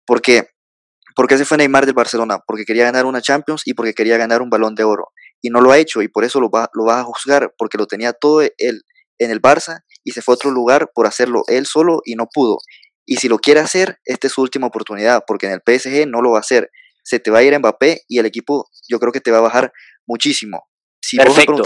¿Por 0.06 0.22
qué? 0.22 0.50
Porque 1.16 1.36
ese 1.36 1.46
fue 1.46 1.58
Neymar 1.60 1.86
del 1.86 1.96
Barcelona, 1.96 2.40
porque 2.46 2.66
quería 2.66 2.84
ganar 2.84 3.06
una 3.06 3.22
Champions 3.22 3.62
y 3.64 3.74
porque 3.74 3.94
quería 3.94 4.18
ganar 4.18 4.42
un 4.42 4.50
balón 4.50 4.76
de 4.76 4.84
oro. 4.84 5.14
Y 5.42 5.50
no 5.50 5.62
lo 5.62 5.72
ha 5.72 5.78
hecho 5.78 6.02
y 6.02 6.10
por 6.10 6.26
eso 6.26 6.42
lo, 6.42 6.50
va, 6.50 6.70
lo 6.74 6.84
vas 6.84 7.00
a 7.00 7.04
juzgar, 7.06 7.54
porque 7.58 7.78
lo 7.78 7.88
tenía 7.88 8.12
todo 8.12 8.42
él 8.42 8.82
en 9.18 9.32
el 9.32 9.42
Barça 9.42 9.80
y 10.04 10.12
se 10.12 10.22
fue 10.22 10.34
a 10.34 10.36
otro 10.36 10.52
lugar 10.52 10.90
por 10.94 11.08
hacerlo 11.08 11.44
él 11.48 11.66
solo 11.66 12.02
y 12.04 12.16
no 12.16 12.28
pudo. 12.28 12.58
Y 13.06 13.18
si 13.18 13.28
lo 13.28 13.38
quiere 13.38 13.60
hacer, 13.60 14.00
esta 14.06 14.28
es 14.28 14.34
su 14.34 14.42
última 14.42 14.68
oportunidad, 14.68 15.24
porque 15.28 15.48
en 15.48 15.54
el 15.54 15.62
PSG 15.62 16.08
no 16.08 16.22
lo 16.22 16.32
va 16.32 16.38
a 16.38 16.42
hacer. 16.42 16.72
Se 17.04 17.20
te 17.20 17.30
va 17.30 17.40
a 17.40 17.44
ir 17.44 17.58
Mbappé 17.58 18.02
y 18.08 18.20
el 18.20 18.26
equipo 18.26 18.70
yo 18.90 19.00
creo 19.00 19.12
que 19.12 19.22
te 19.22 19.32
va 19.32 19.38
a 19.38 19.42
bajar 19.42 19.72
muchísimo. 20.08 20.68
Si 21.02 21.18
Perfecto. 21.18 21.64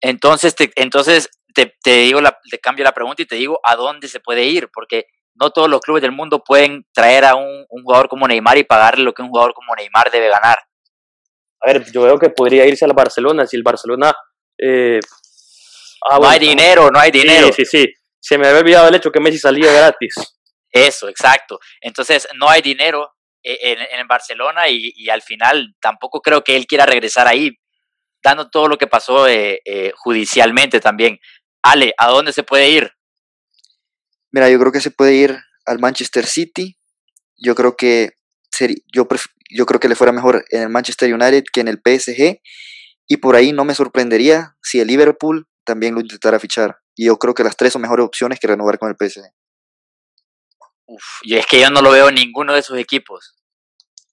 Entonces, 0.00 0.54
te, 0.54 0.70
entonces 0.76 1.28
te, 1.54 1.74
te 1.82 1.96
digo 1.98 2.20
la, 2.20 2.38
te 2.50 2.58
cambio 2.58 2.84
la 2.84 2.92
pregunta 2.92 3.22
y 3.22 3.26
te 3.26 3.36
digo 3.36 3.58
a 3.64 3.74
dónde 3.74 4.06
se 4.06 4.20
puede 4.20 4.44
ir, 4.44 4.68
porque 4.72 5.06
no 5.34 5.50
todos 5.50 5.68
los 5.68 5.80
clubes 5.80 6.02
del 6.02 6.12
mundo 6.12 6.42
pueden 6.44 6.86
traer 6.92 7.24
a 7.24 7.34
un, 7.34 7.66
jugador 7.68 8.08
como 8.08 8.28
Neymar 8.28 8.58
y 8.58 8.64
pagarle 8.64 9.04
lo 9.04 9.12
que 9.12 9.22
un 9.22 9.28
jugador 9.28 9.54
como 9.54 9.74
Neymar 9.74 10.10
debe 10.10 10.28
ganar. 10.28 10.58
A 11.60 11.72
ver, 11.72 11.90
yo 11.90 12.02
veo 12.02 12.18
que 12.18 12.30
podría 12.30 12.66
irse 12.66 12.84
al 12.84 12.92
Barcelona 12.92 13.46
si 13.46 13.56
el 13.56 13.62
Barcelona. 13.62 14.12
Eh, 14.58 15.00
ah, 16.08 16.18
no 16.20 16.28
hay 16.28 16.38
dinero, 16.38 16.90
no 16.90 16.98
hay 16.98 17.10
dinero. 17.10 17.48
Sí, 17.48 17.64
sí, 17.64 17.86
sí. 17.86 17.94
Se 18.20 18.38
me 18.38 18.46
había 18.46 18.60
olvidado 18.60 18.88
el 18.88 18.94
hecho 18.94 19.10
que 19.10 19.20
Messi 19.20 19.38
salía 19.38 19.72
gratis. 19.72 20.14
Eso, 20.74 21.08
exacto. 21.08 21.60
Entonces, 21.80 22.26
no 22.34 22.48
hay 22.50 22.60
dinero 22.60 23.14
eh, 23.44 23.76
en, 23.92 24.08
Barcelona 24.08 24.68
y, 24.68 25.08
al 25.08 25.22
final 25.22 25.76
tampoco 25.80 26.20
creo 26.20 26.42
que 26.42 26.56
él 26.56 26.66
quiera 26.66 26.84
regresar 26.84 27.28
ahí, 27.28 27.56
dando 28.22 28.50
todo 28.50 28.66
lo 28.66 28.76
que 28.76 28.88
pasó 28.88 29.28
eh, 29.28 29.60
eh, 29.64 29.92
judicialmente 29.94 30.80
también. 30.80 31.20
Ale, 31.62 31.94
¿a 31.96 32.08
dónde 32.08 32.32
se 32.32 32.42
puede 32.42 32.70
ir? 32.70 32.90
Mira, 34.32 34.50
yo 34.50 34.58
creo 34.58 34.72
que 34.72 34.80
se 34.80 34.90
puede 34.90 35.14
ir 35.14 35.38
al 35.64 35.78
Manchester 35.78 36.26
City. 36.26 36.76
Yo 37.36 37.54
creo 37.54 37.76
que 37.76 38.10
yo, 38.92 39.06
yo 39.50 39.66
creo 39.66 39.80
que 39.80 39.88
le 39.88 39.94
fuera 39.94 40.12
mejor 40.12 40.44
en 40.50 40.62
el 40.62 40.68
Manchester 40.70 41.12
United 41.12 41.44
que 41.52 41.60
en 41.60 41.68
el 41.68 41.80
PSG. 41.84 42.40
Y 43.06 43.18
por 43.18 43.36
ahí 43.36 43.52
no 43.52 43.64
me 43.64 43.76
sorprendería 43.76 44.56
si 44.60 44.80
el 44.80 44.88
Liverpool 44.88 45.46
también 45.64 45.94
lo 45.94 46.00
intentara 46.00 46.40
fichar. 46.40 46.78
Y 46.96 47.06
yo 47.06 47.16
creo 47.18 47.34
que 47.34 47.44
las 47.44 47.56
tres 47.56 47.72
son 47.72 47.82
mejores 47.82 48.04
opciones 48.04 48.40
que 48.40 48.48
renovar 48.48 48.78
con 48.78 48.88
el 48.88 48.96
PSG. 48.96 49.22
Uf, 50.86 51.02
y 51.22 51.36
es 51.36 51.46
que 51.46 51.60
yo 51.60 51.70
no 51.70 51.80
lo 51.80 51.90
veo 51.90 52.08
en 52.08 52.16
ninguno 52.16 52.52
de 52.52 52.60
esos 52.60 52.78
equipos. 52.78 53.34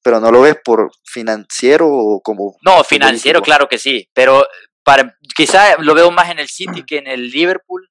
Pero 0.03 0.19
no 0.19 0.31
lo 0.31 0.41
ves 0.41 0.55
por 0.63 0.91
financiero 1.05 1.87
o 1.87 2.21
como... 2.21 2.57
No, 2.63 2.83
financiero 2.83 3.41
claro 3.41 3.67
que 3.67 3.77
sí, 3.77 4.09
pero 4.13 4.45
para, 4.83 5.15
quizá 5.35 5.75
lo 5.79 5.93
veo 5.93 6.09
más 6.11 6.29
en 6.29 6.39
el 6.39 6.47
City 6.47 6.83
que 6.87 6.97
en 6.97 7.07
el 7.07 7.29
Liverpool, 7.29 7.87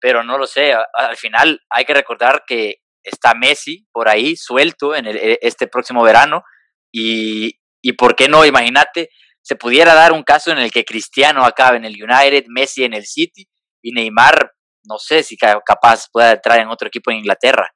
pero 0.00 0.24
no 0.24 0.38
lo 0.38 0.46
sé. 0.46 0.72
Al 0.94 1.16
final 1.16 1.60
hay 1.70 1.84
que 1.84 1.94
recordar 1.94 2.44
que 2.46 2.76
está 3.02 3.34
Messi 3.34 3.86
por 3.92 4.08
ahí 4.08 4.36
suelto 4.36 4.94
en 4.94 5.06
e, 5.06 5.38
este 5.42 5.66
próximo 5.66 6.02
verano 6.02 6.42
y, 6.90 7.58
y 7.82 7.92
por 7.92 8.16
qué 8.16 8.28
no, 8.28 8.44
imagínate, 8.44 9.10
se 9.42 9.56
pudiera 9.56 9.94
dar 9.94 10.12
un 10.12 10.22
caso 10.22 10.52
en 10.52 10.58
el 10.58 10.70
que 10.70 10.84
Cristiano 10.84 11.44
acabe 11.44 11.76
en 11.76 11.84
el 11.84 12.02
United, 12.02 12.44
Messi 12.48 12.84
en 12.84 12.94
el 12.94 13.04
City 13.04 13.46
y 13.82 13.92
Neymar, 13.92 14.52
no 14.84 14.98
sé 14.98 15.22
si 15.22 15.36
capaz 15.36 16.06
pueda 16.12 16.32
entrar 16.32 16.60
en 16.60 16.68
otro 16.68 16.88
equipo 16.88 17.10
en 17.10 17.18
Inglaterra 17.18 17.72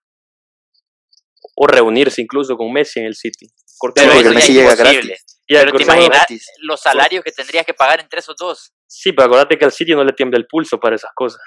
o 1.57 1.67
reunirse 1.67 2.21
incluso 2.21 2.57
con 2.57 2.73
Messi 2.73 3.01
en 3.01 3.07
el 3.07 3.15
City. 3.15 3.49
Pero 3.95 4.13
eso 4.13 4.31
Messi 4.31 4.53
llega 4.53 4.75
gratis. 4.75 5.25
Y 5.49 5.55
pero 5.55 5.73
te 5.73 5.83
imaginas 5.83 6.27
los 6.59 6.81
salarios 6.81 7.23
que 7.25 7.33
tendrías 7.33 7.65
que 7.65 7.75
pagar 7.75 8.01
entre 8.01 8.21
esos 8.21 8.37
dos. 8.37 8.73
Sí, 8.87 9.13
pero 9.13 9.27
acuérdate 9.27 9.59
que 9.59 9.65
al 9.65 9.73
City 9.73 9.93
no 9.93 10.05
le 10.05 10.13
tiembla 10.13 10.39
el 10.39 10.47
pulso 10.47 10.79
para 10.79 10.97
esas 10.97 11.11
cosas. 11.15 11.41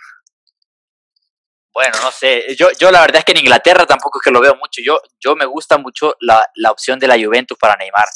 Bueno, 1.73 1.97
no 2.01 2.11
sé. 2.11 2.55
Yo, 2.55 2.69
yo 2.79 2.91
la 2.91 3.01
verdad 3.01 3.19
es 3.19 3.25
que 3.25 3.33
en 3.33 3.39
Inglaterra 3.39 3.85
tampoco 3.85 4.19
es 4.19 4.23
que 4.23 4.31
lo 4.31 4.41
veo 4.41 4.55
mucho. 4.55 4.81
Yo, 4.83 4.99
yo 5.19 5.35
me 5.35 5.45
gusta 5.45 5.77
mucho 5.77 6.15
la, 6.19 6.45
la 6.55 6.71
opción 6.71 6.97
de 6.97 7.07
la 7.07 7.15
Juventus 7.15 7.57
para 7.57 7.75
Neymar. 7.75 8.07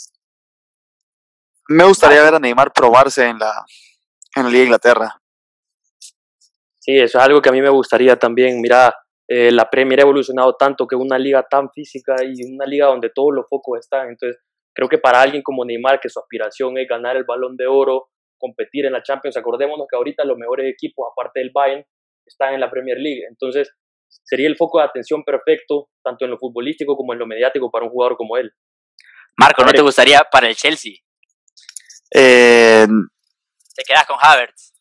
Me 1.70 1.84
gustaría 1.86 2.24
ver 2.24 2.36
a 2.36 2.40
Neymar 2.40 2.74
probarse 2.74 3.26
en 3.26 3.40
la, 3.40 3.66
en 4.36 4.44
la 4.44 4.50
Liga 4.50 4.64
Inglaterra. 4.64 5.18
Sí, 6.80 6.98
eso 6.98 7.18
es 7.18 7.24
algo 7.24 7.42
que 7.42 7.50
a 7.50 7.54
mí 7.54 7.62
me 7.62 7.70
gustaría 7.70 8.18
también. 8.18 8.60
Mira, 8.60 8.94
eh, 9.36 9.52
la 9.52 9.68
Premier 9.68 10.00
ha 10.00 10.04
evolucionado 10.04 10.56
tanto 10.56 10.86
que 10.86 10.96
una 10.96 11.18
liga 11.18 11.44
tan 11.50 11.72
física 11.72 12.18
y 12.24 12.54
una 12.54 12.68
liga 12.68 12.86
donde 12.86 13.10
todos 13.10 13.34
los 13.34 13.48
focos 13.50 13.80
están. 13.80 14.10
Entonces, 14.10 14.40
creo 14.76 14.88
que 14.88 15.00
para 15.00 15.22
alguien 15.22 15.42
como 15.42 15.66
Neymar, 15.66 16.00
que 16.00 16.08
su 16.08 16.20
aspiración 16.20 16.78
es 16.78 16.88
ganar 16.88 17.18
el 17.18 17.24
balón 17.24 17.58
de 17.58 17.66
oro, 17.66 18.10
competir 18.38 18.86
en 18.86 18.94
la 18.94 19.02
Champions, 19.02 19.36
acordémonos 19.36 19.88
que 19.90 19.96
ahorita 19.96 20.24
los 20.24 20.38
mejores 20.38 20.72
equipos, 20.72 21.08
aparte 21.12 21.40
del 21.40 21.50
Bayern, 21.52 21.84
están 22.24 22.54
en 22.54 22.60
la 22.60 22.70
Premier 22.70 23.00
League. 23.00 23.24
Entonces, 23.28 23.72
sería 24.08 24.48
el 24.48 24.56
foco 24.56 24.78
de 24.78 24.86
atención 24.86 25.24
perfecto, 25.24 25.90
tanto 26.04 26.26
en 26.26 26.32
lo 26.32 26.38
futbolístico 26.38 26.96
como 26.96 27.14
en 27.14 27.20
lo 27.20 27.26
mediático, 27.26 27.72
para 27.72 27.86
un 27.86 27.92
jugador 27.92 28.16
como 28.16 28.38
él. 28.38 28.52
Marco, 29.36 29.64
¿no 29.64 29.72
te 29.72 29.82
gustaría 29.82 30.22
para 30.32 30.48
el 30.48 30.56
Chelsea? 30.56 30.94
Eh, 32.14 32.86
¿Te 33.76 33.84
quedas 33.84 34.06
con 34.06 34.18
Havertz? 34.22 34.74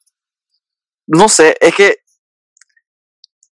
No 1.07 1.27
sé, 1.31 1.57
es 1.59 1.75
que 1.75 2.02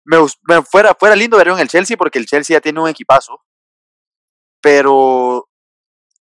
me, 0.08 0.62
fuera, 0.62 0.94
fuera 0.94 1.14
lindo 1.14 1.36
verlo 1.36 1.54
en 1.54 1.60
el 1.60 1.68
Chelsea 1.68 1.96
porque 1.96 2.18
el 2.18 2.26
Chelsea 2.26 2.56
ya 2.56 2.60
tiene 2.60 2.80
un 2.80 2.88
equipazo. 2.88 3.42
Pero. 4.60 5.48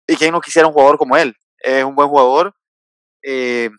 ¿Y 0.07 0.15
quién 0.15 0.31
no 0.31 0.41
quisiera 0.41 0.67
un 0.67 0.73
jugador 0.73 0.97
como 0.97 1.17
él? 1.17 1.35
Es 1.59 1.83
un 1.83 1.95
buen 1.95 2.09
jugador. 2.09 2.55
Eh, 3.21 3.69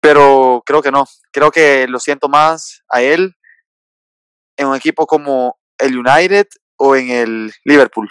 pero 0.00 0.62
creo 0.64 0.82
que 0.82 0.90
no. 0.90 1.06
Creo 1.32 1.50
que 1.50 1.86
lo 1.86 1.98
siento 1.98 2.28
más 2.28 2.82
a 2.88 3.02
él 3.02 3.34
en 4.56 4.68
un 4.68 4.76
equipo 4.76 5.06
como 5.06 5.58
el 5.78 5.98
United 5.98 6.46
o 6.76 6.96
en 6.96 7.10
el 7.10 7.52
Liverpool. 7.64 8.08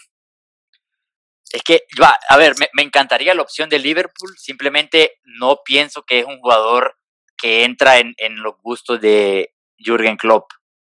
Es 1.51 1.61
que, 1.63 1.83
a 2.29 2.37
ver, 2.37 2.55
me, 2.59 2.67
me, 2.73 2.81
encantaría 2.81 3.35
la 3.35 3.43
opción 3.43 3.69
de 3.69 3.77
Liverpool, 3.77 4.35
simplemente 4.37 5.19
no 5.23 5.59
pienso 5.63 6.01
que 6.01 6.19
es 6.19 6.25
un 6.25 6.39
jugador 6.39 6.97
que 7.37 7.63
entra 7.63 7.99
en, 7.99 8.15
en 8.17 8.41
los 8.41 8.55
gustos 8.63 8.99
de, 8.99 9.52
Jürgen 9.77 10.17
Klopp. 10.17 10.51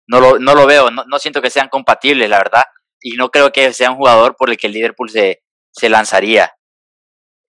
no 0.07 0.21
lo, 0.21 0.39
no 0.39 0.55
lo 0.55 0.67
veo, 0.67 0.91
no, 0.91 1.05
no 1.07 1.19
siento 1.19 1.41
que 1.41 1.49
sean 1.51 1.69
compatibles, 1.69 2.29
la 2.29 2.39
verdad, 2.39 2.65
y 3.01 3.17
no 3.17 3.31
creo 3.31 3.51
que 3.53 3.73
sea 3.73 3.91
un 3.91 3.97
jugador 3.97 4.37
por 4.37 4.51
el 4.51 4.57
que 4.59 4.67
el 4.67 4.73
Liverpool 4.75 5.09
se, 5.11 5.43
se 5.73 5.89
lanzaría. 5.89 6.53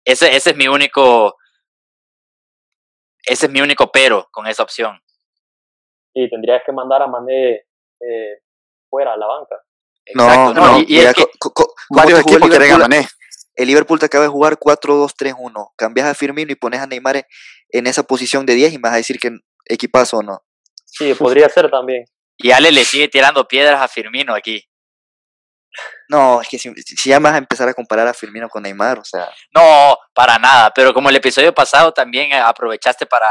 Ese, 0.05 0.35
ese 0.35 0.49
es 0.51 0.55
mi 0.57 0.67
único, 0.67 1.37
ese 3.25 3.45
es 3.45 3.51
mi 3.51 3.61
único 3.61 3.91
pero 3.91 4.27
con 4.31 4.47
esa 4.47 4.63
opción. 4.63 4.99
Y 6.13 6.29
tendrías 6.29 6.61
que 6.65 6.71
mandar 6.71 7.01
a 7.03 7.07
Mané 7.07 7.65
eh, 8.01 8.41
fuera 8.89 9.13
a 9.13 9.17
la 9.17 9.27
banca. 9.27 9.55
No, 10.15 10.53
no, 10.53 10.79
y- 10.79 10.81
y 10.83 10.97
mira, 10.97 11.11
es 11.11 11.15
que- 11.15 11.25
co- 11.39 11.51
co- 11.53 11.73
¿cómo 11.87 12.01
Varios 12.01 12.19
te 12.19 12.23
jugó 12.23 12.35
el 12.37 12.41
equipos 12.43 12.49
quieren 12.57 12.71
a 12.73 12.75
Liverpool? 12.77 12.89
Mané. 12.97 13.07
El 13.55 13.67
Liverpool 13.67 13.99
te 13.99 14.05
acaba 14.07 14.23
de 14.23 14.29
jugar 14.29 14.57
4-2-3-1. 14.57 15.71
Cambias 15.77 16.07
a 16.07 16.13
Firmino 16.15 16.51
y 16.51 16.55
pones 16.55 16.79
a 16.81 16.87
Neymar 16.87 17.25
en 17.69 17.87
esa 17.87 18.03
posición 18.03 18.45
de 18.45 18.55
10 18.55 18.73
y 18.73 18.77
me 18.77 18.83
vas 18.83 18.93
a 18.93 18.97
decir 18.97 19.19
que 19.19 19.29
equipazo 19.65 20.17
o 20.17 20.23
no. 20.23 20.41
Sí, 20.91 21.13
podría 21.13 21.47
ser 21.49 21.69
también. 21.71 22.05
y 22.37 22.51
Ale 22.51 22.71
le 22.71 22.83
sigue 22.85 23.07
tirando 23.07 23.47
piedras 23.47 23.81
a 23.81 23.87
Firmino 23.87 24.33
aquí. 24.35 24.63
No, 26.09 26.41
es 26.41 26.49
que 26.49 26.59
si, 26.59 26.73
si 26.75 27.09
ya 27.09 27.19
vas 27.19 27.33
a 27.33 27.37
empezar 27.37 27.67
a 27.69 27.73
comparar 27.73 28.05
a 28.07 28.13
Firmino 28.13 28.49
con 28.49 28.63
Neymar, 28.63 28.99
o 28.99 29.05
sea, 29.05 29.29
No, 29.55 29.97
para 30.13 30.37
nada, 30.37 30.71
pero 30.75 30.93
como 30.93 31.09
el 31.09 31.15
episodio 31.15 31.53
pasado 31.53 31.93
también 31.93 32.31
eh, 32.33 32.39
aprovechaste 32.39 33.05
para, 33.05 33.27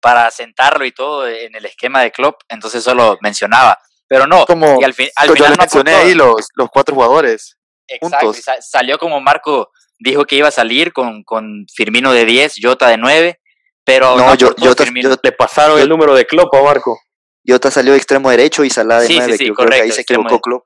para 0.00 0.30
sentarlo 0.30 0.84
y 0.86 0.92
todo 0.92 1.28
en 1.28 1.54
el 1.54 1.66
esquema 1.66 2.00
de 2.00 2.10
Klopp, 2.10 2.40
entonces 2.48 2.82
solo 2.82 3.18
mencionaba. 3.20 3.78
Pero 4.08 4.26
no, 4.26 4.46
Como 4.46 4.80
y 4.80 4.84
al, 4.84 4.94
fin, 4.94 5.08
al 5.16 5.28
yo 5.28 5.34
final 5.34 5.50
les 5.50 5.58
no 5.58 5.62
mencioné 5.62 5.94
ahí 5.94 6.14
los, 6.14 6.48
los 6.54 6.68
cuatro 6.70 6.94
jugadores. 6.94 7.58
Exacto, 7.86 8.30
y 8.30 8.34
sa- 8.40 8.62
salió 8.62 8.98
como 8.98 9.20
Marco 9.20 9.70
dijo 9.98 10.24
que 10.24 10.36
iba 10.36 10.48
a 10.48 10.52
salir 10.52 10.92
con, 10.94 11.22
con 11.22 11.66
Firmino 11.74 12.12
de 12.12 12.24
10, 12.24 12.54
Jota 12.62 12.88
de 12.88 12.96
9, 12.96 13.40
pero 13.84 14.16
No, 14.16 14.26
no, 14.26 14.34
yo- 14.34 14.48
Jota-. 14.58 14.84
Jota- 14.86 15.20
Le 15.22 15.32
pasaron 15.32 15.78
el 15.80 15.88
número 15.88 16.14
de 16.14 16.26
Klopp 16.26 16.54
a 16.54 16.62
Marco. 16.62 16.98
Jota 17.46 17.70
salió 17.70 17.92
de 17.92 17.98
extremo 17.98 18.30
derecho 18.30 18.64
y 18.64 18.70
Salah 18.70 19.00
de 19.00 19.06
Sí, 19.06 19.12
sí, 19.14 19.18
9. 19.18 19.36
sí, 19.38 19.46
yo 19.48 19.54
creo 19.54 19.68
que 19.68 19.74
ahí 19.82 19.90
se 19.92 20.00
equivocó 20.02 20.34
de- 20.34 20.40
Klopp. 20.40 20.64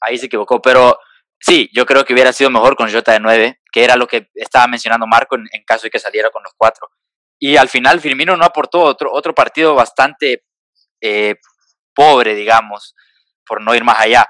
ahí 0.00 0.18
se 0.18 0.26
equivocó, 0.26 0.62
pero 0.62 0.98
sí, 1.40 1.68
yo 1.74 1.84
creo 1.84 2.04
que 2.04 2.12
hubiera 2.14 2.32
sido 2.32 2.50
mejor 2.50 2.76
con 2.76 2.90
Jota 2.92 3.12
de 3.12 3.20
9, 3.20 3.60
que 3.72 3.82
era 3.84 3.96
lo 3.96 4.06
que 4.06 4.28
estaba 4.34 4.66
mencionando 4.68 5.06
Marco 5.06 5.34
en, 5.36 5.46
en 5.52 5.64
caso 5.64 5.82
de 5.84 5.90
que 5.90 5.98
saliera 5.98 6.30
con 6.30 6.42
los 6.42 6.52
cuatro. 6.56 6.88
Y 7.40 7.56
al 7.56 7.68
final 7.68 8.00
Firmino 8.00 8.36
no 8.36 8.44
aportó 8.44 8.80
otro, 8.82 9.10
otro 9.12 9.34
partido 9.34 9.74
bastante 9.74 10.44
eh, 11.00 11.34
pobre, 11.94 12.34
digamos, 12.36 12.94
por 13.44 13.60
no 13.60 13.74
ir 13.74 13.82
más 13.82 13.98
allá. 13.98 14.24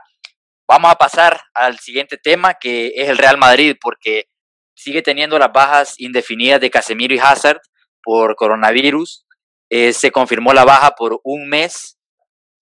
Vamos 0.66 0.90
a 0.90 0.94
pasar 0.94 1.42
al 1.52 1.78
siguiente 1.78 2.16
tema, 2.16 2.54
que 2.54 2.92
es 2.96 3.10
el 3.10 3.18
Real 3.18 3.36
Madrid, 3.36 3.76
porque 3.78 4.28
sigue 4.74 5.02
teniendo 5.02 5.38
las 5.38 5.52
bajas 5.52 5.94
indefinidas 5.98 6.60
de 6.62 6.70
Casemiro 6.70 7.14
y 7.14 7.18
Hazard 7.18 7.60
por 8.02 8.36
coronavirus. 8.36 9.26
Eh, 9.70 9.92
se 9.92 10.10
confirmó 10.10 10.52
la 10.52 10.64
baja 10.64 10.92
por 10.92 11.20
un 11.24 11.48
mes 11.48 11.98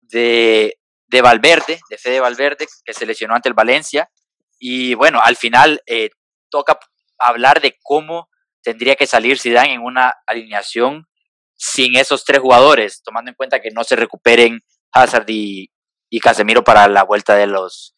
de, 0.00 0.79
de 1.09 1.22
Valverde, 1.22 1.81
de 1.88 1.98
Fede 1.98 2.20
Valverde, 2.20 2.66
que 2.85 2.94
se 2.94 3.07
lesionó 3.07 3.35
ante 3.35 3.48
el 3.48 3.55
Valencia. 3.55 4.11
Y 4.59 4.94
bueno, 4.94 5.20
al 5.22 5.37
final 5.37 5.83
eh, 5.87 6.11
toca 6.50 6.79
hablar 7.18 7.61
de 7.61 7.76
cómo 7.83 8.29
tendría 8.62 8.96
que 8.96 9.07
salir 9.07 9.38
Zidane 9.38 9.74
en 9.74 9.83
una 9.83 10.14
alineación 10.26 11.07
sin 11.57 11.96
esos 11.96 12.24
tres 12.24 12.40
jugadores, 12.40 13.03
tomando 13.03 13.31
en 13.31 13.35
cuenta 13.35 13.61
que 13.61 13.70
no 13.70 13.85
se 13.85 13.96
recuperen 13.96 14.61
Hazard 14.92 15.29
y, 15.29 15.70
y 16.11 16.20
Casemiro 16.20 16.64
para 16.64 16.88
la 16.88 17.05
vuelta 17.05 17.35
de 17.37 17.46
los 17.46 17.94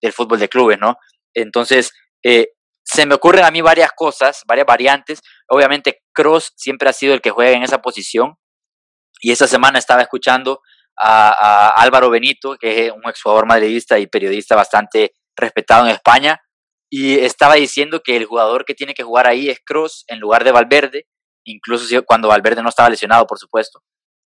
del 0.00 0.12
fútbol 0.12 0.38
de 0.38 0.48
clubes, 0.48 0.78
¿no? 0.78 0.98
Entonces, 1.34 1.92
eh, 2.22 2.48
se 2.96 3.04
me 3.04 3.14
ocurren 3.14 3.44
a 3.44 3.50
mí 3.50 3.60
varias 3.60 3.92
cosas, 3.92 4.42
varias 4.46 4.66
variantes. 4.66 5.20
Obviamente, 5.48 6.02
Cross 6.14 6.54
siempre 6.56 6.88
ha 6.88 6.94
sido 6.94 7.12
el 7.12 7.20
que 7.20 7.30
juega 7.30 7.50
en 7.50 7.62
esa 7.62 7.82
posición. 7.82 8.36
Y 9.20 9.32
esta 9.32 9.46
semana 9.46 9.78
estaba 9.78 10.00
escuchando 10.00 10.62
a, 10.96 11.28
a 11.28 11.68
Álvaro 11.82 12.08
Benito, 12.08 12.56
que 12.56 12.86
es 12.86 12.92
un 12.92 13.06
exjugador 13.06 13.46
madridista 13.46 13.98
y 13.98 14.06
periodista 14.06 14.56
bastante 14.56 15.12
respetado 15.36 15.84
en 15.84 15.92
España, 15.92 16.40
y 16.88 17.18
estaba 17.18 17.56
diciendo 17.56 18.00
que 18.02 18.16
el 18.16 18.24
jugador 18.24 18.64
que 18.64 18.72
tiene 18.72 18.94
que 18.94 19.02
jugar 19.02 19.26
ahí 19.26 19.50
es 19.50 19.58
Cross 19.62 20.04
en 20.08 20.18
lugar 20.18 20.42
de 20.44 20.52
Valverde, 20.52 21.06
incluso 21.44 21.84
cuando 22.06 22.28
Valverde 22.28 22.62
no 22.62 22.70
estaba 22.70 22.88
lesionado, 22.88 23.26
por 23.26 23.38
supuesto. 23.38 23.82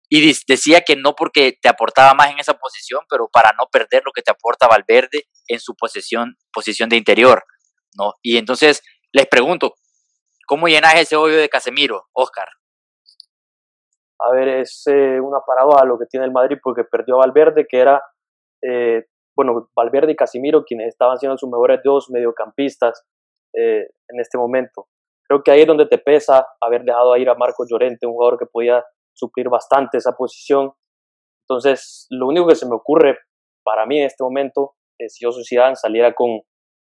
Y 0.08 0.36
decía 0.46 0.82
que 0.82 0.94
no 0.94 1.16
porque 1.16 1.58
te 1.60 1.68
aportaba 1.68 2.14
más 2.14 2.30
en 2.30 2.38
esa 2.38 2.54
posición, 2.54 3.00
pero 3.10 3.28
para 3.32 3.52
no 3.58 3.66
perder 3.72 4.02
lo 4.04 4.12
que 4.12 4.22
te 4.22 4.30
aporta 4.30 4.68
Valverde 4.68 5.26
en 5.48 5.58
su 5.58 5.74
posición, 5.74 6.36
posición 6.52 6.88
de 6.88 6.96
interior, 6.96 7.42
¿no? 7.96 8.14
Y 8.22 8.36
entonces 8.36 8.82
les 9.12 9.26
pregunto, 9.26 9.74
¿cómo 10.46 10.68
llenas 10.68 10.94
ese 10.94 11.16
hoyo 11.16 11.36
de 11.36 11.48
Casemiro, 11.48 12.04
Oscar? 12.12 12.48
A 14.20 14.30
ver, 14.32 14.48
es 14.48 14.84
eh, 14.86 15.20
una 15.20 15.40
paradoja 15.44 15.84
lo 15.84 15.98
que 15.98 16.06
tiene 16.06 16.26
el 16.26 16.32
Madrid 16.32 16.58
porque 16.62 16.84
perdió 16.84 17.16
a 17.16 17.26
Valverde, 17.26 17.66
que 17.68 17.80
era, 17.80 18.02
eh, 18.62 19.06
bueno, 19.36 19.68
Valverde 19.74 20.12
y 20.12 20.16
Casimiro 20.16 20.64
quienes 20.64 20.88
estaban 20.88 21.18
siendo 21.18 21.36
sus 21.36 21.50
mejores 21.50 21.80
dos 21.82 22.08
mediocampistas 22.10 23.04
eh, 23.54 23.88
en 24.08 24.20
este 24.20 24.38
momento. 24.38 24.86
Creo 25.26 25.42
que 25.42 25.50
ahí 25.50 25.62
es 25.62 25.66
donde 25.66 25.86
te 25.86 25.98
pesa 25.98 26.46
haber 26.60 26.84
dejado 26.84 27.12
a 27.12 27.18
ir 27.18 27.28
a 27.28 27.34
Marco 27.34 27.64
Llorente, 27.68 28.06
un 28.06 28.12
jugador 28.12 28.38
que 28.38 28.46
podía 28.46 28.84
suplir 29.12 29.48
bastante 29.48 29.98
esa 29.98 30.12
posición. 30.12 30.72
Entonces, 31.48 32.06
lo 32.10 32.28
único 32.28 32.46
que 32.46 32.54
se 32.54 32.66
me 32.66 32.74
ocurre 32.74 33.18
para 33.64 33.86
mí 33.86 33.98
en 33.98 34.06
este 34.06 34.22
momento, 34.22 34.74
es 34.98 35.14
si 35.14 35.24
yo 35.24 35.30
Zidane, 35.32 35.76
saliera 35.76 36.14
con 36.14 36.42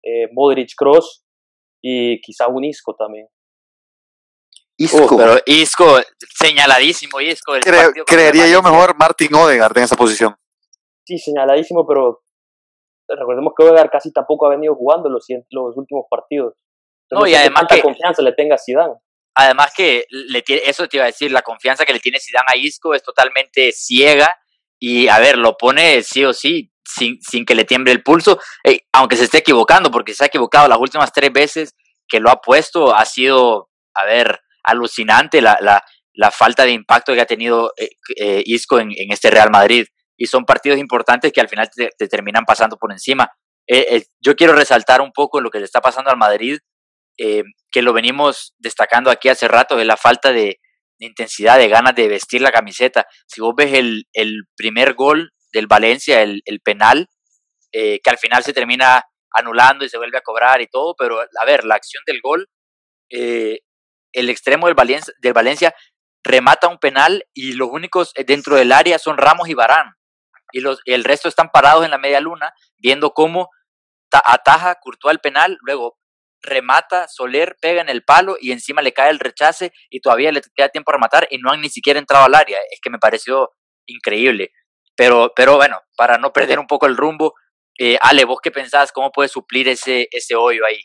eh, 0.07 0.29
Modric 0.31 0.71
Cross 0.75 1.25
y 1.81 2.21
quizá 2.21 2.47
un 2.47 2.63
Isco 2.63 2.95
también. 2.95 3.27
Isco. 4.77 5.15
Uh, 5.15 5.17
pero 5.17 5.35
Isco, 5.45 5.99
señaladísimo 6.39 7.19
Isco. 7.19 7.53
creería 8.05 8.47
yo 8.47 8.61
mejor 8.61 8.95
Martin 8.97 9.33
Odegaard 9.33 9.77
en 9.77 9.83
esa 9.83 9.95
posición. 9.95 10.35
Sí, 11.05 11.17
señaladísimo, 11.17 11.85
pero 11.87 12.21
recordemos 13.07 13.53
que 13.57 13.63
Odegaard 13.63 13.89
casi 13.89 14.11
tampoco 14.11 14.45
ha 14.45 14.51
venido 14.51 14.75
jugando 14.75 15.09
los, 15.09 15.25
los 15.49 15.77
últimos 15.77 16.05
partidos. 16.09 16.53
No, 17.09 17.25
y 17.25 17.33
además 17.33 17.63
que- 17.69 17.81
confianza 17.81 18.21
le 18.21 18.33
tenga 18.33 18.55
a 18.55 18.59
Zidane. 18.59 18.93
Además 19.39 19.71
que 19.75 20.05
le 20.09 20.41
tiene, 20.41 20.63
eso 20.65 20.87
te 20.87 20.97
iba 20.97 21.03
a 21.03 21.07
decir, 21.07 21.31
la 21.31 21.43
confianza 21.43 21.85
que 21.85 21.93
le 21.93 21.99
tiene 21.99 22.19
Zidane 22.19 22.47
a 22.47 22.57
Isco 22.57 22.95
es 22.95 23.03
totalmente 23.03 23.71
ciega 23.71 24.35
y 24.79 25.07
a 25.09 25.19
ver, 25.19 25.37
lo 25.37 25.55
pone 25.57 26.01
sí 26.01 26.25
o 26.25 26.33
sí 26.33 26.71
sin, 26.97 27.45
que 27.45 27.55
le 27.55 27.65
tiemble 27.65 27.91
el 27.91 28.03
pulso, 28.03 28.39
eh, 28.63 28.81
aunque 28.91 29.15
se 29.15 29.25
esté 29.25 29.39
equivocando, 29.39 29.91
porque 29.91 30.13
se 30.13 30.23
ha 30.23 30.27
equivocado 30.27 30.67
las 30.67 30.79
últimas 30.79 31.11
tres 31.11 31.31
veces 31.31 31.75
que 32.07 32.19
lo 32.19 32.29
ha 32.29 32.41
puesto, 32.41 32.95
ha 32.95 33.05
sido, 33.05 33.69
a 33.93 34.05
ver, 34.05 34.39
alucinante 34.63 35.41
la, 35.41 35.57
la, 35.61 36.31
falta 36.31 36.63
de 36.63 36.71
impacto 36.71 37.13
que 37.13 37.21
ha 37.21 37.25
tenido 37.25 37.73
eh, 37.77 37.89
eh, 38.15 38.43
Isco 38.45 38.79
en, 38.79 38.91
este 39.11 39.29
Real 39.29 39.51
Madrid. 39.51 39.85
Y 40.19 40.25
son 40.25 40.45
partidos 40.45 40.79
importantes 40.79 41.31
que 41.31 41.41
al 41.41 41.47
final 41.47 41.69
te, 41.73 41.89
te 41.95 42.07
terminan 42.07 42.43
pasando 42.43 42.75
por 42.77 42.91
encima. 42.91 43.31
Yo 44.19 44.35
quiero 44.35 44.53
resaltar 44.53 44.99
un 44.99 45.11
poco 45.11 45.41
lo 45.41 45.51
que 45.51 45.59
le 45.59 45.65
está 45.65 45.79
pasando 45.79 46.09
al 46.09 46.17
Madrid, 46.17 46.57
que 47.15 47.81
lo 47.83 47.93
venimos 47.93 48.55
destacando 48.57 49.11
aquí 49.11 49.29
hace 49.29 49.47
rato, 49.47 49.79
es 49.79 49.85
la 49.85 49.97
falta 49.97 50.31
de, 50.31 50.59
de 50.97 51.05
intensidad, 51.05 51.59
de 51.59 51.67
ganas 51.67 51.93
de 51.93 52.07
vestir 52.07 52.41
la 52.41 52.51
camiseta. 52.51 53.05
Si 53.27 53.41
vos 53.41 53.53
ves 53.55 53.73
el 53.73 54.47
primer 54.55 54.95
gol 54.95 55.33
del 55.57 55.67
Valencia, 55.67 56.21
el, 56.21 56.41
el 56.45 56.59
penal, 56.61 57.07
eh, 57.71 57.99
que 58.01 58.09
al 58.09 58.17
final 58.17 58.43
se 58.43 58.53
termina 58.53 59.03
anulando 59.31 59.83
y 59.85 59.89
se 59.89 59.97
vuelve 59.97 60.17
a 60.17 60.21
cobrar 60.21 60.61
y 60.61 60.67
todo, 60.67 60.95
pero 60.97 61.19
a 61.19 61.45
ver, 61.45 61.65
la 61.65 61.75
acción 61.75 62.01
del 62.07 62.21
gol, 62.21 62.47
eh, 63.11 63.59
el 64.13 64.29
extremo 64.29 64.67
del 64.67 64.75
Valencia, 64.75 65.13
del 65.21 65.33
Valencia 65.33 65.75
remata 66.23 66.67
un 66.67 66.79
penal 66.79 67.23
y 67.33 67.53
los 67.53 67.69
únicos 67.69 68.11
eh, 68.15 68.23
dentro 68.23 68.55
del 68.55 68.71
área 68.71 68.97
son 68.99 69.17
Ramos 69.17 69.49
y 69.49 69.53
Barán. 69.53 69.93
Y 70.53 70.61
los, 70.61 70.79
el 70.85 71.03
resto 71.03 71.27
están 71.27 71.49
parados 71.49 71.83
en 71.85 71.91
la 71.91 71.97
media 71.97 72.21
luna 72.21 72.53
viendo 72.77 73.11
cómo 73.11 73.49
ta- 74.09 74.23
ataja 74.25 74.75
Courtois 74.81 75.13
el 75.13 75.19
penal, 75.19 75.57
luego 75.61 75.97
remata, 76.41 77.07
Soler 77.09 77.57
pega 77.61 77.81
en 77.81 77.89
el 77.89 78.03
palo 78.03 78.37
y 78.39 78.51
encima 78.51 78.81
le 78.81 78.93
cae 78.93 79.09
el 79.09 79.19
rechace 79.19 79.71
y 79.89 79.99
todavía 79.99 80.31
le 80.31 80.41
queda 80.55 80.69
tiempo 80.69 80.91
a 80.91 80.95
rematar 80.95 81.27
y 81.29 81.37
no 81.39 81.51
han 81.51 81.61
ni 81.61 81.69
siquiera 81.69 81.99
entrado 81.99 82.25
al 82.25 82.35
área. 82.35 82.57
Es 82.71 82.79
que 82.81 82.89
me 82.89 82.99
pareció 82.99 83.51
increíble. 83.85 84.51
Pero, 84.97 85.31
pero 85.35 85.55
bueno, 85.55 85.79
para 85.95 86.17
no 86.17 86.33
perder 86.33 86.59
un 86.59 86.67
poco 86.67 86.87
el 86.87 86.97
rumbo, 86.97 87.35
eh, 87.79 87.97
Ale, 88.01 88.25
¿vos 88.25 88.39
qué 88.43 88.51
pensás? 88.51 88.91
¿Cómo 88.91 89.11
puedes 89.11 89.31
suplir 89.31 89.69
ese, 89.69 90.09
ese 90.11 90.35
hoyo 90.35 90.65
ahí? 90.65 90.81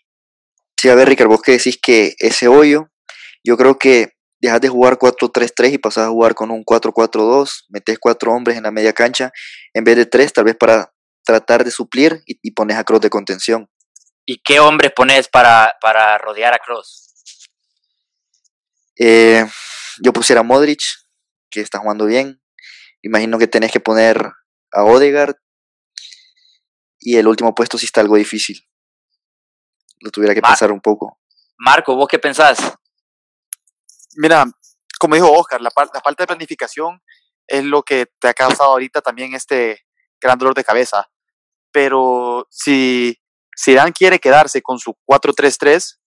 Sí, 0.76 0.88
a 0.88 0.94
ver, 0.94 1.08
Ricardo, 1.08 1.30
vos 1.30 1.42
que 1.42 1.52
decís 1.52 1.78
que 1.82 2.14
ese 2.18 2.46
hoyo, 2.46 2.88
yo 3.42 3.56
creo 3.56 3.78
que 3.78 4.12
dejas 4.40 4.60
de 4.60 4.68
jugar 4.68 4.98
4-3-3 4.98 5.72
y 5.72 5.78
pasas 5.78 6.06
a 6.06 6.10
jugar 6.10 6.34
con 6.34 6.50
un 6.50 6.64
4-4-2, 6.64 7.64
metes 7.70 7.98
cuatro 7.98 8.32
hombres 8.32 8.56
en 8.56 8.64
la 8.64 8.70
media 8.70 8.92
cancha 8.92 9.32
en 9.72 9.84
vez 9.84 9.96
de 9.96 10.06
tres, 10.06 10.32
tal 10.32 10.44
vez 10.44 10.56
para 10.56 10.92
tratar 11.24 11.64
de 11.64 11.70
suplir 11.70 12.22
y, 12.26 12.38
y 12.42 12.50
pones 12.50 12.76
a 12.76 12.84
Cross 12.84 13.00
de 13.00 13.10
contención. 13.10 13.68
¿Y 14.26 14.42
qué 14.42 14.60
hombres 14.60 14.92
pones 14.94 15.28
para, 15.28 15.76
para 15.80 16.18
rodear 16.18 16.52
a 16.52 16.58
Cross? 16.58 17.12
Eh, 18.98 19.46
yo 20.02 20.12
pusiera 20.12 20.40
a 20.40 20.44
Modric, 20.44 20.82
que 21.50 21.60
está 21.60 21.78
jugando 21.78 22.06
bien. 22.06 22.41
Imagino 23.02 23.38
que 23.38 23.48
tenés 23.48 23.72
que 23.72 23.80
poner 23.80 24.32
a 24.72 24.84
Odegaard. 24.84 25.34
Y 27.00 27.16
el 27.16 27.26
último 27.26 27.54
puesto 27.54 27.76
sí 27.78 27.86
está 27.86 28.00
algo 28.00 28.16
difícil. 28.16 28.64
Lo 30.00 30.10
tuviera 30.10 30.34
que 30.34 30.40
Ma- 30.40 30.48
pensar 30.48 30.70
un 30.70 30.80
poco. 30.80 31.18
Marco, 31.58 31.96
¿vos 31.96 32.08
qué 32.08 32.18
pensás? 32.18 32.58
Mira, 34.16 34.44
como 34.98 35.16
dijo 35.16 35.32
Oscar, 35.32 35.60
la, 35.60 35.70
falta 35.70 36.22
de 36.22 36.26
planificación 36.26 37.00
es 37.46 37.64
lo 37.64 37.82
que 37.82 38.06
te 38.20 38.28
ha 38.28 38.34
causado 38.34 38.70
ahorita 38.70 39.00
también 39.00 39.34
este 39.34 39.80
gran 40.20 40.38
dolor 40.38 40.54
de 40.54 40.64
cabeza. 40.64 41.08
Pero 41.72 42.46
si 42.50 43.18
Dan 43.66 43.92
quiere 43.92 44.18
quedarse 44.20 44.62
con 44.62 44.78
su 44.78 44.94
4-3-3 45.06 45.98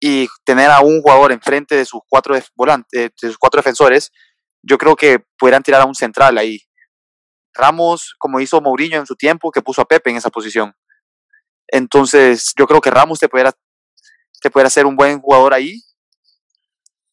y 0.00 0.28
tener 0.44 0.70
a 0.70 0.80
un 0.80 1.02
jugador 1.02 1.32
enfrente 1.32 1.76
de 1.76 1.84
sus 1.84 2.00
cuatro 2.08 2.34
volantes, 2.56 3.12
de 3.20 3.28
sus 3.28 3.38
cuatro 3.38 3.58
defensores, 3.58 4.10
yo 4.62 4.78
creo 4.78 4.96
que 4.96 5.24
pudieran 5.38 5.62
tirar 5.62 5.82
a 5.82 5.86
un 5.86 5.94
central 5.94 6.38
ahí. 6.38 6.60
Ramos, 7.54 8.14
como 8.18 8.40
hizo 8.40 8.60
Mourinho 8.60 8.98
en 8.98 9.06
su 9.06 9.16
tiempo, 9.16 9.50
que 9.50 9.62
puso 9.62 9.82
a 9.82 9.84
Pepe 9.84 10.10
en 10.10 10.16
esa 10.16 10.30
posición. 10.30 10.74
Entonces, 11.68 12.52
yo 12.56 12.66
creo 12.66 12.80
que 12.80 12.90
Ramos 12.90 13.18
te 13.18 13.28
pudiera, 13.28 13.52
te 14.40 14.50
pudiera 14.50 14.70
ser 14.70 14.86
un 14.86 14.96
buen 14.96 15.20
jugador 15.20 15.54
ahí. 15.54 15.80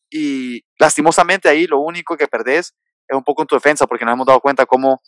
Y 0.09 0.63
lastimosamente 0.77 1.49
ahí 1.49 1.67
lo 1.67 1.79
único 1.79 2.17
que 2.17 2.27
perdés 2.27 2.73
es 3.07 3.17
un 3.17 3.23
poco 3.23 3.41
en 3.41 3.47
tu 3.47 3.55
defensa, 3.55 3.87
porque 3.87 4.05
nos 4.05 4.13
hemos 4.13 4.27
dado 4.27 4.39
cuenta 4.39 4.65
cómo 4.65 5.01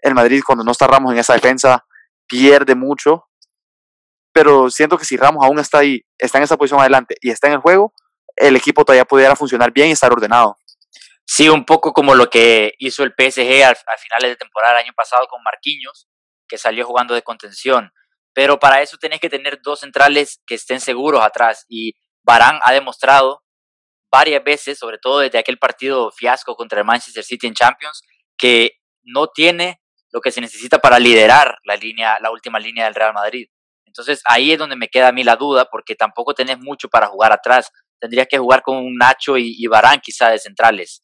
el 0.00 0.14
Madrid, 0.14 0.42
cuando 0.44 0.64
no 0.64 0.72
está 0.72 0.86
Ramos 0.86 1.12
en 1.12 1.18
esa 1.18 1.34
defensa, 1.34 1.84
pierde 2.26 2.74
mucho. 2.74 3.24
Pero 4.32 4.68
siento 4.68 4.98
que 4.98 5.04
si 5.04 5.16
Ramos 5.16 5.44
aún 5.44 5.58
está 5.60 5.78
ahí, 5.78 6.02
está 6.18 6.38
en 6.38 6.44
esa 6.44 6.56
posición 6.56 6.80
adelante 6.80 7.16
y 7.20 7.30
está 7.30 7.46
en 7.46 7.54
el 7.54 7.60
juego, 7.60 7.94
el 8.36 8.56
equipo 8.56 8.84
todavía 8.84 9.04
pudiera 9.04 9.36
funcionar 9.36 9.72
bien 9.72 9.88
y 9.88 9.92
estar 9.92 10.12
ordenado. 10.12 10.56
Sí, 11.26 11.48
un 11.48 11.64
poco 11.64 11.92
como 11.92 12.14
lo 12.14 12.28
que 12.28 12.74
hizo 12.78 13.02
el 13.02 13.14
PSG 13.16 13.64
al, 13.64 13.76
finales 13.98 14.30
de 14.30 14.36
temporada 14.36 14.74
el 14.74 14.84
año 14.84 14.92
pasado 14.94 15.26
con 15.26 15.42
Marquinhos, 15.42 16.06
que 16.46 16.58
salió 16.58 16.84
jugando 16.84 17.14
de 17.14 17.22
contención. 17.22 17.92
Pero 18.34 18.58
para 18.58 18.82
eso 18.82 18.98
tenés 18.98 19.20
que 19.20 19.30
tener 19.30 19.60
dos 19.62 19.80
centrales 19.80 20.42
que 20.46 20.56
estén 20.56 20.80
seguros 20.80 21.22
atrás. 21.22 21.64
Y 21.68 21.94
Barán 22.22 22.58
ha 22.62 22.72
demostrado 22.72 23.42
varias 24.10 24.44
veces, 24.44 24.78
sobre 24.78 24.98
todo 24.98 25.20
desde 25.20 25.38
aquel 25.38 25.58
partido 25.58 26.10
fiasco 26.10 26.56
contra 26.56 26.80
el 26.80 26.84
Manchester 26.84 27.24
City 27.24 27.46
en 27.46 27.54
Champions, 27.54 28.02
que 28.36 28.72
no 29.02 29.28
tiene 29.28 29.80
lo 30.10 30.20
que 30.20 30.30
se 30.30 30.40
necesita 30.40 30.78
para 30.78 30.98
liderar 30.98 31.58
la 31.64 31.76
línea, 31.76 32.18
la 32.20 32.30
última 32.30 32.58
línea 32.58 32.84
del 32.84 32.94
Real 32.94 33.14
Madrid. 33.14 33.48
Entonces 33.86 34.20
ahí 34.26 34.52
es 34.52 34.58
donde 34.58 34.76
me 34.76 34.88
queda 34.88 35.08
a 35.08 35.12
mí 35.12 35.24
la 35.24 35.36
duda, 35.36 35.68
porque 35.70 35.94
tampoco 35.94 36.34
tenés 36.34 36.58
mucho 36.58 36.88
para 36.88 37.06
jugar 37.06 37.32
atrás. 37.32 37.70
Tendrías 38.00 38.26
que 38.28 38.38
jugar 38.38 38.62
con 38.62 38.76
un 38.76 38.96
Nacho 38.96 39.36
y, 39.38 39.54
y 39.56 39.66
Barán 39.68 40.00
quizá 40.00 40.30
de 40.30 40.38
centrales. 40.38 41.03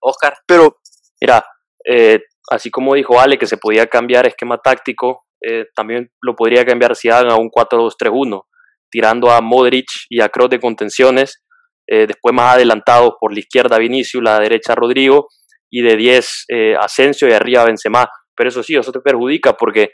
Oscar. 0.00 0.34
Pero, 0.46 0.78
mira, 1.20 1.44
eh, 1.84 2.20
así 2.50 2.70
como 2.70 2.94
dijo 2.94 3.20
Ale 3.20 3.38
que 3.38 3.46
se 3.46 3.56
podía 3.56 3.86
cambiar 3.86 4.26
esquema 4.26 4.58
táctico, 4.58 5.24
eh, 5.42 5.66
también 5.74 6.10
lo 6.22 6.34
podría 6.34 6.64
cambiar 6.64 6.96
si 6.96 7.08
hagan 7.08 7.30
a 7.30 7.36
un 7.36 7.50
4-2-3-1, 7.50 8.42
tirando 8.90 9.30
a 9.30 9.40
Modric 9.40 9.88
y 10.08 10.20
a 10.20 10.28
Kroos 10.28 10.50
de 10.50 10.60
contenciones, 10.60 11.42
eh, 11.86 12.06
después 12.06 12.34
más 12.34 12.56
adelantados 12.56 13.14
por 13.18 13.32
la 13.32 13.40
izquierda 13.40 13.78
Vinicius, 13.78 14.22
la 14.22 14.38
derecha 14.38 14.74
Rodrigo, 14.74 15.28
y 15.72 15.82
de 15.82 15.96
10 15.96 16.46
Asensio 16.80 17.28
y 17.28 17.32
arriba 17.32 17.64
Benzema. 17.64 18.08
Pero 18.36 18.48
eso 18.48 18.62
sí, 18.62 18.74
eso 18.74 18.90
te 18.90 19.00
perjudica 19.00 19.52
porque 19.52 19.90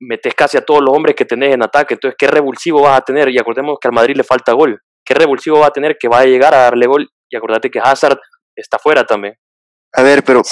metes 0.00 0.34
casi 0.34 0.56
a 0.56 0.60
todos 0.60 0.80
los 0.80 0.94
hombres 0.94 1.16
que 1.16 1.24
tenés 1.24 1.52
en 1.52 1.62
ataque, 1.62 1.94
entonces 1.94 2.16
qué 2.16 2.28
revulsivo 2.28 2.82
vas 2.82 2.98
a 2.98 3.02
tener, 3.02 3.28
y 3.28 3.38
acordemos 3.38 3.78
que 3.80 3.88
al 3.88 3.94
Madrid 3.94 4.16
le 4.16 4.22
falta 4.22 4.52
gol, 4.52 4.78
qué 5.04 5.12
revulsivo 5.12 5.58
va 5.58 5.66
a 5.66 5.70
tener 5.70 5.96
que 5.98 6.08
va 6.08 6.20
a 6.20 6.24
llegar 6.24 6.54
a 6.54 6.58
darle 6.58 6.86
gol, 6.86 7.08
y 7.28 7.36
acordate 7.36 7.68
que 7.68 7.80
Hazard 7.80 8.16
está 8.56 8.78
fuera 8.78 9.04
también. 9.04 9.34
A 9.92 10.02
ver, 10.02 10.24
pero, 10.24 10.42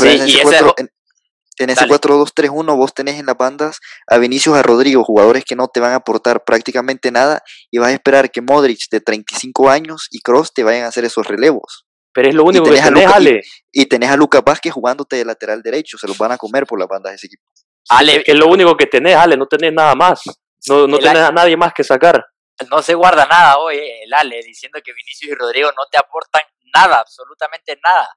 en, 1.57 1.71
ese 1.71 1.87
4-2-3-1 1.87 2.77
vos 2.77 2.95
tenés 2.95 3.21
en 3.21 3.27
las 3.27 3.37
bandas 3.37 3.79
a 4.09 4.19
Vinicius, 4.19 4.57
a 4.57 4.63
Rodrigo, 4.63 5.05
jugadores 5.05 5.45
que 5.45 5.55
no 5.55 5.69
te 5.69 5.81
van 5.81 5.93
a 5.93 5.97
aportar 5.97 6.45
prácticamente 6.45 7.11
nada 7.11 7.43
y 7.71 7.79
vas 7.79 7.91
a 7.91 7.93
esperar 7.93 8.31
que 8.31 8.41
Modric 8.41 8.89
de 8.91 9.01
35 9.01 9.71
años 9.71 10.09
y 10.11 10.21
Cross 10.21 10.53
te 10.53 10.65
vayan 10.65 10.85
a 10.85 10.89
hacer 10.89 11.05
esos 11.05 11.27
relevos. 11.27 11.87
Pero 12.13 12.29
es 12.29 12.35
lo 12.35 12.45
único 12.45 12.65
que 12.65 12.81
tenés, 12.81 13.07
Ale. 13.07 13.43
Y, 13.73 13.87
tenés 13.87 14.11
a 14.11 14.17
Lucas 14.17 14.43
Vázquez 14.45 14.73
jugándote 14.73 15.17
de 15.17 15.25
lateral 15.25 15.63
derecho, 15.63 15.99
se 15.99 16.07
los 16.07 16.17
van 16.17 16.33
a 16.33 16.39
comer 16.39 16.65
por 16.65 16.79
las 16.79 16.89
bandas 16.89 17.13
de 17.13 17.17
ese 17.17 17.27
equipo. 17.27 17.43
Ale, 17.91 18.23
es 18.25 18.35
lo 18.37 18.47
único 18.47 18.77
que 18.77 18.87
tenés, 18.87 19.17
Ale, 19.17 19.37
no 19.37 19.47
tenés 19.47 19.73
nada 19.73 19.95
más. 19.95 20.23
No, 20.69 20.87
no 20.87 20.99
tenés 20.99 21.23
a 21.23 21.33
nadie 21.33 21.57
más 21.57 21.75
que 21.75 21.85
sacar. 21.85 22.25
No 22.71 22.83
se 22.83 22.95
guarda 22.95 23.27
nada 23.27 23.59
hoy, 23.59 23.77
el 23.77 24.15
Ale, 24.15 24.41
diciendo 24.45 24.79
que 24.83 24.93
Vinicius 24.93 25.33
y 25.33 25.35
Rodrigo 25.35 25.69
no 25.71 25.83
te 25.91 25.99
aportan 25.99 26.43
nada, 26.75 27.01
absolutamente 27.01 27.79
nada. 27.83 28.09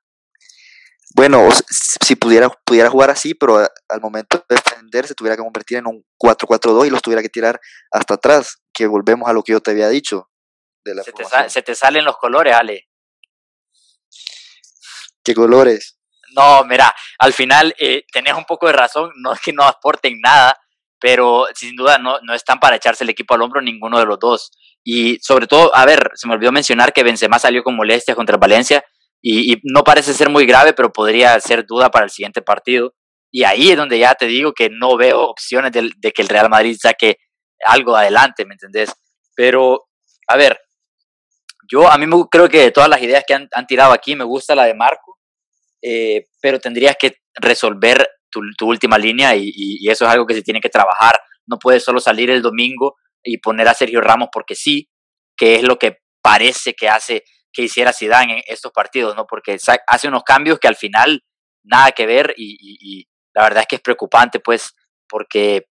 Bueno, 1.15 1.47
si 1.69 2.15
pudiera, 2.15 2.49
pudiera 2.65 2.89
jugar 2.89 3.09
así, 3.09 3.33
pero 3.33 3.57
al 3.57 4.01
momento 4.01 4.43
de 4.49 4.55
defender 4.55 5.07
se 5.07 5.15
tuviera 5.15 5.35
que 5.35 5.43
convertir 5.43 5.77
en 5.77 5.87
un 5.87 6.05
4-4-2 6.21 6.87
y 6.87 6.89
los 6.89 7.01
tuviera 7.01 7.21
que 7.21 7.29
tirar 7.29 7.59
hasta 7.91 8.15
atrás, 8.15 8.61
que 8.73 8.87
volvemos 8.87 9.29
a 9.29 9.33
lo 9.33 9.41
que 9.41 9.53
yo 9.53 9.61
te 9.61 9.71
había 9.71 9.87
dicho. 9.87 10.29
se, 11.47 11.61
te 11.61 11.75
salen 11.75 12.03
los 12.03 12.17
colores, 12.17 12.53
Ale. 12.53 12.89
¿Qué 15.23 15.33
colores? 15.33 15.97
No, 16.35 16.63
mira, 16.65 16.93
al 17.19 17.33
final 17.33 17.73
eh, 17.79 18.05
tenés 18.11 18.33
un 18.33 18.45
poco 18.45 18.67
de 18.67 18.73
razón, 18.73 19.11
no 19.15 19.33
es 19.33 19.39
que 19.39 19.53
no 19.53 19.63
aporten 19.63 20.19
nada, 20.21 20.59
pero 20.99 21.47
sin 21.55 21.75
duda 21.75 21.97
no, 21.97 22.19
no 22.21 22.33
están 22.33 22.59
para 22.59 22.75
echarse 22.75 23.03
el 23.03 23.09
equipo 23.09 23.33
al 23.33 23.41
hombro 23.41 23.61
ninguno 23.61 23.97
de 23.97 24.05
los 24.05 24.19
dos. 24.19 24.51
Y 24.89 25.19
sobre 25.19 25.47
todo, 25.47 25.75
a 25.75 25.85
ver, 25.85 26.11
se 26.15 26.29
me 26.29 26.35
olvidó 26.35 26.53
mencionar 26.53 26.93
que 26.93 27.03
Benzema 27.03 27.39
salió 27.39 27.61
con 27.61 27.75
molestias 27.75 28.15
contra 28.15 28.37
Valencia 28.37 28.85
y, 29.21 29.57
no 29.63 29.83
parece 29.83 30.13
ser 30.13 30.29
muy 30.29 30.45
grave, 30.45 30.71
pero 30.71 30.93
podría 30.93 31.37
ser 31.41 31.65
duda 31.65 31.91
para 31.91 32.05
el 32.05 32.09
siguiente 32.09 32.41
partido. 32.41 32.93
Y 33.29 33.43
ahí 33.43 33.71
es 33.71 33.75
donde 33.75 33.99
ya 33.99 34.15
te 34.15 34.27
digo 34.27 34.53
que 34.53 34.69
no 34.69 34.95
veo 34.95 35.23
opciones 35.27 35.73
de, 35.73 35.91
que 36.13 36.21
el 36.21 36.29
Real 36.29 36.49
Madrid 36.49 36.77
saque 36.79 37.17
algo 37.65 37.97
adelante, 37.97 38.45
¿me 38.45 38.53
entendés? 38.53 38.93
Pero, 39.35 39.89
a 40.25 40.37
ver, 40.37 40.57
yo 41.69 41.91
a 41.91 41.97
mí 41.97 42.07
me, 42.07 42.23
creo 42.31 42.47
que 42.47 42.61
de 42.61 42.71
todas 42.71 42.89
las 42.89 43.01
ideas 43.01 43.25
que 43.27 43.33
han, 43.33 43.67
tirado 43.67 43.91
aquí, 43.91 44.15
me 44.15 44.23
gusta 44.23 44.55
la 44.55 44.63
de 44.63 44.73
Marco, 44.73 45.17
eh, 45.81 46.27
pero 46.41 46.61
tendrías 46.61 46.95
que 46.97 47.17
resolver 47.35 48.07
tu, 48.31 48.41
última 48.65 48.97
línea 48.97 49.35
y, 49.35 49.51
y, 49.53 49.89
eso 49.89 50.05
es 50.05 50.11
algo 50.11 50.25
que 50.25 50.33
se 50.33 50.43
tiene 50.43 50.61
que 50.61 50.69
trabajar. 50.69 51.19
No 51.45 51.59
puedes 51.59 51.83
solo 51.83 51.99
salir 51.99 52.29
el 52.29 52.41
domingo 52.41 52.95
y 53.23 53.39
poner 53.39 53.67
a 53.67 53.73
Sergio 53.73 54.01
Ramos 54.01 54.29
porque 54.31 54.55
sí, 54.55 54.89
que 55.35 55.55
es 55.55 55.63
lo 55.63 55.77
que 55.77 55.99
parece 56.21 56.73
que 56.73 56.89
hace 56.89 57.23
que 57.53 57.63
hiciera 57.63 57.93
Zidane 57.93 58.33
en 58.33 58.43
estos 58.45 58.71
partidos, 58.71 59.15
¿no? 59.15 59.25
Porque 59.25 59.57
hace 59.87 60.07
unos 60.07 60.23
cambios 60.23 60.59
que 60.59 60.67
al 60.67 60.75
final 60.75 61.23
nada 61.63 61.91
que 61.91 62.05
ver 62.05 62.33
y, 62.37 63.07
la 63.33 63.43
verdad 63.43 63.61
es 63.61 63.67
que 63.67 63.75
es 63.77 63.81
preocupante, 63.81 64.39
pues, 64.39 64.75
porque 65.07 65.67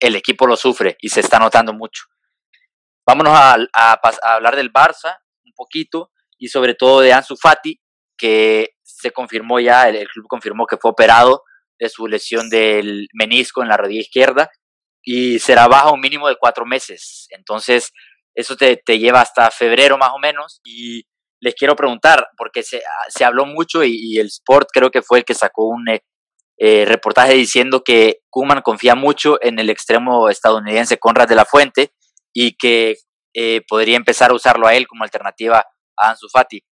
el 0.00 0.16
equipo 0.16 0.46
lo 0.46 0.56
sufre 0.56 0.96
y 1.00 1.08
se 1.08 1.20
está 1.20 1.38
notando 1.38 1.72
mucho. 1.72 2.04
Vámonos 3.06 3.32
a, 3.36 4.00
hablar 4.22 4.56
del 4.56 4.72
Barça 4.72 5.18
un 5.44 5.52
poquito 5.54 6.10
y 6.38 6.48
sobre 6.48 6.74
todo 6.74 7.00
de 7.00 7.12
Ansu 7.12 7.36
Fati, 7.36 7.80
que 8.16 8.74
se 8.82 9.10
confirmó 9.12 9.60
ya, 9.60 9.88
el 9.88 10.08
club 10.08 10.26
confirmó 10.28 10.66
que 10.66 10.76
fue 10.76 10.90
operado 10.90 11.42
de 11.78 11.88
su 11.88 12.06
lesión 12.08 12.50
del 12.50 13.08
menisco 13.12 13.62
en 13.62 13.68
la 13.68 13.76
rodilla 13.76 14.00
izquierda 14.00 14.50
y 15.02 15.38
será 15.38 15.68
baja 15.68 15.92
un 15.92 16.00
mínimo 16.00 16.28
de 16.28 16.36
cuatro 16.36 16.66
meses. 16.66 17.26
Entonces, 17.30 17.92
eso 18.34 18.56
te, 18.56 18.76
te, 18.76 18.98
lleva 18.98 19.20
hasta 19.20 19.50
febrero 19.50 19.98
más 19.98 20.10
o 20.14 20.18
menos. 20.18 20.60
Y 20.64 21.04
les 21.40 21.54
quiero 21.54 21.76
preguntar, 21.76 22.28
porque 22.36 22.62
se, 22.62 22.82
se 23.08 23.24
habló 23.24 23.46
mucho 23.46 23.84
y, 23.84 24.18
el 24.18 24.26
Sport 24.26 24.68
creo 24.72 24.90
que 24.90 25.02
fue 25.02 25.18
el 25.18 25.24
que 25.24 25.34
sacó 25.34 25.68
un 25.68 25.88
eh, 25.88 26.02
eh, 26.58 26.84
reportaje 26.84 27.34
diciendo 27.34 27.82
que 27.84 28.20
Kuman 28.30 28.62
confía 28.62 28.94
mucho 28.94 29.38
en 29.42 29.58
el 29.58 29.70
extremo 29.70 30.28
estadounidense 30.28 30.98
Conrad 30.98 31.28
de 31.28 31.36
la 31.36 31.44
Fuente 31.44 31.92
y 32.32 32.56
que 32.56 32.96
eh, 33.34 33.62
podría 33.68 33.96
empezar 33.96 34.30
a 34.30 34.34
usarlo 34.34 34.66
a 34.66 34.74
él 34.74 34.86
como 34.86 35.04
alternativa 35.04 35.64
a 35.96 36.10
Ansu 36.10 36.28
Fati. 36.28 36.62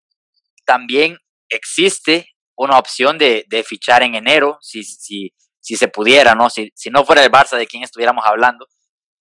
También 0.64 1.18
existe 1.48 2.26
una 2.56 2.78
opción 2.78 3.18
de, 3.18 3.44
de 3.48 3.62
fichar 3.62 4.02
en 4.02 4.14
enero, 4.14 4.58
si, 4.60 4.82
si, 4.82 5.32
si 5.66 5.74
se 5.74 5.88
pudiera, 5.88 6.36
¿no? 6.36 6.48
Si, 6.48 6.70
si 6.76 6.90
no 6.90 7.04
fuera 7.04 7.24
el 7.24 7.30
Barça 7.32 7.56
de 7.56 7.66
quien 7.66 7.82
estuviéramos 7.82 8.24
hablando, 8.24 8.68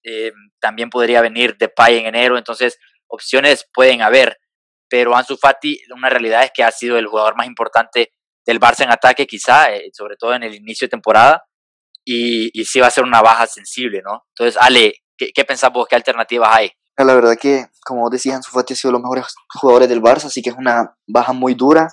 eh, 0.03 0.31
también 0.61 0.91
podría 0.91 1.19
venir 1.21 1.57
Depay 1.57 1.97
en 1.97 2.05
enero, 2.05 2.37
entonces 2.37 2.77
opciones 3.07 3.67
pueden 3.73 4.03
haber, 4.03 4.37
pero 4.87 5.15
Ansu 5.15 5.37
Fati, 5.37 5.81
una 5.91 6.07
realidad 6.07 6.43
es 6.43 6.51
que 6.53 6.63
ha 6.63 6.69
sido 6.69 6.99
el 6.99 7.07
jugador 7.07 7.35
más 7.35 7.47
importante 7.47 8.11
del 8.45 8.59
Barça 8.59 8.83
en 8.83 8.91
ataque, 8.91 9.25
quizá, 9.25 9.73
eh, 9.73 9.89
sobre 9.91 10.17
todo 10.17 10.35
en 10.35 10.43
el 10.43 10.53
inicio 10.53 10.85
de 10.85 10.91
temporada, 10.91 11.41
y, 12.05 12.51
y 12.53 12.65
sí 12.65 12.79
va 12.79 12.87
a 12.87 12.91
ser 12.91 13.05
una 13.05 13.23
baja 13.23 13.47
sensible, 13.47 14.03
¿no? 14.03 14.25
Entonces, 14.37 14.61
Ale, 14.61 14.93
¿qué, 15.17 15.31
qué 15.33 15.45
pensás 15.45 15.73
vos? 15.73 15.87
¿Qué 15.89 15.95
alternativas 15.95 16.49
hay? 16.51 16.71
La 16.95 17.15
verdad 17.15 17.35
que, 17.41 17.65
como 17.83 18.07
decías, 18.11 18.35
Ansu 18.35 18.51
Fati 18.51 18.73
ha 18.73 18.77
sido 18.77 18.91
los 18.91 19.01
mejores 19.01 19.33
jugadores 19.49 19.89
del 19.89 19.99
Barça, 19.99 20.25
así 20.25 20.43
que 20.43 20.51
es 20.51 20.55
una 20.55 20.95
baja 21.07 21.33
muy 21.33 21.55
dura 21.55 21.87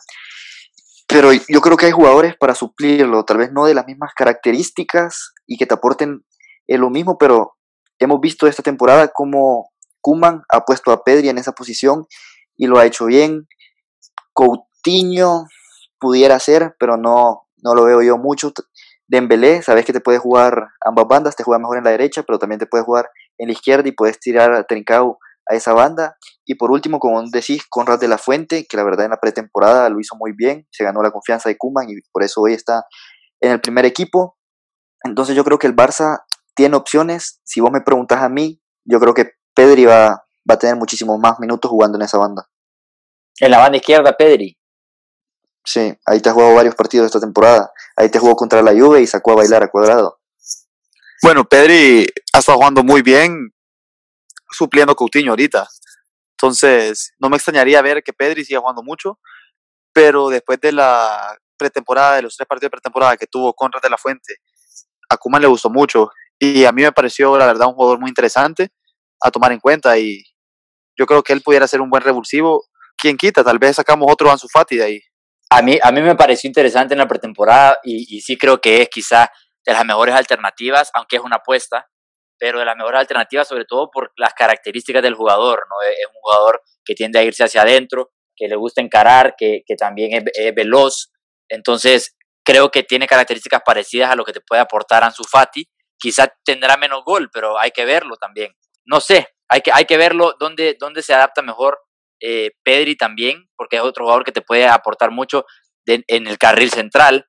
pero 1.12 1.32
yo 1.32 1.60
creo 1.60 1.76
que 1.76 1.86
hay 1.86 1.92
jugadores 1.92 2.34
para 2.36 2.54
suplirlo, 2.54 3.24
tal 3.24 3.38
vez 3.38 3.52
no 3.52 3.66
de 3.66 3.74
las 3.74 3.86
mismas 3.86 4.12
características 4.14 5.32
y 5.46 5.56
que 5.56 5.66
te 5.66 5.74
aporten 5.74 6.24
eh, 6.66 6.78
lo 6.78 6.90
mismo, 6.90 7.18
pero 7.18 7.54
hemos 7.98 8.20
visto 8.20 8.46
esta 8.46 8.62
temporada 8.62 9.08
cómo 9.08 9.70
Kuman 10.00 10.42
ha 10.48 10.64
puesto 10.64 10.90
a 10.90 11.04
Pedri 11.04 11.28
en 11.28 11.38
esa 11.38 11.52
posición 11.52 12.06
y 12.56 12.66
lo 12.66 12.78
ha 12.78 12.86
hecho 12.86 13.06
bien. 13.06 13.46
Coutinho 14.32 15.46
pudiera 15.98 16.38
ser, 16.40 16.74
pero 16.78 16.96
no, 16.96 17.46
no 17.62 17.74
lo 17.74 17.84
veo 17.84 18.02
yo 18.02 18.18
mucho. 18.18 18.52
Dembélé, 19.06 19.62
sabes 19.62 19.84
que 19.84 19.92
te 19.92 20.00
puede 20.00 20.18
jugar 20.18 20.68
ambas 20.84 21.06
bandas, 21.06 21.36
te 21.36 21.44
juega 21.44 21.60
mejor 21.60 21.78
en 21.78 21.84
la 21.84 21.90
derecha, 21.90 22.22
pero 22.22 22.38
también 22.38 22.58
te 22.58 22.66
puede 22.66 22.84
jugar 22.84 23.10
en 23.38 23.48
la 23.48 23.52
izquierda 23.52 23.88
y 23.88 23.92
puedes 23.92 24.18
tirar 24.18 24.52
a 24.52 24.64
Trincao 24.64 25.18
a 25.48 25.54
esa 25.54 25.72
banda. 25.72 26.16
Y 26.44 26.54
por 26.54 26.70
último, 26.70 26.98
como 26.98 27.22
decís, 27.30 27.62
Conrad 27.68 28.00
de 28.00 28.08
la 28.08 28.18
Fuente, 28.18 28.66
que 28.68 28.76
la 28.76 28.84
verdad 28.84 29.04
en 29.04 29.10
la 29.10 29.20
pretemporada 29.20 29.88
lo 29.88 30.00
hizo 30.00 30.16
muy 30.16 30.32
bien, 30.32 30.66
se 30.70 30.84
ganó 30.84 31.02
la 31.02 31.10
confianza 31.10 31.48
de 31.48 31.56
Kuman 31.56 31.88
y 31.90 31.94
por 32.12 32.22
eso 32.22 32.40
hoy 32.42 32.54
está 32.54 32.84
en 33.40 33.52
el 33.52 33.60
primer 33.60 33.84
equipo. 33.84 34.36
Entonces 35.04 35.34
yo 35.34 35.44
creo 35.44 35.58
que 35.58 35.66
el 35.66 35.76
Barça 35.76 36.22
tiene 36.54 36.76
opciones. 36.76 37.40
Si 37.44 37.60
vos 37.60 37.70
me 37.70 37.80
preguntas 37.80 38.22
a 38.22 38.28
mí, 38.28 38.60
yo 38.84 39.00
creo 39.00 39.14
que 39.14 39.32
Pedri 39.54 39.84
va, 39.84 40.24
va 40.48 40.54
a 40.54 40.58
tener 40.58 40.76
muchísimos 40.76 41.18
más 41.18 41.38
minutos 41.40 41.70
jugando 41.70 41.98
en 41.98 42.02
esa 42.02 42.18
banda. 42.18 42.48
En 43.40 43.50
la 43.50 43.58
banda 43.58 43.78
izquierda, 43.78 44.16
Pedri. 44.16 44.56
Sí, 45.64 45.96
ahí 46.06 46.20
te 46.20 46.28
ha 46.28 46.32
jugado 46.32 46.54
varios 46.54 46.74
partidos 46.74 47.06
esta 47.06 47.20
temporada. 47.20 47.72
Ahí 47.96 48.08
te 48.10 48.18
jugó 48.18 48.34
contra 48.34 48.62
la 48.62 48.72
Juve 48.72 49.00
y 49.00 49.06
sacó 49.06 49.32
a 49.32 49.36
bailar 49.36 49.62
a 49.62 49.70
cuadrado. 49.70 50.18
Bueno, 51.22 51.44
Pedri 51.44 52.06
ha 52.32 52.38
estado 52.38 52.58
jugando 52.58 52.82
muy 52.82 53.02
bien, 53.02 53.52
supliendo 54.52 54.94
Coutinho 54.94 55.32
ahorita. 55.32 55.68
Entonces, 56.32 57.12
no 57.18 57.28
me 57.28 57.36
extrañaría 57.36 57.82
ver 57.82 58.02
que 58.02 58.12
Pedri 58.12 58.44
siga 58.44 58.60
jugando 58.60 58.82
mucho, 58.82 59.18
pero 59.92 60.28
después 60.28 60.60
de 60.60 60.72
la 60.72 61.36
pretemporada, 61.56 62.16
de 62.16 62.22
los 62.22 62.36
tres 62.36 62.48
partidos 62.48 62.68
de 62.68 62.70
pretemporada 62.70 63.16
que 63.16 63.26
tuvo 63.26 63.54
contra 63.54 63.80
de 63.80 63.90
la 63.90 63.96
Fuente, 63.96 64.36
a 65.08 65.16
Kuman 65.16 65.42
le 65.42 65.48
gustó 65.48 65.70
mucho 65.70 66.10
y 66.38 66.64
a 66.64 66.72
mí 66.72 66.82
me 66.82 66.92
pareció, 66.92 67.38
la 67.38 67.46
verdad, 67.46 67.68
un 67.68 67.74
jugador 67.74 68.00
muy 68.00 68.08
interesante 68.08 68.70
a 69.20 69.30
tomar 69.30 69.52
en 69.52 69.60
cuenta 69.60 69.96
y 69.98 70.24
yo 70.98 71.06
creo 71.06 71.22
que 71.22 71.32
él 71.32 71.42
pudiera 71.42 71.68
ser 71.68 71.80
un 71.80 71.90
buen 71.90 72.02
revulsivo. 72.02 72.64
¿Quién 72.96 73.16
quita? 73.16 73.44
Tal 73.44 73.58
vez 73.58 73.76
sacamos 73.76 74.10
otro 74.10 74.30
Ansu 74.30 74.48
Fati 74.48 74.76
de 74.76 74.84
ahí. 74.84 75.00
A 75.50 75.62
mí, 75.62 75.78
a 75.80 75.92
mí 75.92 76.00
me 76.00 76.16
pareció 76.16 76.48
interesante 76.48 76.94
en 76.94 76.98
la 76.98 77.06
pretemporada 77.06 77.78
y, 77.84 78.16
y 78.16 78.20
sí 78.22 78.36
creo 78.36 78.60
que 78.60 78.82
es 78.82 78.88
quizá 78.88 79.30
de 79.64 79.72
las 79.72 79.84
mejores 79.84 80.14
alternativas, 80.14 80.90
aunque 80.94 81.16
es 81.16 81.22
una 81.22 81.36
apuesta, 81.36 81.86
pero 82.42 82.58
de 82.58 82.64
las 82.64 82.76
mejores 82.76 82.98
alternativas 82.98 83.46
sobre 83.46 83.64
todo 83.64 83.88
por 83.88 84.12
las 84.16 84.34
características 84.34 85.00
del 85.00 85.14
jugador, 85.14 85.64
¿no? 85.70 85.80
Es 85.88 86.04
un 86.08 86.20
jugador 86.20 86.60
que 86.84 86.96
tiende 86.96 87.20
a 87.20 87.22
irse 87.22 87.44
hacia 87.44 87.62
adentro, 87.62 88.10
que 88.34 88.48
le 88.48 88.56
gusta 88.56 88.80
encarar, 88.80 89.36
que, 89.38 89.62
que 89.64 89.76
también 89.76 90.12
es, 90.12 90.24
es, 90.34 90.52
veloz, 90.52 91.12
entonces 91.48 92.16
creo 92.44 92.72
que 92.72 92.82
tiene 92.82 93.06
características 93.06 93.62
parecidas 93.64 94.10
a 94.10 94.16
lo 94.16 94.24
que 94.24 94.32
te 94.32 94.40
puede 94.40 94.60
aportar 94.60 95.04
Ansu 95.04 95.22
Fati, 95.22 95.68
quizá 95.96 96.34
tendrá 96.44 96.76
menos 96.76 97.04
gol, 97.04 97.30
pero 97.32 97.56
hay 97.60 97.70
que 97.70 97.84
verlo 97.84 98.16
también. 98.16 98.52
No 98.86 99.00
sé, 99.00 99.28
hay 99.48 99.60
que, 99.60 99.70
hay 99.72 99.84
que 99.84 99.96
verlo 99.96 100.34
dónde, 100.40 100.76
dónde 100.80 101.02
se 101.02 101.14
adapta 101.14 101.42
mejor 101.42 101.78
eh, 102.20 102.50
Pedri 102.64 102.96
también, 102.96 103.48
porque 103.54 103.76
es 103.76 103.82
otro 103.82 104.02
jugador 104.02 104.24
que 104.24 104.32
te 104.32 104.42
puede 104.42 104.66
aportar 104.66 105.12
mucho 105.12 105.44
de, 105.86 106.02
en 106.08 106.26
el 106.26 106.38
carril 106.38 106.72
central, 106.72 107.24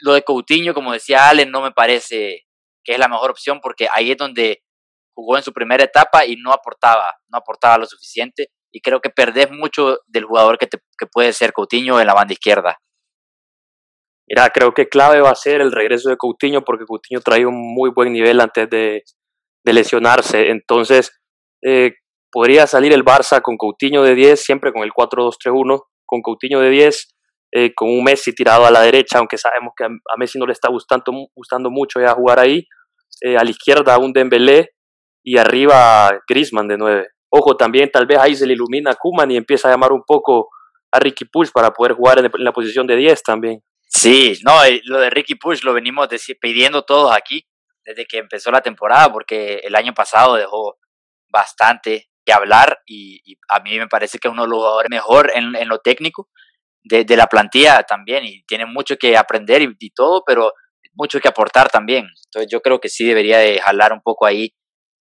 lo 0.00 0.14
de 0.14 0.22
Coutinho, 0.22 0.74
como 0.74 0.92
decía 0.92 1.28
Allen, 1.28 1.52
no 1.52 1.62
me 1.62 1.70
parece 1.70 2.47
que 2.88 2.94
es 2.94 2.98
la 2.98 3.08
mejor 3.08 3.30
opción 3.30 3.60
porque 3.60 3.86
ahí 3.92 4.12
es 4.12 4.16
donde 4.16 4.62
jugó 5.14 5.36
en 5.36 5.42
su 5.42 5.52
primera 5.52 5.84
etapa 5.84 6.24
y 6.24 6.36
no 6.36 6.54
aportaba, 6.54 7.12
no 7.28 7.36
aportaba 7.36 7.76
lo 7.76 7.84
suficiente 7.84 8.48
y 8.72 8.80
creo 8.80 9.00
que 9.00 9.10
perdés 9.10 9.50
mucho 9.50 9.98
del 10.06 10.24
jugador 10.24 10.56
que, 10.56 10.68
te, 10.68 10.78
que 10.96 11.06
puede 11.06 11.34
ser 11.34 11.52
Coutinho 11.52 12.00
en 12.00 12.06
la 12.06 12.14
banda 12.14 12.32
izquierda. 12.32 12.78
Mira, 14.26 14.48
creo 14.48 14.72
que 14.72 14.88
clave 14.88 15.20
va 15.20 15.28
a 15.28 15.34
ser 15.34 15.60
el 15.60 15.70
regreso 15.70 16.08
de 16.08 16.16
Coutinho 16.16 16.64
porque 16.64 16.86
Coutinho 16.86 17.20
trae 17.20 17.44
un 17.44 17.56
muy 17.74 17.90
buen 17.90 18.10
nivel 18.10 18.40
antes 18.40 18.70
de, 18.70 19.02
de 19.66 19.72
lesionarse. 19.74 20.48
Entonces, 20.48 21.12
eh, 21.62 21.92
podría 22.32 22.66
salir 22.66 22.94
el 22.94 23.04
Barça 23.04 23.42
con 23.42 23.58
Coutinho 23.58 24.02
de 24.02 24.14
10, 24.14 24.42
siempre 24.42 24.72
con 24.72 24.82
el 24.82 24.92
4-2-3-1, 24.92 25.82
con 26.06 26.22
Coutinho 26.22 26.60
de 26.60 26.70
10, 26.70 27.14
eh, 27.52 27.74
con 27.74 27.90
un 27.90 28.02
Messi 28.02 28.34
tirado 28.34 28.64
a 28.64 28.70
la 28.70 28.80
derecha, 28.80 29.18
aunque 29.18 29.38
sabemos 29.38 29.72
que 29.76 29.84
a, 29.84 30.16
Messi 30.18 30.38
no 30.38 30.46
le 30.46 30.52
está 30.52 30.70
gustando, 30.70 31.12
gustando 31.34 31.70
mucho 31.70 32.00
ya 32.00 32.12
jugar 32.12 32.38
ahí. 32.38 32.66
Eh, 33.20 33.36
a 33.36 33.44
la 33.44 33.50
izquierda 33.50 33.98
un 33.98 34.12
Dembélé 34.12 34.70
y 35.22 35.38
arriba 35.38 36.18
Griezmann 36.28 36.68
de 36.68 36.78
9. 36.78 37.08
Ojo, 37.30 37.56
también 37.56 37.90
tal 37.90 38.06
vez 38.06 38.18
ahí 38.18 38.34
se 38.34 38.46
le 38.46 38.54
ilumina 38.54 38.92
a 38.92 38.94
Kuman 38.94 39.30
y 39.30 39.36
empieza 39.36 39.68
a 39.68 39.72
llamar 39.72 39.92
un 39.92 40.02
poco 40.06 40.48
a 40.90 40.98
Ricky 40.98 41.26
Push 41.26 41.50
para 41.52 41.72
poder 41.72 41.92
jugar 41.92 42.18
en, 42.18 42.30
la 42.34 42.52
posición 42.52 42.86
de 42.86 42.96
10 42.96 43.22
también. 43.22 43.62
Sí, 43.86 44.38
no, 44.44 44.52
lo 44.84 45.00
de 45.00 45.10
Ricky 45.10 45.34
Push 45.34 45.62
lo 45.64 45.72
venimos 45.72 46.08
pidiendo 46.40 46.82
todos 46.82 47.14
aquí 47.14 47.44
desde 47.84 48.04
que 48.04 48.18
empezó 48.18 48.50
la 48.50 48.60
temporada, 48.60 49.10
porque 49.10 49.60
el 49.64 49.74
año 49.74 49.94
pasado 49.94 50.36
dejó 50.36 50.76
bastante 51.30 52.08
que 52.24 52.32
hablar 52.32 52.80
y, 52.86 53.38
a 53.48 53.60
mí 53.60 53.78
me 53.78 53.86
parece 53.86 54.18
que 54.18 54.28
es 54.28 54.32
uno 54.32 54.42
de 54.42 54.48
los 54.48 54.58
jugadores 54.58 54.90
mejor 54.90 55.30
en, 55.34 55.68
lo 55.68 55.78
técnico 55.78 56.28
de, 56.82 57.04
la 57.16 57.26
plantilla 57.26 57.82
también 57.84 58.24
y 58.24 58.42
tiene 58.44 58.66
mucho 58.66 58.96
que 58.98 59.16
aprender 59.16 59.62
y, 59.62 59.90
todo, 59.90 60.22
pero 60.26 60.52
mucho 60.98 61.20
que 61.20 61.28
aportar 61.28 61.70
también. 61.70 62.06
Entonces 62.26 62.50
yo 62.50 62.60
creo 62.60 62.80
que 62.80 62.88
sí 62.88 63.06
debería 63.06 63.38
de 63.38 63.60
jalar 63.60 63.92
un 63.92 64.02
poco 64.02 64.26
ahí 64.26 64.52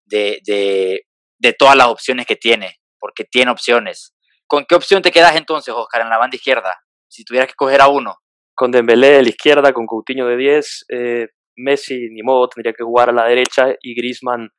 de, 0.06 0.40
de, 0.46 1.02
de 1.40 1.54
todas 1.54 1.76
las 1.76 1.88
opciones 1.88 2.26
que 2.26 2.36
tiene, 2.36 2.76
porque 3.00 3.26
tiene 3.26 3.52
opciones. 3.52 4.14
¿Con 4.48 4.66
qué 4.66 4.76
opción 4.76 5.02
te 5.02 5.12
quedas 5.12 5.36
entonces, 5.36 5.74
Oscar, 5.76 6.02
en 6.02 6.10
la 6.10 6.18
banda 6.18 6.38
izquierda? 6.38 6.78
Si 7.10 7.26
tuvieras 7.26 7.50
que 7.50 7.56
coger 7.56 7.82
a 7.82 7.88
uno. 7.88 8.16
Con 8.56 8.72
Dembélé 8.72 9.10
de 9.10 9.24
la 9.24 9.30
izquierda, 9.30 9.74
con 9.74 9.86
Coutinho 9.86 10.28
de 10.28 10.38
10, 10.38 10.86
eh, 10.90 11.28
Messi 11.58 12.10
ni 12.12 12.22
modo 12.22 12.48
tendría 12.48 12.74
que 12.74 12.84
jugar 12.84 13.10
a 13.10 13.14
la 13.14 13.26
derecha 13.26 13.76
y 13.82 13.96
Griezmann 13.96 14.50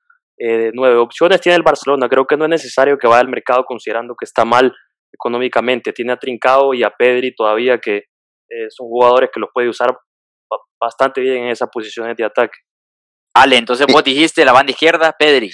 eh, 0.41 0.71
nueve 0.73 0.97
opciones 0.97 1.41
tiene 1.41 1.57
el 1.57 1.63
Barcelona. 1.63 2.09
Creo 2.09 2.27
que 2.27 2.37
no 2.37 2.45
es 2.45 2.51
necesario 2.51 2.99
que 2.99 3.07
vaya 3.07 3.21
al 3.21 3.29
mercado 3.29 3.65
considerando 3.65 4.15
que 4.17 4.25
está 4.25 4.45
mal 4.45 4.73
económicamente. 5.13 5.93
Tiene 5.93 6.13
a 6.13 6.17
Trincao 6.17 6.75
y 6.75 6.83
a 6.83 6.91
Pedri 6.91 7.35
todavía 7.35 7.79
que 7.79 7.97
eh, 7.97 8.71
son 8.71 8.87
jugadores 8.87 9.31
que 9.33 9.41
los 9.41 9.51
puede 9.53 9.69
usar 9.69 9.97
bastante 10.81 11.21
bien 11.21 11.45
en 11.45 11.49
esas 11.49 11.69
posiciones 11.73 12.17
de 12.17 12.25
ataque. 12.25 12.59
Ale, 13.35 13.57
entonces 13.57 13.87
vos 13.87 14.03
dijiste 14.03 14.45
la 14.45 14.53
banda 14.53 14.73
izquierda, 14.73 15.15
Pedri. 15.19 15.51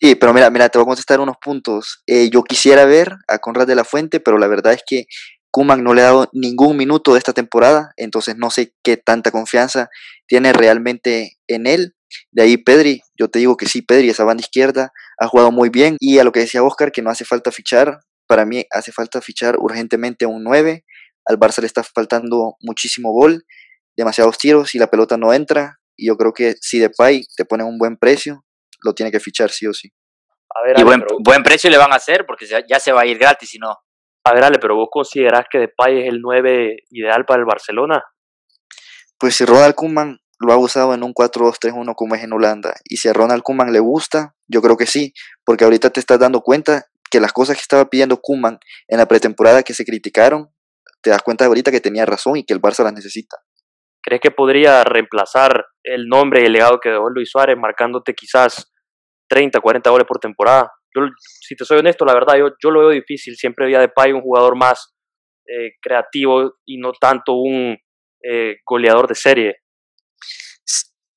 Sí, 0.00 0.14
pero 0.14 0.32
mira, 0.32 0.48
mira, 0.50 0.68
te 0.68 0.78
voy 0.78 0.84
a 0.84 0.86
contestar 0.86 1.18
unos 1.20 1.36
puntos. 1.42 2.02
Eh, 2.06 2.30
yo 2.30 2.44
quisiera 2.44 2.84
ver 2.84 3.16
a 3.26 3.38
Conrad 3.38 3.66
de 3.66 3.74
la 3.74 3.84
Fuente, 3.84 4.20
pero 4.20 4.38
la 4.38 4.46
verdad 4.46 4.72
es 4.72 4.82
que 4.86 5.06
Kuman 5.50 5.82
no 5.82 5.94
le 5.94 6.02
ha 6.02 6.04
dado 6.04 6.28
ningún 6.32 6.76
minuto 6.76 7.14
de 7.14 7.18
esta 7.18 7.32
temporada, 7.32 7.92
entonces 7.96 8.36
no 8.36 8.50
sé 8.50 8.74
qué 8.84 8.96
tanta 8.96 9.30
confianza 9.30 9.88
tiene 10.26 10.52
realmente 10.52 11.38
en 11.48 11.66
él. 11.66 11.94
De 12.30 12.42
ahí 12.42 12.56
Pedri, 12.58 13.02
yo 13.18 13.28
te 13.28 13.38
digo 13.38 13.56
que 13.56 13.66
sí, 13.66 13.82
Pedri, 13.82 14.08
esa 14.10 14.24
banda 14.24 14.42
izquierda, 14.42 14.92
ha 15.18 15.26
jugado 15.26 15.50
muy 15.50 15.68
bien. 15.68 15.96
Y 16.00 16.18
a 16.18 16.24
lo 16.24 16.32
que 16.32 16.40
decía 16.40 16.62
Oscar, 16.62 16.92
que 16.92 17.02
no 17.02 17.10
hace 17.10 17.24
falta 17.24 17.50
fichar, 17.50 18.00
para 18.26 18.44
mí 18.44 18.64
hace 18.70 18.92
falta 18.92 19.20
fichar 19.20 19.56
urgentemente 19.58 20.26
un 20.26 20.44
9. 20.44 20.84
Al 21.24 21.38
Barça 21.38 21.60
le 21.60 21.66
está 21.66 21.82
faltando 21.82 22.56
muchísimo 22.60 23.10
gol, 23.10 23.44
demasiados 23.98 24.38
tiros 24.38 24.74
y 24.74 24.78
la 24.78 24.86
pelota 24.86 25.16
no 25.16 25.34
entra. 25.34 25.78
Y 25.96 26.06
yo 26.06 26.16
creo 26.16 26.32
que 26.32 26.54
si 26.60 26.78
Depay 26.78 27.24
te 27.36 27.44
pone 27.44 27.64
un 27.64 27.76
buen 27.76 27.96
precio, 27.96 28.44
lo 28.82 28.94
tiene 28.94 29.10
que 29.10 29.20
fichar 29.20 29.50
sí 29.50 29.66
o 29.66 29.74
sí. 29.74 29.90
A 30.54 30.66
ver, 30.66 30.78
y 30.78 30.82
buen, 30.82 31.00
pero... 31.00 31.16
buen, 31.22 31.42
precio 31.42 31.68
le 31.68 31.76
van 31.76 31.92
a 31.92 31.96
hacer 31.96 32.24
porque 32.24 32.46
ya 32.46 32.80
se 32.80 32.92
va 32.92 33.02
a 33.02 33.06
ir 33.06 33.18
gratis 33.18 33.50
si 33.50 33.58
no. 33.58 33.76
A 34.24 34.32
ver, 34.32 34.44
Ale, 34.44 34.58
pero 34.58 34.76
vos 34.76 34.88
considerás 34.90 35.46
que 35.50 35.58
Depay 35.58 36.02
es 36.02 36.08
el 36.08 36.20
9 36.20 36.76
ideal 36.90 37.24
para 37.26 37.40
el 37.40 37.46
Barcelona? 37.46 38.02
Pues 39.18 39.34
si 39.34 39.44
Ronald 39.44 39.74
Koeman 39.74 40.18
lo 40.38 40.52
ha 40.52 40.56
usado 40.56 40.94
en 40.94 41.02
un 41.02 41.12
4-2-3-1 41.12 41.94
como 41.96 42.14
es 42.14 42.22
en 42.22 42.32
Holanda. 42.32 42.74
Y 42.84 42.98
si 42.98 43.08
a 43.08 43.12
Ronald 43.12 43.42
Koeman 43.42 43.72
le 43.72 43.80
gusta, 43.80 44.34
yo 44.46 44.62
creo 44.62 44.76
que 44.76 44.86
sí, 44.86 45.12
porque 45.44 45.64
ahorita 45.64 45.90
te 45.90 46.00
estás 46.00 46.18
dando 46.18 46.42
cuenta 46.42 46.86
que 47.10 47.20
las 47.20 47.32
cosas 47.32 47.56
que 47.56 47.62
estaba 47.62 47.88
pidiendo 47.90 48.20
Koeman 48.20 48.58
en 48.86 48.98
la 48.98 49.06
pretemporada 49.06 49.62
que 49.62 49.74
se 49.74 49.84
criticaron, 49.84 50.52
te 51.00 51.10
das 51.10 51.22
cuenta 51.22 51.46
ahorita 51.46 51.70
que 51.70 51.80
tenía 51.80 52.06
razón 52.06 52.36
y 52.36 52.44
que 52.44 52.54
el 52.54 52.60
Barça 52.60 52.84
las 52.84 52.92
necesita. 52.92 53.38
¿Crees 54.02 54.20
que 54.20 54.30
podría 54.30 54.84
reemplazar 54.84 55.66
el 55.82 56.08
nombre 56.08 56.42
y 56.42 56.46
el 56.46 56.52
legado 56.52 56.80
que 56.80 56.90
dejó 56.90 57.10
Luis 57.10 57.30
Suárez 57.30 57.56
marcándote 57.58 58.14
quizás 58.14 58.72
30, 59.28 59.60
40 59.60 59.90
goles 59.90 60.06
por 60.06 60.18
temporada? 60.18 60.70
Yo, 60.94 61.02
si 61.18 61.56
te 61.56 61.64
soy 61.64 61.78
honesto, 61.78 62.04
la 62.04 62.14
verdad, 62.14 62.36
yo, 62.38 62.50
yo 62.62 62.70
lo 62.70 62.80
veo 62.80 62.90
difícil. 62.90 63.36
Siempre 63.36 63.66
había 63.66 63.80
de 63.80 63.88
Pay 63.88 64.12
un 64.12 64.22
jugador 64.22 64.56
más 64.56 64.94
eh, 65.46 65.72
creativo 65.80 66.54
y 66.66 66.78
no 66.78 66.92
tanto 66.92 67.34
un 67.34 67.76
eh, 68.22 68.56
goleador 68.66 69.08
de 69.08 69.14
serie. 69.14 69.56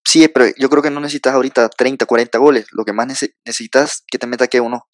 Sí, 0.06 0.28
pero 0.28 0.46
yo 0.58 0.70
creo 0.70 0.84
que 0.84 0.90
no 0.90 1.00
necesitas 1.00 1.34
ahorita 1.34 1.70
30, 1.70 2.06
40 2.06 2.38
goles. 2.38 2.68
Lo 2.72 2.84
que 2.84 2.94
más 2.94 3.08
necesitas 3.46 4.04
que 4.12 4.18
te 4.18 4.28
meta 4.28 4.48
que 4.48 4.60
uno 4.60 4.88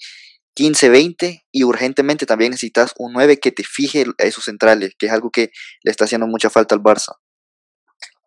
15, 0.55 0.89
20 0.89 1.45
y 1.51 1.63
urgentemente 1.63 2.25
también 2.25 2.49
necesitas 2.49 2.93
un 2.97 3.13
9 3.13 3.39
que 3.39 3.51
te 3.51 3.63
fije 3.63 4.05
a 4.17 4.23
esos 4.23 4.45
centrales, 4.45 4.95
que 4.97 5.05
es 5.05 5.11
algo 5.11 5.29
que 5.29 5.51
le 5.83 5.91
está 5.91 6.05
haciendo 6.05 6.25
mucha 6.25 6.49
falta 6.49 6.73
al 6.73 6.81
Barça. 6.81 7.13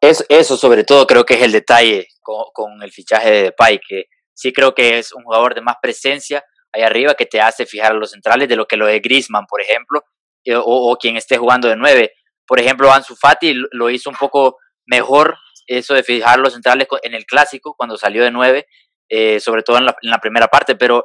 Eso, 0.01 0.25
eso 0.29 0.57
sobre 0.57 0.85
todo 0.85 1.07
creo 1.07 1.25
que 1.25 1.35
es 1.35 1.43
el 1.43 1.53
detalle 1.53 2.09
con, 2.23 2.83
el 2.83 2.91
fichaje 2.91 3.31
de 3.31 3.43
Depay, 3.45 3.81
que 3.87 4.05
sí 4.35 4.53
creo 4.53 4.75
que 4.75 4.99
es 4.99 5.13
un 5.13 5.23
jugador 5.25 5.55
de 5.55 5.61
más 5.61 5.77
presencia 5.83 6.43
ahí 6.73 6.83
arriba 6.83 7.15
que 7.15 7.27
te 7.27 7.41
hace 7.41 7.67
fijar 7.67 7.93
a 7.93 7.97
los 7.97 8.13
centrales 8.13 8.49
de 8.49 8.57
lo 8.57 8.67
que 8.67 8.77
lo 8.77 8.87
de 8.87 9.01
Griezmann, 9.01 9.47
por 9.47 9.61
ejemplo, 9.61 10.05
eh, 10.45 10.55
o, 10.57 10.97
quien 10.97 11.17
esté 11.17 11.37
jugando 11.37 11.69
de 11.69 11.77
9. 11.77 12.13
Por 12.47 12.61
ejemplo, 12.61 12.93
Ansu 12.93 13.17
Fati 13.17 13.55
lo 13.73 13.91
hizo 13.91 14.09
un 14.09 14.17
poco 14.17 14.57
mejor 14.87 15.37
eso 15.67 15.95
de 15.95 16.03
fijar 16.03 16.39
los 16.39 16.53
centrales 16.53 16.89
en 17.03 17.15
el 17.15 17.27
clásico 17.27 17.75
cuando 17.77 17.97
salió 17.97 18.25
de 18.25 18.31
9, 18.31 18.67
eh, 19.09 19.41
sobre 19.41 19.63
todo 19.63 19.79
en 19.79 19.87
la, 19.87 19.97
en 20.01 20.11
la, 20.11 20.19
primera 20.19 20.49
parte, 20.49 20.77
pero 20.77 21.05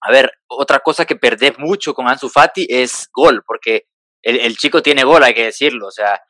a 0.00 0.10
ver, 0.10 0.32
otra 0.48 0.80
cosa 0.80 1.04
que 1.04 1.16
perdés 1.16 1.58
mucho 1.58 1.94
con 1.94 2.08
Ansu 2.08 2.28
Fati 2.28 2.66
es 2.68 3.08
gol, 3.12 3.42
porque 3.46 3.86
el, 4.22 4.40
el 4.40 4.56
chico 4.56 4.82
tiene 4.82 5.04
gol, 5.04 5.22
hay 5.22 5.34
que 5.34 5.44
decirlo, 5.44 5.86
o 5.86 5.90
sea, 5.92 6.20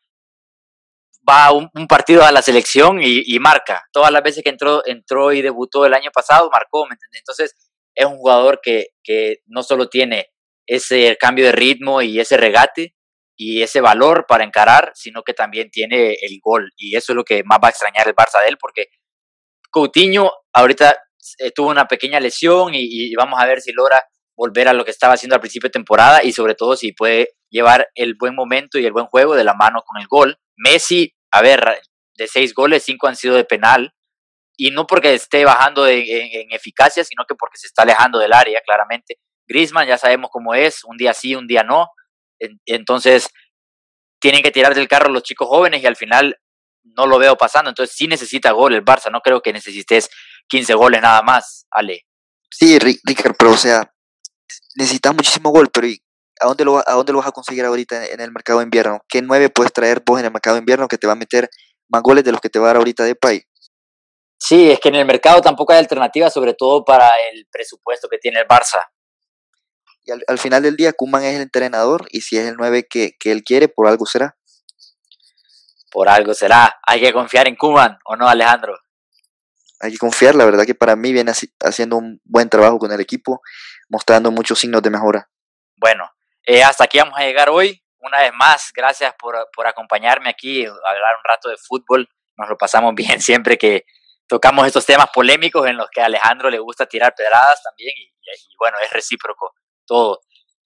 va 1.29 1.53
un, 1.53 1.71
partido 1.87 2.25
a 2.25 2.33
la 2.33 2.43
selección 2.43 3.01
y, 3.03 3.39
marca. 3.39 3.83
Todas 3.93 4.11
las 4.11 4.23
veces 4.23 4.43
que 4.43 4.51
entró, 4.51 4.85
entró 4.87 5.33
y 5.33 5.43
debutó 5.43 5.87
el 5.87 5.95
año 5.95 6.11
pasado, 6.13 6.51
marcó. 6.53 6.87
Entonces, 7.13 7.55
es 7.95 8.07
un 8.07 8.17
jugador 8.17 8.61
que, 8.63 8.89
que 9.03 9.37
no 9.47 9.63
solo 9.63 9.89
tiene 9.89 10.29
ese 10.67 11.17
cambio 11.19 11.47
de 11.47 11.53
ritmo 11.53 12.03
y 12.03 12.21
ese 12.21 12.37
regate 12.37 12.95
y 13.37 13.63
ese 13.63 13.81
valor 13.81 14.27
para 14.29 14.45
encarar, 14.45 14.93
sino 14.95 15.23
que 15.23 15.35
también 15.35 15.71
tiene 15.71 16.13
el 16.21 16.39
gol. 16.43 16.71
Y 16.77 16.97
eso 16.97 17.13
es 17.13 17.17
lo 17.17 17.25
que 17.25 17.43
más 17.45 17.59
va 17.63 17.69
a 17.69 17.71
extrañar 17.71 18.07
el 18.07 18.15
Barça 18.15 18.41
de 18.43 18.49
él, 18.49 18.59
porque 18.59 18.87
Coutinho 19.71 20.31
ahorita 20.53 20.97
eh, 21.39 21.51
tuvo 21.51 21.71
una 21.71 21.87
pequeña 21.87 22.21
lesión 22.21 22.73
y, 22.75 23.15
vamos 23.15 23.41
a 23.41 23.47
ver 23.47 23.61
si 23.61 23.73
logra 23.73 24.01
volver 24.37 24.69
a 24.69 24.73
lo 24.73 24.85
que 24.85 24.91
estaba 24.91 25.15
haciendo 25.15 25.35
al 25.35 25.41
principio 25.41 25.69
de 25.69 25.73
temporada 25.73 26.23
y 26.23 26.33
sobre 26.33 26.55
todo 26.55 26.77
si 26.77 26.93
puede 26.93 27.31
llevar 27.51 27.89
el 27.95 28.15
buen 28.15 28.35
momento 28.35 28.79
y 28.79 28.87
el 28.87 28.93
buen 28.93 29.07
juego 29.07 29.35
de 29.35 29.45
la 29.45 29.55
mano 29.55 29.83
con 29.83 30.01
el 30.01 30.07
gol. 30.07 30.39
Messi, 30.57 31.15
a 31.31 31.43
ver, 31.43 31.81
de 32.15 32.27
seis 32.27 32.55
goles, 32.55 32.83
cinco 32.85 33.09
han 33.09 33.17
sido 33.17 33.35
de 33.35 33.45
penal 33.45 33.95
y 34.57 34.71
no 34.71 34.87
porque 34.87 35.15
esté 35.15 35.45
bajando 35.45 35.87
en, 35.87 36.53
eficacia, 36.53 37.05
sino 37.05 37.25
que 37.27 37.35
porque 37.35 37.59
se 37.59 37.67
está 37.67 37.83
alejando 37.83 38.19
del 38.19 38.33
área, 38.33 38.61
claramente. 38.65 39.19
Griezmann 39.47 39.89
ya 39.89 39.99
sabemos 39.99 40.31
cómo 40.31 40.55
es, 40.55 40.85
un 40.85 40.97
día 40.97 41.15
sí, 41.15 41.35
un 41.35 41.47
día 41.47 41.63
no. 41.63 41.89
Entonces, 42.67 43.29
tienen 44.21 44.43
que 44.43 44.51
tirar 44.51 44.75
del 44.75 44.89
carro 44.89 45.11
los 45.11 45.23
chicos 45.23 45.49
jóvenes 45.49 45.83
y 45.83 45.87
al 45.87 45.97
final 45.97 46.37
no 46.85 47.07
lo 47.07 47.19
veo 47.19 47.37
pasando. 47.37 47.71
Entonces, 47.71 47.97
sí 47.97 48.07
necesita 48.07 48.53
gol 48.53 48.75
el 48.75 48.85
Barça. 48.85 49.11
No 49.11 49.21
creo 49.21 49.41
que 49.41 49.53
necesites 49.53 50.11
15 50.49 50.75
goles 50.75 51.03
nada 51.03 51.23
más, 51.23 51.67
Ale. 51.71 52.07
Sí, 52.51 52.79
Ricardo, 52.79 53.35
pero 53.39 53.53
o 53.53 53.57
sea, 53.57 53.92
necesitas 54.77 55.15
muchísimo 55.15 55.51
gol, 55.51 55.69
pero 55.73 55.89
¿a 56.41 56.47
dónde, 56.47 56.65
lo, 56.65 56.79
¿a 56.79 56.93
dónde 56.93 57.13
lo 57.13 57.19
vas 57.19 57.29
a 57.29 57.33
conseguir 57.33 57.65
ahorita 57.65 58.07
en 58.07 58.21
el 58.21 58.33
mercado 58.33 58.59
de 58.59 58.65
invierno? 58.65 59.01
¿Qué 59.09 59.23
nueve 59.23 59.51
puedes 59.51 59.73
traer 59.73 60.03
vos 60.05 60.19
en 60.19 60.27
el 60.27 60.33
mercado 60.33 60.57
de 60.57 60.61
invierno 60.61 60.89
que 60.89 60.99
te 60.99 61.07
va 61.07 61.15
a 61.15 61.17
meter 61.17 61.49
más 61.89 62.03
goles 62.03 62.25
de 62.25 62.33
los 62.33 62.41
que 62.41 62.49
te 62.49 62.59
va 62.59 62.67
a 62.67 62.69
dar 62.69 62.77
ahorita 62.77 63.05
de 63.05 63.15
Pay? 63.15 63.43
Sí, 64.39 64.71
es 64.73 64.81
que 64.81 64.89
en 64.89 64.97
el 64.97 65.07
mercado 65.07 65.41
tampoco 65.41 65.73
hay 65.73 65.79
alternativa, 65.79 66.29
sobre 66.29 66.55
todo 66.55 66.85
para 66.85 67.09
el 67.33 67.47
presupuesto 67.51 68.09
que 68.09 68.19
tiene 68.19 68.41
el 68.41 68.49
Barça. 68.49 68.85
Y 70.05 70.11
al, 70.11 70.39
final 70.39 70.65
del 70.65 70.75
día, 70.75 70.93
Kuman 70.93 71.23
es 71.23 71.37
el 71.37 71.43
entrenador 71.43 72.09
y 72.11 72.23
si 72.23 72.37
es 72.37 72.49
el 72.49 72.57
9 72.57 72.89
que, 72.89 73.15
él 73.25 73.45
quiere, 73.45 73.69
por 73.69 73.87
algo 73.87 74.05
será. 74.05 74.37
Por 75.93 76.09
algo 76.09 76.35
será. 76.35 76.81
Hay 76.85 77.01
que 77.01 77.13
confiar 77.13 77.47
en 77.47 77.55
Kuman, 77.55 77.99
¿o 78.05 78.17
no, 78.17 78.27
Alejandro? 78.27 78.77
Hay 79.79 79.93
que 79.93 79.99
confiar, 79.99 80.35
la 80.35 80.45
verdad 80.45 80.65
que 80.65 80.75
para 80.75 80.97
mí 80.97 81.13
viene 81.13 81.33
haciendo 81.61 81.97
un 81.99 82.21
buen 82.25 82.49
trabajo 82.49 82.79
con 82.79 82.91
el 82.91 83.01
equipo, 83.01 83.43
mostrando 83.93 84.33
muchos 84.33 84.59
signos 84.59 84.83
de 84.83 84.91
mejora. 84.91 85.29
Bueno, 85.77 86.11
eh, 86.47 86.65
hasta 86.65 86.85
aquí 86.85 86.99
vamos 86.99 87.15
a 87.17 87.23
llegar 87.23 87.51
hoy. 87.51 87.81
Una 87.99 88.21
vez 88.21 88.33
más, 88.35 88.73
gracias 88.75 89.15
por, 89.19 89.37
por 89.55 89.69
acompañarme 89.69 90.31
aquí, 90.31 90.65
a 90.65 90.71
hablar 90.71 91.17
un 91.19 91.25
rato 91.25 91.49
de 91.49 91.57
fútbol. 91.57 92.09
Nos 92.37 92.49
lo 92.49 92.57
pasamos 92.57 92.95
bien 92.97 93.21
siempre 93.21 93.57
que, 93.57 93.85
tocamos 94.33 94.67
estos 94.67 94.87
temas 94.87 95.09
polémicos 95.13 95.67
en 95.67 95.77
los 95.77 95.91
que 95.91 96.01
a 96.01 96.07
Alejandro 96.07 96.49
le 96.49 96.59
gusta 96.59 96.87
tirar 96.87 97.15
pedradas 97.15 97.63
también 97.63 97.93
y, 97.95 98.11
bueno, 98.59 98.79
es 98.83 98.91
recíproco 98.91 99.53
todo. 99.87 100.21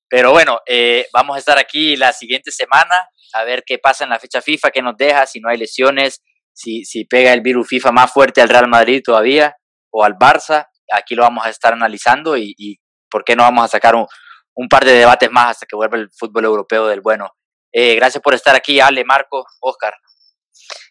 Pero 0.09 0.31
bueno, 0.31 0.61
eh, 0.67 1.09
vamos 1.13 1.35
a 1.35 1.41
estar 1.41 1.59
aquí 1.59 1.97
la 1.97 2.13
siguiente 2.13 2.53
semana 2.53 3.09
a 3.33 3.43
ver 3.43 3.65
qué 3.67 3.79
pasa 3.79 4.05
en 4.05 4.11
la 4.11 4.21
fecha 4.21 4.41
FIFA, 4.41 4.71
qué 4.71 4.83
nos 4.83 4.97
deja, 4.97 5.27
si 5.27 5.41
no 5.41 5.49
hay 5.49 5.59
lesiones, 5.59 6.23
si, 6.53 6.85
si 6.85 7.07
pega 7.07 7.33
el 7.33 7.41
virus 7.41 7.67
FIFA 7.67 7.91
más 7.91 8.13
fuerte 8.13 8.41
al 8.41 8.49
Real 8.49 8.69
Madrid 8.69 9.03
todavía 9.05 9.57
o 9.91 10.05
al 10.05 10.15
Barça. 10.15 10.69
Aquí 10.93 11.17
lo 11.17 11.23
vamos 11.23 11.45
a 11.45 11.51
estar 11.51 11.73
analizando 11.73 12.37
y, 12.37 12.55
y 12.57 12.77
por 13.11 13.25
qué 13.25 13.37
no 13.37 13.43
vamos 13.43 13.65
a 13.65 13.69
sacar 13.69 13.95
un, 13.95 14.07
un, 14.55 14.69
par 14.69 14.85
de 14.85 14.93
debates 14.93 15.31
más 15.31 15.51
hasta 15.51 15.67
que 15.67 15.77
vuelva 15.77 15.97
el 15.97 16.11
fútbol 16.11 16.45
europeo 16.45 16.87
del 16.87 17.01
bueno. 17.01 17.31
Eh, 17.73 17.95
gracias 17.95 18.23
por 18.23 18.35
estar 18.35 18.55
aquí, 18.55 18.81
Ale, 18.81 19.05
Marco, 19.05 19.45
Oscar. 19.61 19.95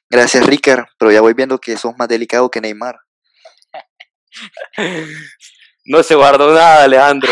Gracias, 0.09 0.45
Ricard, 0.45 0.85
pero 0.97 1.11
ya 1.11 1.21
voy 1.21 1.33
viendo 1.33 1.57
que 1.57 1.77
sos 1.77 1.95
más 1.97 2.07
delicado 2.07 2.49
que 2.49 2.61
Neymar. 2.61 2.95
No 5.87 6.01
se 6.01 6.15
guardó 6.15 6.51
nada, 6.51 6.85
Alejandro. 6.85 7.31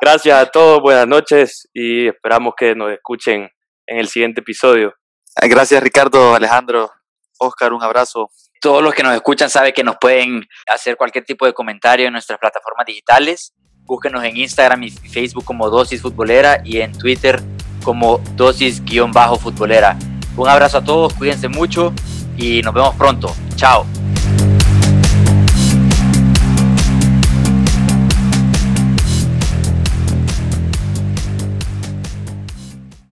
Gracias 0.00 0.36
a 0.36 0.46
todos, 0.46 0.82
buenas 0.82 1.06
noches 1.06 1.68
y 1.72 2.08
esperamos 2.08 2.54
que 2.56 2.74
nos 2.74 2.90
escuchen 2.90 3.48
en 3.86 3.98
el 3.98 4.08
siguiente 4.08 4.40
episodio. 4.40 4.92
Gracias, 5.36 5.80
Ricardo, 5.80 6.34
Alejandro, 6.34 6.90
Oscar, 7.38 7.72
un 7.72 7.84
abrazo. 7.84 8.28
Todos 8.60 8.82
los 8.82 8.92
que 8.92 9.04
nos 9.04 9.14
escuchan 9.14 9.48
saben 9.50 9.72
que 9.72 9.84
nos 9.84 9.98
pueden 10.00 10.48
hacer 10.66 10.96
cualquier 10.96 11.24
tipo 11.24 11.46
de 11.46 11.52
comentario 11.52 12.08
en 12.08 12.12
nuestras 12.12 12.40
plataformas 12.40 12.86
digitales. 12.86 13.54
Búsquenos 13.86 14.24
en 14.24 14.36
Instagram 14.36 14.82
y 14.82 14.90
Facebook 14.90 15.44
como 15.44 15.70
Dosis 15.70 16.02
Futbolera 16.02 16.60
y 16.64 16.78
en 16.78 16.92
Twitter 16.92 17.40
como 17.84 18.18
Dosis-Futbolera. 18.36 19.96
Un 20.36 20.48
abrazo 20.48 20.78
a 20.78 20.84
todos, 20.84 21.14
cuídense 21.14 21.48
mucho 21.48 21.92
y 22.36 22.60
nos 22.62 22.74
vemos 22.74 22.94
pronto. 22.96 23.32
Chao. 23.54 23.86